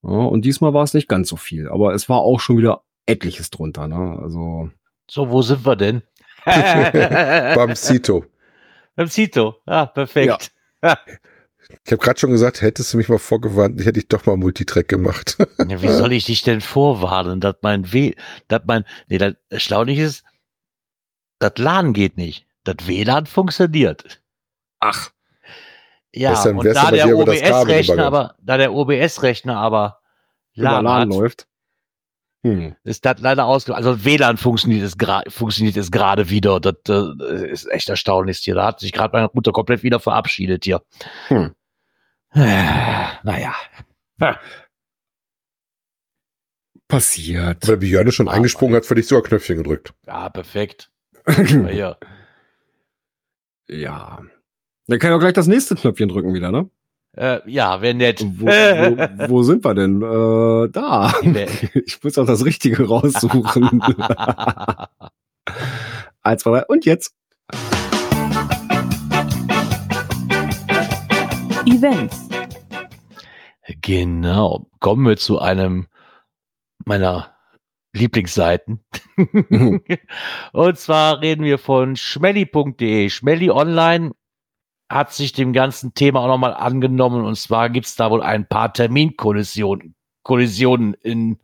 Ja, 0.03 0.11
und 0.11 0.45
diesmal 0.45 0.75
war 0.75 0.85
es 0.85 0.95
nicht 0.95 1.09
ganz 1.09 1.29
so 1.29 1.37
viel, 1.37 1.69
aber 1.69 1.95
es 1.95 2.09
war 2.09 2.19
auch 2.19 2.41
schon 2.41 2.59
wieder 2.59 2.83
etliches 3.07 3.51
drunter. 3.51 3.89
Ne? 3.89 4.19
Also 4.23 4.71
So, 5.11 5.31
wo 5.31 5.43
sind 5.43 5.67
wir 5.67 5.77
denn? 5.77 6.03
Beim 6.45 7.75
Zito. 7.75 8.25
Beim 8.95 9.09
Zito. 9.09 9.57
Ja, 9.67 9.87
perfekt. 9.87 10.53
Ich 11.85 11.93
habe 11.93 12.03
gerade 12.03 12.19
schon 12.19 12.31
gesagt, 12.31 12.63
hättest 12.63 12.95
du 12.95 12.97
mich 12.97 13.11
mal 13.11 13.19
vorgewarnt, 13.19 13.85
hätte 13.85 14.01
ich 14.01 14.09
doch 14.09 14.25
mal 14.25 14.39
Multitrack 14.39 14.89
gemacht. 14.89 15.37
Ja, 15.69 15.83
wie 15.83 15.89
soll 15.89 16.13
ich 16.15 16.25
dich 16.25 16.43
denn 16.43 16.63
vorwarnen, 16.63 17.41
dass 17.41 17.57
mein 17.61 17.93
W, 17.93 18.15
dass 18.49 18.63
mein, 18.67 18.85
nee, 19.09 19.19
das 19.19 19.35
Erstaunliche 19.51 20.03
ist, 20.05 20.25
das 21.39 21.59
LAN 21.59 21.93
geht 21.93 22.17
nicht. 22.17 22.48
Das 22.75 22.87
WLAN 22.87 23.27
funktioniert. 23.27 24.21
ach, 24.81 25.11
Ja, 26.15 26.41
und 26.45 26.65
da 26.65 26.91
der 26.91 27.07
das 27.07 27.13
OBS-Rechner 27.13 28.05
aber, 28.07 28.35
da 28.41 28.57
der 28.57 28.73
OBS-Rechner 28.73 29.57
aber 29.57 30.01
LAN 30.55 31.09
läuft. 31.11 31.47
Hm. 32.45 32.77
ist 32.85 33.05
das 33.05 33.19
leider 33.21 33.47
ausge, 33.47 33.75
also 33.75 34.05
WLAN 34.05 34.37
funktioniert 34.37 34.85
es 34.85 34.97
gerade, 34.97 35.29
funktioniert 35.29 35.77
es 35.77 35.91
gerade 35.91 36.31
wieder. 36.31 36.61
Das 36.61 36.75
äh, 36.89 37.51
ist 37.51 37.67
echt 37.69 37.89
erstaunlich 37.89 38.39
hier. 38.39 38.55
Da 38.55 38.67
hat 38.67 38.79
sich 38.81 38.93
gerade 38.93 39.13
meine 39.13 39.27
Router 39.27 39.51
komplett 39.53 39.83
wieder 39.83 39.99
verabschiedet 39.99 40.65
hier. 40.65 40.81
Hm. 41.27 41.55
Naja. 42.35 43.55
Passiert. 46.87 47.65
Aber 47.65 47.73
der 47.73 47.77
Björn 47.77 48.13
schon 48.13 48.29
Aber- 48.29 48.37
eingesprungen 48.37 48.77
hat, 48.77 48.87
für 48.87 48.95
dich 48.95 49.07
sogar 49.09 49.23
Knöpfchen 49.25 49.57
gedrückt. 49.59 49.93
Ja, 50.07 50.29
perfekt. 50.31 50.91
Ja, 51.73 51.97
ja. 53.69 54.21
Dann 54.87 54.99
kann 54.99 55.11
ich 55.11 55.17
auch 55.17 55.21
gleich 55.21 55.35
das 55.35 55.47
nächste 55.47 55.75
Knöpfchen 55.75 56.09
drücken 56.09 56.35
wieder, 56.35 56.51
ne? 56.51 56.71
Äh, 57.17 57.41
ja, 57.51 57.81
wäre 57.83 57.95
nett. 57.95 58.25
Wo, 58.25 58.47
wo, 58.47 59.29
wo 59.29 59.43
sind 59.49 59.65
wir 59.65 59.75
denn? 59.75 60.03
Äh, 60.03 60.69
da. 60.71 61.13
Ich 61.75 62.03
muss 62.03 62.19
auch 62.19 62.27
das 62.27 62.45
Richtige 62.45 62.87
raussuchen. 62.87 63.83
Eins, 66.23 66.43
zwei, 66.43 66.51
drei 66.51 66.67
und 66.67 66.85
jetzt. 66.85 67.15
Events. 71.67 72.29
Genau. 73.83 74.67
Kommen 74.81 75.07
wir 75.07 75.17
zu 75.17 75.39
einem 75.39 75.87
meiner 76.85 77.38
Lieblingsseiten. 77.95 78.85
Und 80.53 80.79
zwar 80.79 81.21
reden 81.21 81.45
wir 81.45 81.59
von 81.59 81.97
schmelly.de. 81.97 83.09
Schmelly 83.11 83.51
Online 83.51 84.13
hat 84.91 85.13
sich 85.13 85.33
dem 85.33 85.53
ganzen 85.53 85.95
Thema 85.95 86.21
auch 86.21 86.29
nochmal 86.29 86.55
angenommen. 86.55 87.25
Und 87.25 87.37
zwar 87.37 87.71
gibt 87.71 87.87
es 87.87 87.97
da 87.97 88.11
wohl 88.11 88.23
ein 88.23 88.49
paar 88.49 88.73
Terminkollisionen 88.73 89.95
Kollisionen 90.23 90.95
in 90.95 91.39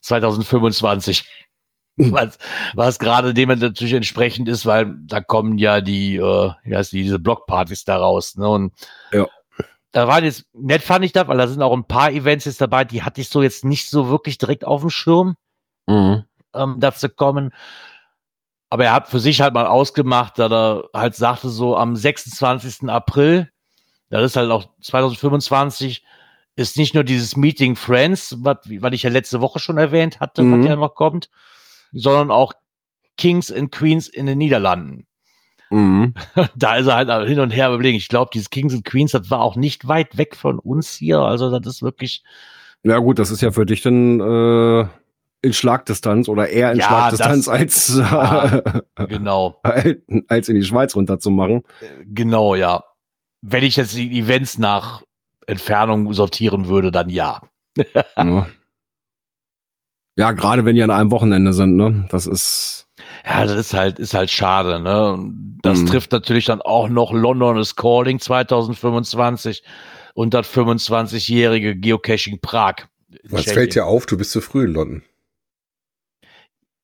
2025. 0.00 1.24
Was, 1.96 2.38
was 2.74 2.98
gerade 3.00 3.34
dem 3.34 3.48
natürlich 3.48 3.94
entsprechend 3.94 4.48
ist, 4.48 4.66
weil 4.66 4.94
da 5.00 5.20
kommen 5.20 5.58
ja 5.58 5.80
die, 5.80 6.16
äh, 6.16 6.50
wie 6.62 6.76
heißt 6.76 6.92
die, 6.92 7.02
diese 7.02 7.18
Blockpartys 7.18 7.84
da 7.84 7.96
raus. 7.96 8.36
Ne? 8.36 8.48
Und 8.48 8.72
Ja. 9.12 9.26
da 9.90 10.06
waren 10.06 10.22
jetzt, 10.24 10.44
nett 10.52 10.82
fand 10.82 11.04
ich 11.04 11.12
das, 11.12 11.26
weil 11.26 11.38
da 11.38 11.48
sind 11.48 11.60
auch 11.60 11.72
ein 11.72 11.88
paar 11.88 12.12
Events 12.12 12.44
jetzt 12.44 12.60
dabei, 12.60 12.84
die 12.84 13.02
hatte 13.02 13.20
ich 13.20 13.28
so 13.28 13.42
jetzt 13.42 13.64
nicht 13.64 13.90
so 13.90 14.08
wirklich 14.08 14.38
direkt 14.38 14.64
auf 14.64 14.82
dem 14.82 14.90
Schirm 14.90 15.36
Mhm. 15.88 16.24
ähm, 16.54 16.76
dazu 16.78 17.08
kommen. 17.08 17.52
Aber 18.70 18.84
er 18.84 18.92
hat 18.92 19.08
für 19.08 19.18
sich 19.18 19.40
halt 19.40 19.54
mal 19.54 19.66
ausgemacht, 19.66 20.38
da 20.38 20.46
er 20.48 20.84
halt 21.00 21.14
sagte, 21.14 21.48
so 21.48 21.76
am 21.76 21.96
26. 21.96 22.88
April, 22.90 23.50
das 24.10 24.22
ist 24.24 24.36
halt 24.36 24.50
auch 24.50 24.68
2025, 24.82 26.04
ist 26.56 26.76
nicht 26.76 26.94
nur 26.94 27.04
dieses 27.04 27.36
Meeting 27.36 27.76
Friends, 27.76 28.36
was, 28.40 28.58
was 28.66 28.92
ich 28.92 29.04
ja 29.04 29.10
letzte 29.10 29.40
Woche 29.40 29.58
schon 29.58 29.78
erwähnt 29.78 30.20
hatte, 30.20 30.42
Mhm. 30.42 30.60
was 30.60 30.66
ja 30.68 30.76
noch 30.76 30.94
kommt, 30.94 31.30
sondern 31.92 32.30
auch 32.30 32.52
Kings 33.16 33.50
and 33.50 33.72
Queens 33.72 34.08
in 34.08 34.26
den 34.26 34.38
Niederlanden. 34.38 35.06
Mhm. 35.70 36.14
Da 36.56 36.76
ist 36.76 36.86
er 36.88 36.96
halt 36.96 37.28
hin 37.28 37.40
und 37.40 37.50
her 37.50 37.72
überlegen. 37.72 37.96
Ich 37.96 38.08
glaube, 38.08 38.30
dieses 38.34 38.50
Kings 38.50 38.74
and 38.74 38.84
Queens, 38.84 39.12
das 39.12 39.30
war 39.30 39.40
auch 39.40 39.56
nicht 39.56 39.88
weit 39.88 40.16
weg 40.18 40.36
von 40.36 40.58
uns 40.58 40.94
hier. 40.94 41.20
Also 41.20 41.56
das 41.58 41.74
ist 41.76 41.82
wirklich, 41.82 42.22
Ja 42.82 42.98
gut, 42.98 43.18
das 43.18 43.30
ist 43.30 43.40
ja 43.40 43.50
für 43.50 43.64
dich 43.66 43.82
dann 43.82 44.20
äh, 44.20 44.86
in 45.42 45.52
Schlagdistanz 45.52 46.28
oder 46.28 46.48
eher 46.48 46.72
in 46.72 46.78
Ja, 46.78 46.86
Schlagdistanz 46.86 47.44
das- 47.46 47.48
als, 47.54 47.96
Ja. 47.98 48.56
äh, 48.96 49.06
genau. 49.08 49.60
als 50.28 50.48
in 50.48 50.56
die 50.56 50.64
Schweiz 50.64 50.96
runterzumachen. 50.96 51.62
Genau, 52.06 52.54
ja. 52.54 52.84
Wenn 53.42 53.62
ich 53.64 53.76
jetzt 53.76 53.96
die 53.96 54.18
Events 54.18 54.58
nach 54.58 55.02
Entfernung 55.46 56.12
sortieren 56.12 56.66
würde, 56.68 56.90
dann 56.90 57.08
ja. 57.08 57.42
Ja, 58.16 58.46
ja 60.16 60.32
gerade 60.32 60.64
wenn 60.64 60.74
die 60.74 60.82
an 60.82 60.90
einem 60.90 61.10
Wochenende 61.12 61.52
sind, 61.52 61.76
ne? 61.76 62.06
Das 62.10 62.26
ist. 62.26 62.86
Ja, 63.24 63.44
das 63.44 63.52
ist 63.56 63.74
halt, 63.74 63.98
ist 63.98 64.14
halt 64.14 64.30
schade, 64.30 64.80
ne? 64.80 65.12
Und 65.12 65.58
Das 65.62 65.78
Mhm. 65.80 65.86
trifft 65.86 66.12
natürlich 66.12 66.46
dann 66.46 66.60
auch 66.62 66.88
noch 66.88 67.12
London 67.12 67.58
is 67.58 67.76
Calling 67.76 68.18
2025 68.18 69.62
und 70.14 70.34
das 70.34 70.48
25-jährige 70.48 71.76
Geocaching 71.76 72.40
Prag. 72.40 72.74
Was 73.28 73.44
fällt 73.44 73.74
dir 73.74 73.86
auf? 73.86 74.06
Du 74.06 74.16
bist 74.16 74.32
zu 74.32 74.40
früh 74.40 74.64
in 74.64 74.72
London. 74.72 75.02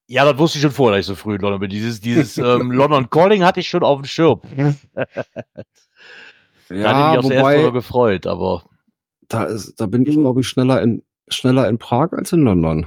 Ja, 0.07 0.24
das 0.24 0.38
wusste 0.38 0.59
ich 0.59 0.62
schon 0.62 0.70
vorher, 0.70 0.98
dass 0.98 1.07
ich 1.07 1.09
so 1.09 1.14
früh 1.14 1.36
in 1.36 1.40
London 1.40 1.61
bin. 1.61 1.70
Dieses, 1.70 2.00
dieses 2.00 2.36
ähm, 2.38 2.70
London 2.72 3.09
Calling 3.11 3.42
hatte 3.44 3.61
ich 3.61 3.68
schon 3.68 3.82
auf 3.82 4.00
dem 4.00 4.07
Schirm. 4.07 4.40
da 4.96 5.07
hatte 5.07 5.28
ich 6.68 6.78
mich 6.78 6.80
Ja, 6.80 7.22
Mal 7.22 7.22
wobei, 7.22 7.70
gefreut, 7.70 8.26
aber 8.26 8.64
da, 9.28 9.44
ist, 9.44 9.80
da 9.80 9.86
bin 9.86 10.07
ich, 10.07 10.16
glaube 10.16 10.40
ich, 10.40 10.48
schneller 10.48 10.82
in, 10.82 11.02
schneller 11.28 11.68
in 11.68 11.78
Prag 11.78 12.12
als 12.12 12.32
in 12.32 12.42
London. 12.42 12.86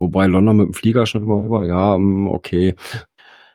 Wobei 0.00 0.26
London 0.26 0.56
mit 0.56 0.66
dem 0.68 0.74
Flieger 0.74 1.06
schon 1.06 1.22
immer 1.22 1.42
rüber, 1.42 1.66
ja, 1.66 1.98
mm, 1.98 2.28
okay. 2.28 2.74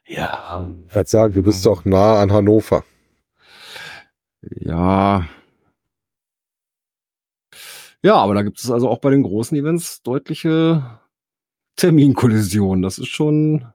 ja, 0.05 0.69
Ich 0.87 0.95
würde 0.95 1.09
sagen, 1.09 1.33
du 1.33 1.43
bist 1.43 1.65
doch 1.65 1.85
nah 1.85 2.21
an 2.21 2.31
Hannover. 2.33 2.83
Ja. 4.41 5.25
Ja, 8.03 8.15
aber 8.15 8.33
da 8.35 8.41
gibt 8.41 8.59
es 8.59 8.69
also 8.69 8.89
auch 8.89 8.99
bei 8.99 9.09
den 9.11 9.23
großen 9.23 9.57
Events 9.57 10.01
deutliche 10.03 10.99
Terminkollisionen. 11.77 12.81
Das 12.81 12.99
ist 12.99 13.07
schon. 13.07 13.65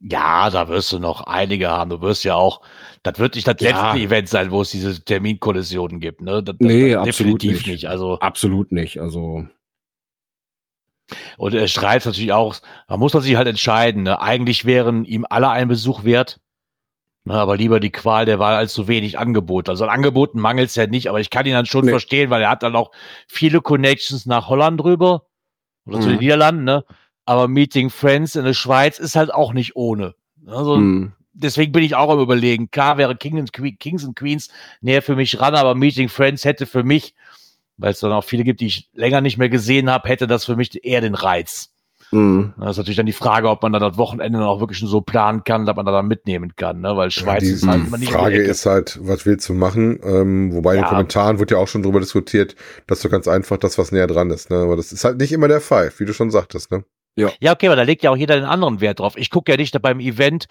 ja, 0.00 0.50
da 0.50 0.68
wirst 0.68 0.92
du 0.92 0.98
noch 0.98 1.22
einige 1.22 1.68
haben. 1.68 1.90
Du 1.90 2.00
wirst 2.00 2.24
ja 2.24 2.34
auch, 2.34 2.62
das 3.02 3.18
wird 3.18 3.34
nicht 3.36 3.46
das 3.46 3.56
Ja. 3.60 3.92
letzte 3.92 4.04
Event 4.04 4.28
sein, 4.28 4.50
wo 4.50 4.62
es 4.62 4.70
diese 4.70 5.02
Terminkollisionen 5.04 6.00
gibt, 6.00 6.22
ne? 6.22 6.42
Das, 6.42 6.56
das, 6.58 6.66
Nee, 6.66 6.92
das 6.92 7.06
absolut 7.08 7.42
definitiv 7.42 7.66
nicht. 7.66 7.66
nicht. 7.66 7.88
Also, 7.88 8.18
Absolut 8.18 8.72
nicht. 8.72 9.00
Also, 9.00 9.46
und 11.38 11.54
er 11.54 11.66
schreibt 11.68 12.06
natürlich 12.06 12.32
auch, 12.32 12.56
da 12.88 12.96
muss 12.96 13.12
man 13.14 13.22
sich 13.22 13.34
halt 13.36 13.48
entscheiden. 13.48 14.04
Ne? 14.04 14.20
Eigentlich 14.20 14.64
wären 14.64 15.04
ihm 15.04 15.26
alle 15.28 15.50
ein 15.50 15.68
Besuch 15.68 16.04
wert. 16.04 16.40
Ne, 17.30 17.36
aber 17.38 17.56
lieber 17.56 17.78
die 17.78 17.90
Qual 17.92 18.24
der 18.24 18.40
Wahl 18.40 18.56
als 18.56 18.72
zu 18.72 18.88
wenig 18.88 19.16
Angebot. 19.16 19.68
Also 19.68 19.84
an 19.84 19.90
Angeboten 19.90 20.40
mangelt 20.40 20.68
es 20.70 20.74
ja 20.74 20.88
nicht, 20.88 21.08
aber 21.08 21.20
ich 21.20 21.30
kann 21.30 21.46
ihn 21.46 21.52
dann 21.52 21.64
schon 21.66 21.84
Nee. 21.84 21.92
verstehen, 21.92 22.28
weil 22.28 22.42
er 22.42 22.50
hat 22.50 22.64
dann 22.64 22.74
auch 22.74 22.90
viele 23.28 23.60
Connections 23.60 24.26
nach 24.26 24.48
Holland 24.48 24.80
drüber 24.80 25.26
oder 25.86 26.00
zu 26.00 26.08
Mhm. 26.08 26.12
den 26.14 26.18
Niederlanden, 26.18 26.64
ne? 26.64 26.84
Aber 27.26 27.46
Meeting 27.46 27.88
Friends 27.88 28.34
in 28.34 28.44
der 28.44 28.54
Schweiz 28.54 28.98
ist 28.98 29.14
halt 29.14 29.32
auch 29.32 29.52
nicht 29.52 29.76
ohne. 29.76 30.16
Also 30.44 30.74
hm, 30.74 31.12
deswegen 31.32 31.70
bin 31.70 31.84
ich 31.84 31.94
auch 31.94 32.10
am 32.10 32.18
überlegen. 32.18 32.72
Klar 32.72 32.98
wäre 32.98 33.14
Kings 33.14 33.52
and 34.04 34.16
Queens 34.16 34.48
näher 34.80 35.00
für 35.00 35.14
mich 35.14 35.38
ran, 35.38 35.54
aber 35.54 35.76
Meeting 35.76 36.08
Friends 36.08 36.44
hätte 36.44 36.66
für 36.66 36.82
mich, 36.82 37.14
weil 37.76 37.92
es 37.92 38.00
dann 38.00 38.10
auch 38.10 38.24
viele 38.24 38.42
gibt, 38.42 38.60
die 38.60 38.66
ich 38.66 38.90
länger 38.92 39.20
nicht 39.20 39.38
mehr 39.38 39.50
gesehen 39.50 39.88
habe, 39.88 40.08
hätte 40.08 40.26
das 40.26 40.46
für 40.46 40.56
mich 40.56 40.84
eher 40.84 41.00
den 41.00 41.14
Reiz. 41.14 41.72
Hm. 42.10 42.54
Das 42.58 42.72
ist 42.72 42.76
natürlich 42.78 42.96
dann 42.96 43.06
die 43.06 43.12
Frage, 43.12 43.48
ob 43.48 43.62
man 43.62 43.72
dann 43.72 43.82
das 43.82 43.96
Wochenende 43.96 44.40
dann 44.40 44.48
auch 44.48 44.58
wirklich 44.58 44.78
schon 44.78 44.88
so 44.88 45.00
planen 45.00 45.44
kann, 45.44 45.64
dass 45.64 45.76
man 45.76 45.86
da 45.86 45.92
dann 45.92 46.08
mitnehmen 46.08 46.56
kann, 46.56 46.80
ne? 46.80 46.96
Weil 46.96 47.12
Schweiz 47.12 47.44
die 47.44 47.50
ist 47.50 47.66
halt 47.66 47.86
immer 47.86 47.98
nicht 47.98 48.10
Frage 48.10 48.42
ist 48.42 48.66
halt, 48.66 48.98
was 49.00 49.26
willst 49.26 49.48
du 49.48 49.54
machen? 49.54 50.00
Ähm, 50.02 50.52
wobei 50.52 50.74
in 50.74 50.80
Ja. 50.80 50.86
den 50.86 50.88
Kommentaren 50.88 51.38
wird 51.38 51.52
ja 51.52 51.58
auch 51.58 51.68
schon 51.68 51.84
drüber 51.84 52.00
diskutiert, 52.00 52.56
dass 52.88 53.00
du 53.00 53.08
ganz 53.08 53.28
einfach 53.28 53.58
das, 53.58 53.78
was 53.78 53.92
näher 53.92 54.08
dran 54.08 54.30
ist. 54.30 54.50
Ne? 54.50 54.56
Aber 54.56 54.74
das 54.76 54.90
ist 54.90 55.04
halt 55.04 55.18
nicht 55.18 55.30
immer 55.30 55.46
der 55.46 55.60
Fall, 55.60 55.92
wie 55.98 56.04
du 56.04 56.12
schon 56.12 56.30
sagtest. 56.32 56.72
Ne? 56.72 56.84
Ja, 57.16 57.52
okay, 57.52 57.66
aber 57.66 57.76
da 57.76 57.82
legt 57.82 58.02
ja 58.02 58.10
auch 58.10 58.16
jeder 58.16 58.34
den 58.34 58.44
anderen 58.44 58.80
Wert 58.80 58.98
drauf. 58.98 59.16
Ich 59.16 59.30
gucke 59.30 59.52
ja 59.52 59.56
nicht 59.56 59.80
beim 59.80 60.00
Event, 60.00 60.46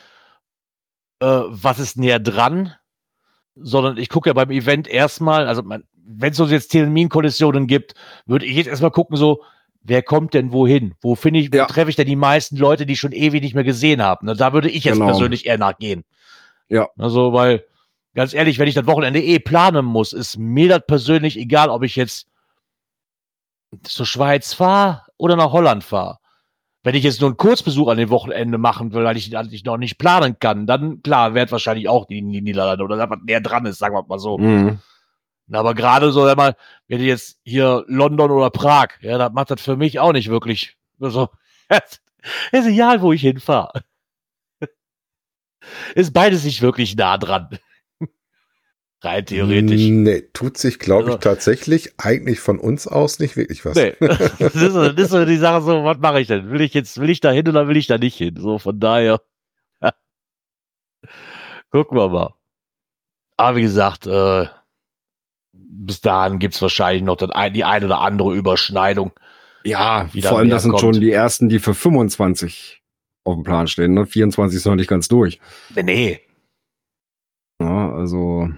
äh, 1.20 1.26
was 1.26 1.80
ist 1.80 1.97
näher 1.97 2.20
dran, 2.20 2.74
sondern 3.55 3.97
ich 3.97 4.07
gucke 4.10 4.30
ja 4.30 4.34
beim 4.34 4.51
Event 4.51 4.88
erstmal, 4.88 5.47
also 5.47 5.64
wenn 5.66 6.32
es 6.32 6.38
so 6.38 6.45
jetzt 6.45 6.70
Terminkollisionen 6.70 7.68
gibt, 7.68 7.93
würde 8.26 8.45
ich 8.45 8.55
jetzt 8.55 8.68
erstmal 8.68 8.91
gucken, 8.91 9.18
so, 9.18 9.41
wer 9.82 10.02
kommt 10.04 10.34
denn 10.34 10.52
wohin? 10.52 10.96
Wo 11.02 11.16
finde 11.16 11.40
ich, 11.40 11.52
wo 11.52 11.58
Ja. 11.58 11.66
treffe 11.66 11.90
ich 11.90 11.96
denn 11.96 12.08
die 12.08 12.16
meisten 12.16 12.58
Leute, 12.58 12.86
die 12.86 12.94
ich 12.94 13.00
schon 13.00 13.12
ewig 13.12 13.42
nicht 13.42 13.56
mehr 13.56 13.64
gesehen 13.64 14.02
habe? 14.02 14.26
Ne, 14.26 14.36
da 14.36 14.54
würde 14.54 14.70
ich 14.70 14.84
jetzt 14.84 14.96
Genau. 14.96 15.08
persönlich 15.08 15.46
eher 15.46 15.58
nachgehen. 15.58 16.04
Ja. 16.70 16.88
Also, 16.98 17.34
weil, 17.34 17.64
ganz 18.16 18.34
ehrlich, 18.34 18.60
wenn 18.60 18.68
ich 18.68 18.76
das 18.76 18.86
Wochenende 18.88 19.22
eh 19.22 19.40
planen 19.40 19.86
muss, 19.86 20.14
ist 20.14 20.38
mir 20.38 20.70
das 20.70 20.82
persönlich 20.86 21.38
egal, 21.38 21.70
ob 21.70 21.84
ich 21.84 21.96
jetzt 21.96 22.28
zur 23.84 24.06
Schweiz 24.06 24.54
fahre 24.54 25.04
oder 25.18 25.36
nach 25.36 25.52
Holland 25.52 25.84
fahre. 25.84 26.18
Wenn 26.84 26.96
ich 26.96 27.04
jetzt 27.04 27.20
nur 27.20 27.30
einen 27.30 27.38
Kurzbesuch 27.38 27.90
an 27.90 27.98
dem 27.98 28.10
Wochenende 28.10 28.58
machen 28.58 28.94
will, 28.94 29.04
weil 29.04 29.18
ich, 29.18 29.32
weil 29.34 29.54
ich 29.54 29.66
noch 29.66 29.78
nicht 29.78 29.98
planen 29.98 30.38
kann, 30.40 30.66
dann 30.66 31.04
klar, 31.04 31.34
wird 31.34 31.52
wahrscheinlich 31.52 31.90
auch 31.90 32.06
die, 32.06 32.22
Niederlande 32.22 32.84
oder 32.84 33.10
was 33.10 33.20
näher 33.26 33.42
dran 33.42 33.66
ist, 33.66 33.80
sagen 33.80 33.96
wir 33.96 34.04
mal 34.08 34.18
so. 34.18 34.38
Hm. 34.38 34.80
Na, 35.50 35.60
Aber 35.60 35.74
gerade 35.74 36.12
so, 36.12 36.26
sag 36.26 36.38
mal, 36.38 36.56
wenn 36.88 37.02
jetzt 37.02 37.39
hier 37.43 37.84
London 37.88 38.30
oder 38.32 38.52
Prag, 38.52 38.89
ja, 39.02 39.18
das 39.18 39.34
macht 39.34 39.50
das 39.52 39.62
für 39.62 39.76
mich 39.76 40.00
auch 40.00 40.14
nicht 40.14 40.30
wirklich 40.30 40.78
so. 41.00 41.30
ist 42.52 42.68
egal, 42.68 43.02
wo 43.02 43.12
ich 43.14 43.22
hinfahre. 43.22 43.84
Ist 45.95 46.14
beides 46.14 46.43
nicht 46.45 46.62
wirklich 46.62 46.95
nah 46.95 47.18
dran. 47.18 47.58
Rein 49.02 49.26
theoretisch. 49.26 49.82
Nee, 49.82 50.22
tut 50.34 50.58
sich, 50.58 50.78
glaube 50.78 51.04
ich, 51.04 51.16
Also- 51.16 51.20
tatsächlich 51.20 51.93
eigentlich 51.97 52.39
von 52.39 52.60
uns 52.60 52.88
aus 52.88 53.20
nicht 53.20 53.36
wirklich 53.36 53.66
was. 53.66 53.76
Nee. 53.76 53.95
das, 54.00 54.56
ist 54.56 54.74
so, 54.74 54.89
das 54.91 55.06
ist 55.06 55.12
so 55.12 55.26
die 55.26 55.38
Sache 55.38 55.62
so, 55.62 55.84
was 55.84 55.97
mache 55.97 56.22
ich 56.22 56.28
denn? 56.28 56.52
Will 56.52 56.62
ich 56.62 56.74
jetzt, 56.74 57.00
will 57.00 57.10
ich 57.10 57.22
da 57.22 57.32
hin 57.32 57.47
oder 57.47 57.68
will 57.68 57.78
ich 57.78 57.88
da 57.88 57.97
nicht 57.97 58.18
hin? 58.18 58.36
So, 58.38 58.60
von 58.60 58.80
daher. 58.80 59.22
Gucken 61.72 61.97
wir 61.97 62.10
mal. 62.10 62.34
Aber 63.38 63.58
wie 63.58 63.62
gesagt, 63.62 64.06
äh, 64.08 64.47
bis 65.70 66.01
dahin 66.01 66.39
gibt's 66.39 66.61
wahrscheinlich 66.61 67.03
noch 67.03 67.17
ein, 67.22 67.53
die 67.53 67.63
ein 67.63 67.84
oder 67.84 68.01
andere 68.01 68.36
Überschneidung. 68.36 69.11
Ja, 69.63 70.09
vor 70.22 70.39
allem, 70.39 70.49
das 70.49 70.63
sind 70.63 70.80
schon 70.80 70.99
die 70.99 71.11
ersten, 71.11 71.49
die 71.49 71.59
für 71.59 71.74
25 71.74 72.82
auf 73.24 73.36
dem 73.36 73.43
Plan 73.43 73.67
stehen. 73.67 73.93
Ne? 73.93 74.05
24 74.05 74.57
ist 74.57 74.65
noch 74.65 74.76
nicht 74.76 74.89
ganz 74.89 75.07
durch. 75.07 75.39
Nee, 75.76 75.84
Nee. 75.84 76.20
Ja, 77.61 77.91
also 77.91 78.49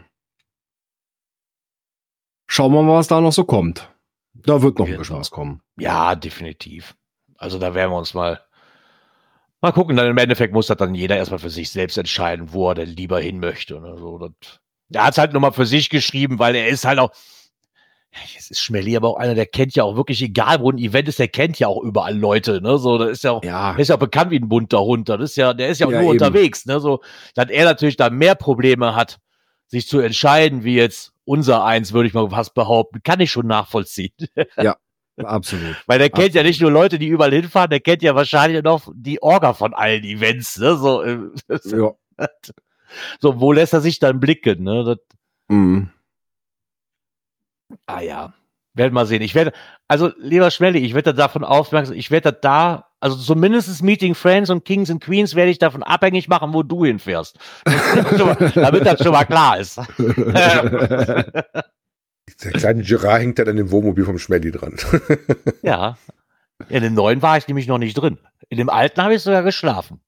schauen 2.47 2.71
wir 2.71 2.83
mal, 2.83 2.97
was 2.97 3.07
da 3.07 3.19
noch 3.19 3.31
so 3.31 3.45
kommt. 3.45 3.89
Da 4.33 4.61
wird 4.61 4.77
noch 4.79 4.87
ein 4.87 4.97
bisschen 4.97 5.17
was 5.17 5.31
kommen. 5.31 5.61
Ja, 5.77 6.15
definitiv. 6.15 6.95
Also 7.35 7.57
da 7.57 7.73
werden 7.73 7.91
wir 7.91 7.97
uns 7.97 8.13
mal 8.13 8.41
mal 9.59 9.71
gucken. 9.71 9.95
Dann 9.95 10.07
im 10.07 10.17
Endeffekt 10.17 10.53
muss 10.53 10.67
das 10.67 10.77
dann 10.77 10.93
jeder 10.93 11.17
erstmal 11.17 11.39
für 11.39 11.49
sich 11.49 11.71
selbst 11.71 11.97
entscheiden, 11.97 12.53
wo 12.53 12.69
er 12.69 12.75
denn 12.75 12.89
lieber 12.89 13.19
hin 13.19 13.39
möchte. 13.39 13.79
Ne? 13.81 13.97
So, 13.97 14.19
das, 14.19 14.60
er 14.93 15.05
hat 15.05 15.13
es 15.13 15.17
halt 15.17 15.31
nur 15.33 15.41
mal 15.41 15.51
für 15.51 15.65
sich 15.65 15.89
geschrieben, 15.89 16.39
weil 16.39 16.55
er 16.55 16.67
ist 16.67 16.85
halt 16.85 16.99
auch. 16.99 17.11
Ja, 18.13 18.19
Es 18.37 18.51
ist 18.51 18.59
Schmelly, 18.61 18.97
aber 18.97 19.07
auch 19.07 19.15
einer, 19.17 19.35
der 19.35 19.45
kennt 19.45 19.73
ja 19.73 19.83
auch 19.85 19.95
wirklich, 19.95 20.21
egal 20.21 20.59
wo 20.59 20.69
ein 20.69 20.77
Event 20.77 21.07
ist, 21.07 21.17
der 21.19 21.29
kennt 21.29 21.57
ja 21.59 21.67
auch 21.69 21.81
überall 21.81 22.17
Leute. 22.17 22.59
Ne? 22.61 22.77
So, 22.77 22.97
das 22.97 23.09
ist 23.11 23.23
ja 23.23 23.31
auch, 23.31 23.43
Ja, 23.43 23.71
der 23.71 23.81
ist 23.81 23.87
ja 23.87 23.95
auch 23.95 23.99
bekannt 23.99 24.31
wie 24.31 24.39
ein 24.39 24.49
bunter 24.49 24.81
Hund. 24.81 25.07
Das 25.07 25.21
ist 25.21 25.37
ja, 25.37 25.53
der 25.53 25.69
ist 25.69 25.79
ja 25.79 25.87
auch 25.87 25.91
Ja, 25.91 26.01
nur 26.01 26.13
eben. 26.13 26.21
unterwegs. 26.21 26.65
Ne? 26.65 26.81
So, 26.81 27.01
dass 27.35 27.49
er 27.49 27.63
natürlich 27.63 27.95
da 27.95 28.09
mehr 28.09 28.35
Probleme 28.35 28.95
hat, 28.95 29.19
sich 29.67 29.87
zu 29.87 29.99
entscheiden, 29.99 30.65
wie 30.65 30.75
jetzt 30.75 31.13
unser 31.23 31.63
eins, 31.63 31.93
würde 31.93 32.07
ich 32.09 32.13
mal 32.13 32.29
fast 32.29 32.53
behaupten, 32.53 32.99
kann 33.01 33.21
ich 33.21 33.31
schon 33.31 33.47
nachvollziehen. 33.47 34.11
absolut. 35.23 35.77
Weil 35.87 35.99
der 35.99 36.09
kennt 36.09 36.33
ja 36.33 36.41
Absolut. 36.41 36.45
nicht 36.47 36.61
nur 36.61 36.71
Leute, 36.71 36.99
die 36.99 37.07
überall 37.07 37.31
hinfahren, 37.33 37.69
der 37.69 37.79
kennt 37.79 38.01
ja 38.01 38.13
wahrscheinlich 38.15 38.61
noch 38.63 38.89
die 38.93 39.21
Orga 39.21 39.53
von 39.53 39.73
allen 39.73 40.03
Events. 40.03 40.57
Ne? 40.57 40.75
So, 40.75 41.01
äh, 41.01 41.17
Ja. 41.65 41.91
So, 43.19 43.39
wo 43.39 43.51
lässt 43.51 43.73
er 43.73 43.81
sich 43.81 43.99
dann 43.99 44.19
blicken? 44.19 44.63
Ne? 44.63 44.83
Das, 44.83 44.97
Mhm. 45.49 45.89
ah 47.85 47.99
ja, 48.01 48.33
werden 48.73 48.93
wir 48.93 49.05
sehen. 49.05 49.21
Ich 49.21 49.35
werde, 49.35 49.51
also 49.87 50.11
lieber 50.17 50.49
Schmelly, 50.51 50.79
ich 50.79 50.93
werde 50.93 51.13
davon 51.13 51.43
aufmerksam, 51.43 51.95
ich 51.95 52.09
werde 52.11 52.31
da, 52.31 52.87
also 53.01 53.17
zumindest 53.17 53.81
Meeting 53.83 54.15
Friends 54.15 54.49
und 54.49 54.63
Kings 54.63 54.89
and 54.89 55.03
Queens 55.03 55.35
werde 55.35 55.51
ich 55.51 55.57
davon 55.59 55.83
abhängig 55.83 56.27
machen, 56.29 56.53
wo 56.53 56.63
du 56.63 56.85
hinfährst. 56.85 57.37
Damit 58.55 58.85
das 58.85 59.01
schon 59.03 59.11
mal 59.11 59.25
klar 59.25 59.59
ist. 59.59 59.77
Der 62.43 62.51
kleine 62.53 62.83
Girard 62.83 63.21
hängt 63.21 63.39
dann 63.39 63.49
an 63.49 63.55
dem 63.57 63.71
Wohnmobil 63.71 64.05
vom 64.05 64.17
Schmelly 64.19 64.51
dran. 64.51 64.75
ja. 65.61 65.97
In 66.69 66.83
dem 66.83 66.93
neuen 66.93 67.21
war 67.21 67.37
ich 67.37 67.47
nämlich 67.47 67.67
noch 67.67 67.77
nicht 67.79 67.95
drin. 67.95 68.19
In 68.49 68.57
dem 68.57 68.69
alten 68.69 69.01
habe 69.01 69.15
ich 69.15 69.21
sogar 69.21 69.43
geschlafen. 69.43 69.99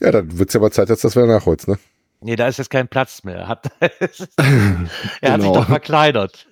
Ja, 0.00 0.10
dann 0.10 0.38
wird's 0.38 0.54
ja 0.54 0.60
mal 0.60 0.70
Zeit, 0.70 0.90
dass 0.90 1.00
das 1.00 1.16
wieder 1.16 1.26
nachholst, 1.26 1.68
ne? 1.68 1.78
Nee, 2.20 2.36
da 2.36 2.48
ist 2.48 2.58
jetzt 2.58 2.70
kein 2.70 2.88
Platz 2.88 3.24
mehr. 3.24 3.36
Er 3.36 3.48
hat, 3.48 3.70
er 3.80 3.90
hat 3.90 4.14
sich 4.14 4.26
Genau. 5.20 5.54
doch 5.54 5.66
verkleinert. 5.66 6.46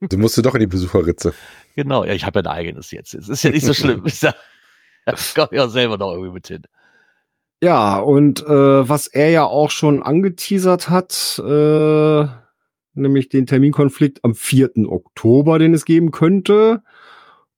Du 0.00 0.18
musst 0.18 0.36
du 0.36 0.42
doch 0.42 0.54
in 0.54 0.60
die 0.60 0.66
Besucherritze. 0.66 1.32
Genau, 1.76 2.04
ja, 2.04 2.12
ich 2.12 2.24
habe 2.24 2.40
ja 2.40 2.44
ein 2.50 2.56
eigenes 2.56 2.90
jetzt. 2.90 3.14
Es 3.14 3.28
ist 3.28 3.42
ja 3.42 3.50
nicht 3.50 3.64
so 3.64 3.72
schlimm. 3.74 4.04
Ist 4.04 4.22
ja- 4.22 4.34
Da 5.06 5.14
komme 5.34 5.48
ich 5.52 5.60
auch 5.60 5.70
selber 5.70 5.96
noch 5.98 6.12
irgendwie 6.12 6.32
mit 6.32 6.46
hin. 6.48 6.62
Ja, 7.62 7.98
und 7.98 8.40
äh, 8.42 8.88
was 8.88 9.06
er 9.06 9.30
ja 9.30 9.44
auch 9.44 9.70
schon 9.70 10.02
angeteasert 10.02 10.88
hat, 10.88 11.38
äh, 11.46 12.26
nämlich 12.94 13.28
den 13.28 13.46
Terminkonflikt 13.46 14.24
am 14.24 14.34
4. 14.34 14.70
Oktober, 14.88 15.58
den 15.58 15.74
es 15.74 15.84
geben 15.84 16.10
könnte. 16.10 16.82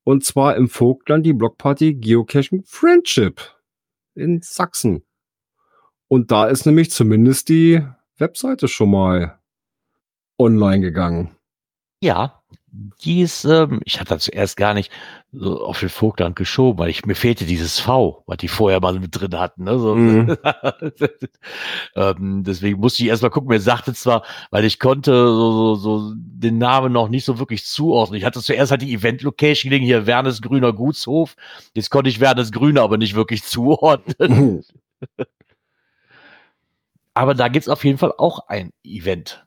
Und 0.04 0.24
zwar 0.24 0.56
im 0.56 0.68
Vogtland 0.68 1.24
die 1.24 1.32
Blockparty 1.32 1.94
Geocaching 1.94 2.64
Friendship 2.66 3.40
in 4.16 4.40
Sachsen. 4.42 5.04
Und 6.12 6.30
da 6.30 6.44
ist 6.44 6.66
nämlich 6.66 6.90
zumindest 6.90 7.48
die 7.48 7.80
Webseite 8.18 8.68
schon 8.68 8.90
mal 8.90 9.38
online 10.38 10.82
gegangen. 10.82 11.34
Ja, 12.02 12.42
die 13.02 13.22
ist, 13.22 13.46
ähm, 13.46 13.80
ich 13.86 13.98
hatte 13.98 14.18
zuerst 14.18 14.58
gar 14.58 14.74
nicht 14.74 14.92
so 15.32 15.64
auf 15.64 15.80
den 15.80 15.88
Vogtland 15.88 16.36
geschoben, 16.36 16.78
weil 16.78 16.90
ich, 16.90 17.06
mir 17.06 17.14
fehlte 17.14 17.46
dieses 17.46 17.80
V, 17.80 18.24
was 18.26 18.36
die 18.36 18.48
vorher 18.48 18.78
mal 18.80 19.00
mit 19.00 19.18
drin 19.18 19.38
hatten. 19.38 19.64
Ne? 19.64 19.78
So, 19.78 19.94
Mhm. 19.94 20.36
ähm, 21.96 22.44
deswegen 22.44 22.78
musste 22.78 23.04
ich 23.04 23.08
erstmal 23.08 23.30
gucken. 23.30 23.48
Mir 23.48 23.60
sagte 23.60 23.94
zwar, 23.94 24.22
weil 24.50 24.66
ich 24.66 24.78
konnte 24.78 25.12
so, 25.12 25.52
so, 25.52 25.74
so 25.76 26.12
den 26.14 26.58
Namen 26.58 26.92
noch 26.92 27.08
nicht 27.08 27.24
so 27.24 27.38
wirklich 27.38 27.64
zuordnen. 27.64 28.18
Ich 28.18 28.26
hatte 28.26 28.42
zuerst 28.42 28.70
halt 28.70 28.82
die 28.82 28.92
Event-Location 28.92 29.70
gelegen, 29.70 29.86
hier 29.86 30.04
Wernes 30.04 30.42
Grüner 30.42 30.74
Gutshof. 30.74 31.36
Jetzt 31.72 31.88
konnte 31.88 32.10
ich 32.10 32.20
Wernes 32.20 32.52
Grüner 32.52 32.82
aber 32.82 32.98
nicht 32.98 33.14
wirklich 33.14 33.44
zuordnen. 33.44 34.62
Aber 37.14 37.34
da 37.34 37.48
gibt's 37.48 37.68
auf 37.68 37.84
jeden 37.84 37.98
Fall 37.98 38.12
auch 38.16 38.48
ein 38.48 38.70
Event. 38.84 39.44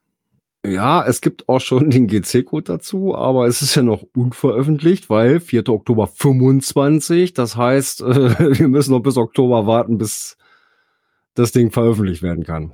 Ja, 0.66 1.05
es 1.05 1.22
gibt 1.22 1.47
auch 1.47 1.59
schon 1.59 1.89
den 1.89 2.07
GC-Code 2.07 2.63
dazu, 2.63 3.16
aber 3.16 3.45
es 3.47 3.61
ist 3.61 3.76
ja 3.76 3.84
noch 3.84 4.03
unveröffentlicht, 4.16 5.09
weil 5.09 5.39
4. 5.39 5.70
Oktober 5.70 6.07
25, 6.07 7.34
das 7.34 7.55
heißt, 7.55 8.01
äh, 8.01 8.05
wir 8.59 8.68
müssen 8.68 8.91
noch 8.91 9.01
bis 9.01 9.18
Oktober 9.18 9.68
warten, 9.68 9.97
bis 9.97 10.38
das 11.36 11.51
Ding 11.51 11.72
veröffentlicht 11.72 12.24
werden 12.24 12.43
kann. 12.43 12.74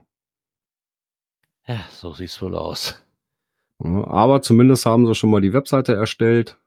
Ja, 1.68 1.82
so 1.92 2.14
sieht's 2.14 2.42
wohl 2.42 2.56
aus. 2.56 3.02
Ja, 3.84 4.08
aber 4.08 4.42
zumindest 4.42 4.86
haben 4.86 5.06
sie 5.06 5.16
schon 5.16 5.30
mal 5.30 5.42
die 5.42 5.54
Webseite 5.54 5.94
erstellt. 5.94 6.58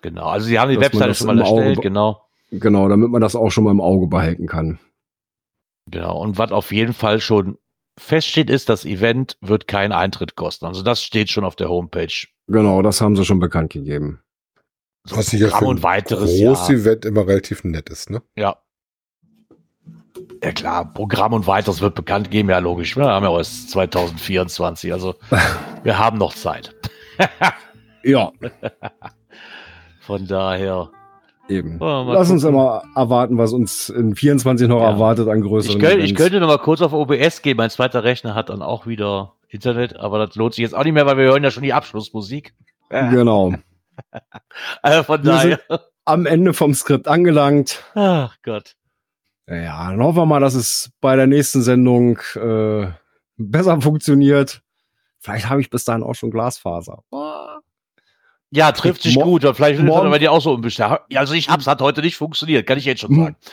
Genau. 0.00 0.26
Also 0.26 0.46
sie 0.46 0.58
haben 0.58 0.70
die 0.70 0.76
Dass 0.76 0.86
Webseite 0.86 1.14
schon 1.14 1.26
mal 1.26 1.42
Auge 1.42 1.62
erstellt, 1.62 1.82
genau. 1.82 2.22
Genau, 2.50 2.88
damit 2.88 3.10
man 3.10 3.20
das 3.20 3.36
auch 3.36 3.50
schon 3.50 3.64
mal 3.64 3.72
im 3.72 3.80
Auge 3.80 4.06
behalten 4.06 4.46
kann. 4.46 4.78
Genau. 5.90 6.18
Und 6.18 6.38
was 6.38 6.52
auf 6.52 6.72
jeden 6.72 6.92
Fall 6.92 7.20
schon 7.20 7.58
feststeht, 7.98 8.50
ist, 8.50 8.68
das 8.68 8.84
Event 8.84 9.36
wird 9.40 9.66
keinen 9.66 9.92
Eintritt 9.92 10.36
kosten. 10.36 10.66
Also 10.66 10.82
das 10.82 11.02
steht 11.02 11.30
schon 11.30 11.44
auf 11.44 11.56
der 11.56 11.68
Homepage. 11.68 12.26
Genau, 12.46 12.82
das 12.82 13.00
haben 13.00 13.16
sie 13.16 13.24
schon 13.24 13.40
bekannt 13.40 13.72
gegeben. 13.72 14.20
So 15.04 15.16
Was 15.16 15.26
sicher 15.26 15.48
Programm 15.48 15.58
für 15.60 15.64
ein 15.64 15.76
und 15.76 15.82
weiteres 15.82 16.40
großes 16.40 16.68
ja. 16.68 16.74
Event 16.74 17.04
immer 17.04 17.26
relativ 17.26 17.64
nett 17.64 17.88
ist, 17.88 18.10
ne? 18.10 18.22
Ja. 18.36 18.56
Ja 20.42 20.52
klar, 20.52 20.92
Programm 20.92 21.32
und 21.32 21.46
weiteres 21.46 21.80
wird 21.80 21.94
bekannt 21.94 22.30
geben, 22.30 22.48
ja 22.50 22.58
logisch. 22.58 22.96
Wir 22.96 23.06
haben 23.06 23.24
ja 23.24 23.36
erst 23.36 23.70
2024, 23.70 24.92
also 24.92 25.14
wir 25.82 25.98
haben 25.98 26.18
noch 26.18 26.34
Zeit. 26.34 26.74
Ja, 28.04 28.30
Von 30.08 30.26
daher. 30.26 30.90
Eben. 31.48 31.78
Oh, 31.80 32.04
Lass 32.12 32.30
uns 32.30 32.42
gucken. 32.42 32.56
immer 32.58 32.82
erwarten, 32.94 33.38
was 33.38 33.52
uns 33.52 33.88
in 33.88 34.14
24 34.14 34.68
noch 34.68 34.80
Ja. 34.80 34.90
erwartet 34.90 35.28
an 35.28 35.40
größeren 35.40 35.76
Ich, 35.76 35.82
könnte, 35.84 36.04
ich 36.04 36.14
könnte 36.14 36.40
noch 36.40 36.48
mal 36.48 36.58
kurz 36.58 36.80
auf 36.82 36.92
OBS 36.92 37.42
gehen. 37.42 37.56
Mein 37.56 37.70
zweiter 37.70 38.04
Rechner 38.04 38.34
hat 38.34 38.48
dann 38.50 38.62
auch 38.62 38.86
wieder 38.86 39.34
Internet, 39.48 39.96
aber 39.96 40.24
das 40.26 40.36
lohnt 40.36 40.54
sich 40.54 40.62
jetzt 40.62 40.74
auch 40.74 40.84
nicht 40.84 40.92
mehr, 40.92 41.06
weil 41.06 41.16
wir 41.16 41.24
hören 41.24 41.42
ja 41.44 41.50
schon 41.50 41.62
die 41.62 41.72
Abschlussmusik. 41.72 42.54
Genau. 42.90 43.54
Also 44.82 45.02
von 45.02 45.24
Wir 45.24 45.32
daher. 45.32 45.60
Am 46.04 46.24
Ende 46.24 46.54
vom 46.54 46.72
Skript 46.72 47.08
angelangt. 47.08 47.82
Ach 47.96 48.36
Gott. 48.44 48.76
Ja, 49.48 49.90
dann 49.90 50.00
hoffen 50.02 50.18
wir 50.18 50.26
mal, 50.26 50.38
dass 50.40 50.54
es 50.54 50.90
bei 51.00 51.16
der 51.16 51.26
nächsten 51.26 51.62
Sendung 51.62 52.18
äh, 52.36 52.86
besser 53.36 53.80
funktioniert. 53.80 54.62
Vielleicht 55.18 55.48
habe 55.50 55.60
ich 55.60 55.68
bis 55.70 55.84
dahin 55.84 56.04
auch 56.04 56.14
schon 56.14 56.30
Glasfaser. 56.30 57.02
Ah. 57.12 57.47
Ja, 58.50 58.72
trifft 58.72 59.02
sich 59.02 59.16
gut. 59.16 59.44
Und 59.44 59.54
vielleicht 59.54 59.80
ist 59.80 59.86
bei 59.86 60.18
dir 60.18 60.32
auch 60.32 60.40
so 60.40 60.52
unbestimmt. 60.54 61.00
Also 61.14 61.34
ich 61.34 61.48
hab's, 61.48 61.66
hat 61.66 61.82
heute 61.82 62.00
nicht 62.00 62.16
funktioniert, 62.16 62.66
kann 62.66 62.78
ich 62.78 62.84
jetzt 62.84 63.00
schon 63.00 63.14
sagen. 63.14 63.36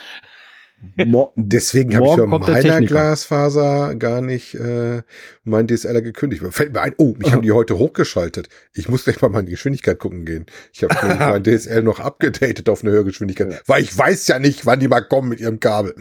Deswegen 1.36 1.94
habe 1.96 2.04
ich 2.04 2.16
Morgen 2.16 2.30
bei 2.30 2.38
kommt 2.38 2.48
der 2.48 2.72
meiner. 2.74 2.86
Glasfaser 2.86 3.94
gar 3.94 4.20
nicht 4.20 4.54
äh, 4.54 5.02
mein 5.44 5.66
DSLer 5.66 6.02
gekündigt. 6.02 6.42
Fällt 6.50 6.74
mir 6.74 6.82
ein, 6.82 6.94
oh, 6.98 7.14
ich 7.22 7.32
habe 7.32 7.42
die 7.42 7.52
heute 7.52 7.78
hochgeschaltet. 7.78 8.48
Ich 8.74 8.88
muss 8.88 9.04
gleich 9.04 9.20
mal 9.22 9.30
meine 9.30 9.48
Geschwindigkeit 9.48 9.98
gucken 9.98 10.26
gehen. 10.26 10.46
Ich 10.74 10.82
habe 10.84 10.94
mein 11.18 11.42
DSL 11.44 11.82
noch 11.82 11.98
abgedatet 12.00 12.68
auf 12.68 12.82
eine 12.82 12.92
höhere 12.92 13.04
Geschwindigkeit, 13.04 13.62
weil 13.66 13.82
ich 13.82 13.96
weiß 13.96 14.28
ja 14.28 14.38
nicht, 14.38 14.66
wann 14.66 14.80
die 14.80 14.88
mal 14.88 15.00
kommen 15.00 15.30
mit 15.30 15.40
ihrem 15.40 15.60
Kabel. 15.60 15.94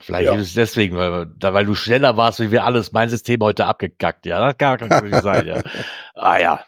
Vielleicht 0.00 0.26
Ja. 0.26 0.34
ist 0.34 0.48
es 0.48 0.54
deswegen, 0.54 0.96
weil, 0.96 1.28
weil 1.40 1.66
du 1.66 1.74
schneller 1.74 2.16
warst, 2.16 2.40
wie 2.40 2.50
wir 2.50 2.64
alles, 2.64 2.92
mein 2.92 3.08
System 3.10 3.40
heute 3.40 3.66
abgekackt. 3.66 4.26
Ja, 4.26 4.44
das 4.44 4.58
kann, 4.58 4.78
kann 4.78 4.88
natürlich 4.88 5.16
sein, 5.16 5.46
ja. 5.46 5.62
Ah 6.14 6.38
ja. 6.38 6.64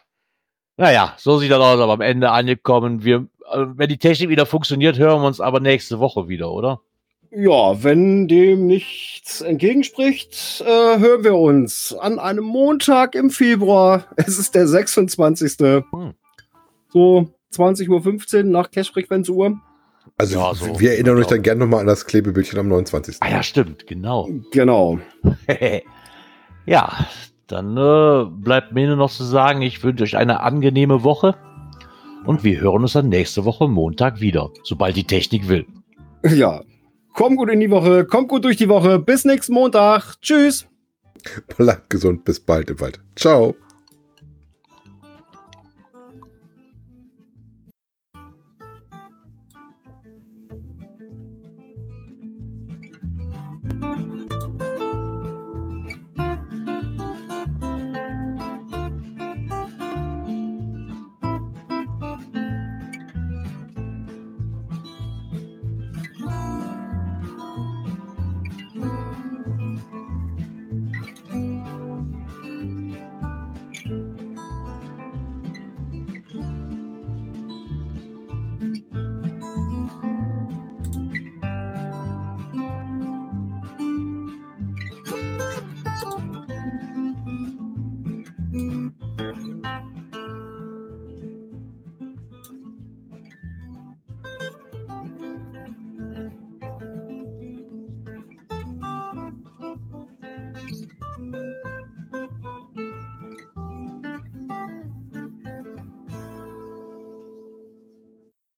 Naja, 0.81 1.13
so 1.15 1.37
sieht 1.37 1.51
das 1.51 1.59
aus, 1.59 1.79
aber 1.79 1.93
am 1.93 2.01
Ende 2.01 2.31
angekommen. 2.31 3.03
Wir, 3.03 3.27
äh, 3.53 3.65
wenn 3.75 3.87
die 3.87 3.99
Technik 3.99 4.29
wieder 4.29 4.47
funktioniert, 4.47 4.97
hören 4.97 5.21
wir 5.21 5.27
uns 5.27 5.39
aber 5.39 5.59
nächste 5.59 5.99
Woche 5.99 6.27
wieder, 6.27 6.51
oder? 6.51 6.81
Ja, 7.29 7.83
wenn 7.83 8.27
dem 8.27 8.65
nichts 8.65 9.41
entgegenspricht, 9.41 10.63
äh, 10.65 10.97
hören 10.97 11.23
wir 11.23 11.35
uns 11.35 11.93
an 11.93 12.17
einem 12.17 12.45
Montag 12.45 13.13
im 13.13 13.29
Februar. 13.29 14.05
Es 14.15 14.39
ist 14.39 14.55
der 14.55 14.67
26. 14.67 15.59
Hm. 15.59 16.15
So 16.89 17.27
20.15 17.53 18.37
Uhr 18.37 18.43
nach 18.45 18.71
Cash-Frequenzuhr. 18.71 19.59
Also 20.17 20.39
Ja, 20.39 20.55
so. 20.55 20.79
wir 20.79 20.93
erinnern 20.93 21.15
euch 21.19 21.27
dann 21.27 21.43
gerne 21.43 21.59
nochmal 21.59 21.81
an 21.81 21.87
das 21.87 22.07
Klebebildchen 22.07 22.57
am 22.57 22.69
29. 22.69 23.17
Ah 23.19 23.29
ja, 23.29 23.43
stimmt, 23.43 23.85
genau. 23.85 24.27
Genau. 24.51 24.97
ja, 26.65 27.05
dann 27.51 27.77
äh, 27.77 28.25
bleibt 28.29 28.73
mir 28.73 28.87
nur 28.87 28.95
noch 28.95 29.11
zu 29.11 29.23
sagen, 29.23 29.61
ich 29.61 29.83
wünsche 29.83 30.03
euch 30.03 30.17
eine 30.17 30.41
angenehme 30.41 31.03
Woche 31.03 31.35
und 32.25 32.43
wir 32.43 32.59
hören 32.61 32.83
uns 32.83 32.93
dann 32.93 33.09
nächste 33.09 33.45
Woche 33.45 33.67
Montag 33.67 34.19
wieder, 34.21 34.49
sobald 34.63 34.95
die 34.95 35.05
Technik 35.05 35.47
will. 35.47 35.65
Ja. 36.23 36.61
Kommt 37.13 37.37
gut 37.37 37.49
in 37.49 37.59
die 37.59 37.71
Woche, 37.71 38.05
kommt 38.05 38.29
gut 38.29 38.45
durch 38.45 38.57
die 38.57 38.69
Woche. 38.69 38.99
Bis 38.99 39.25
nächsten 39.25 39.53
Montag. 39.53 40.15
Tschüss. 40.21 40.67
Bleibt 41.57 41.89
gesund, 41.89 42.23
bis 42.23 42.39
bald 42.39 42.69
im 42.69 42.79
Wald. 42.79 42.99
Ciao. 43.15 43.55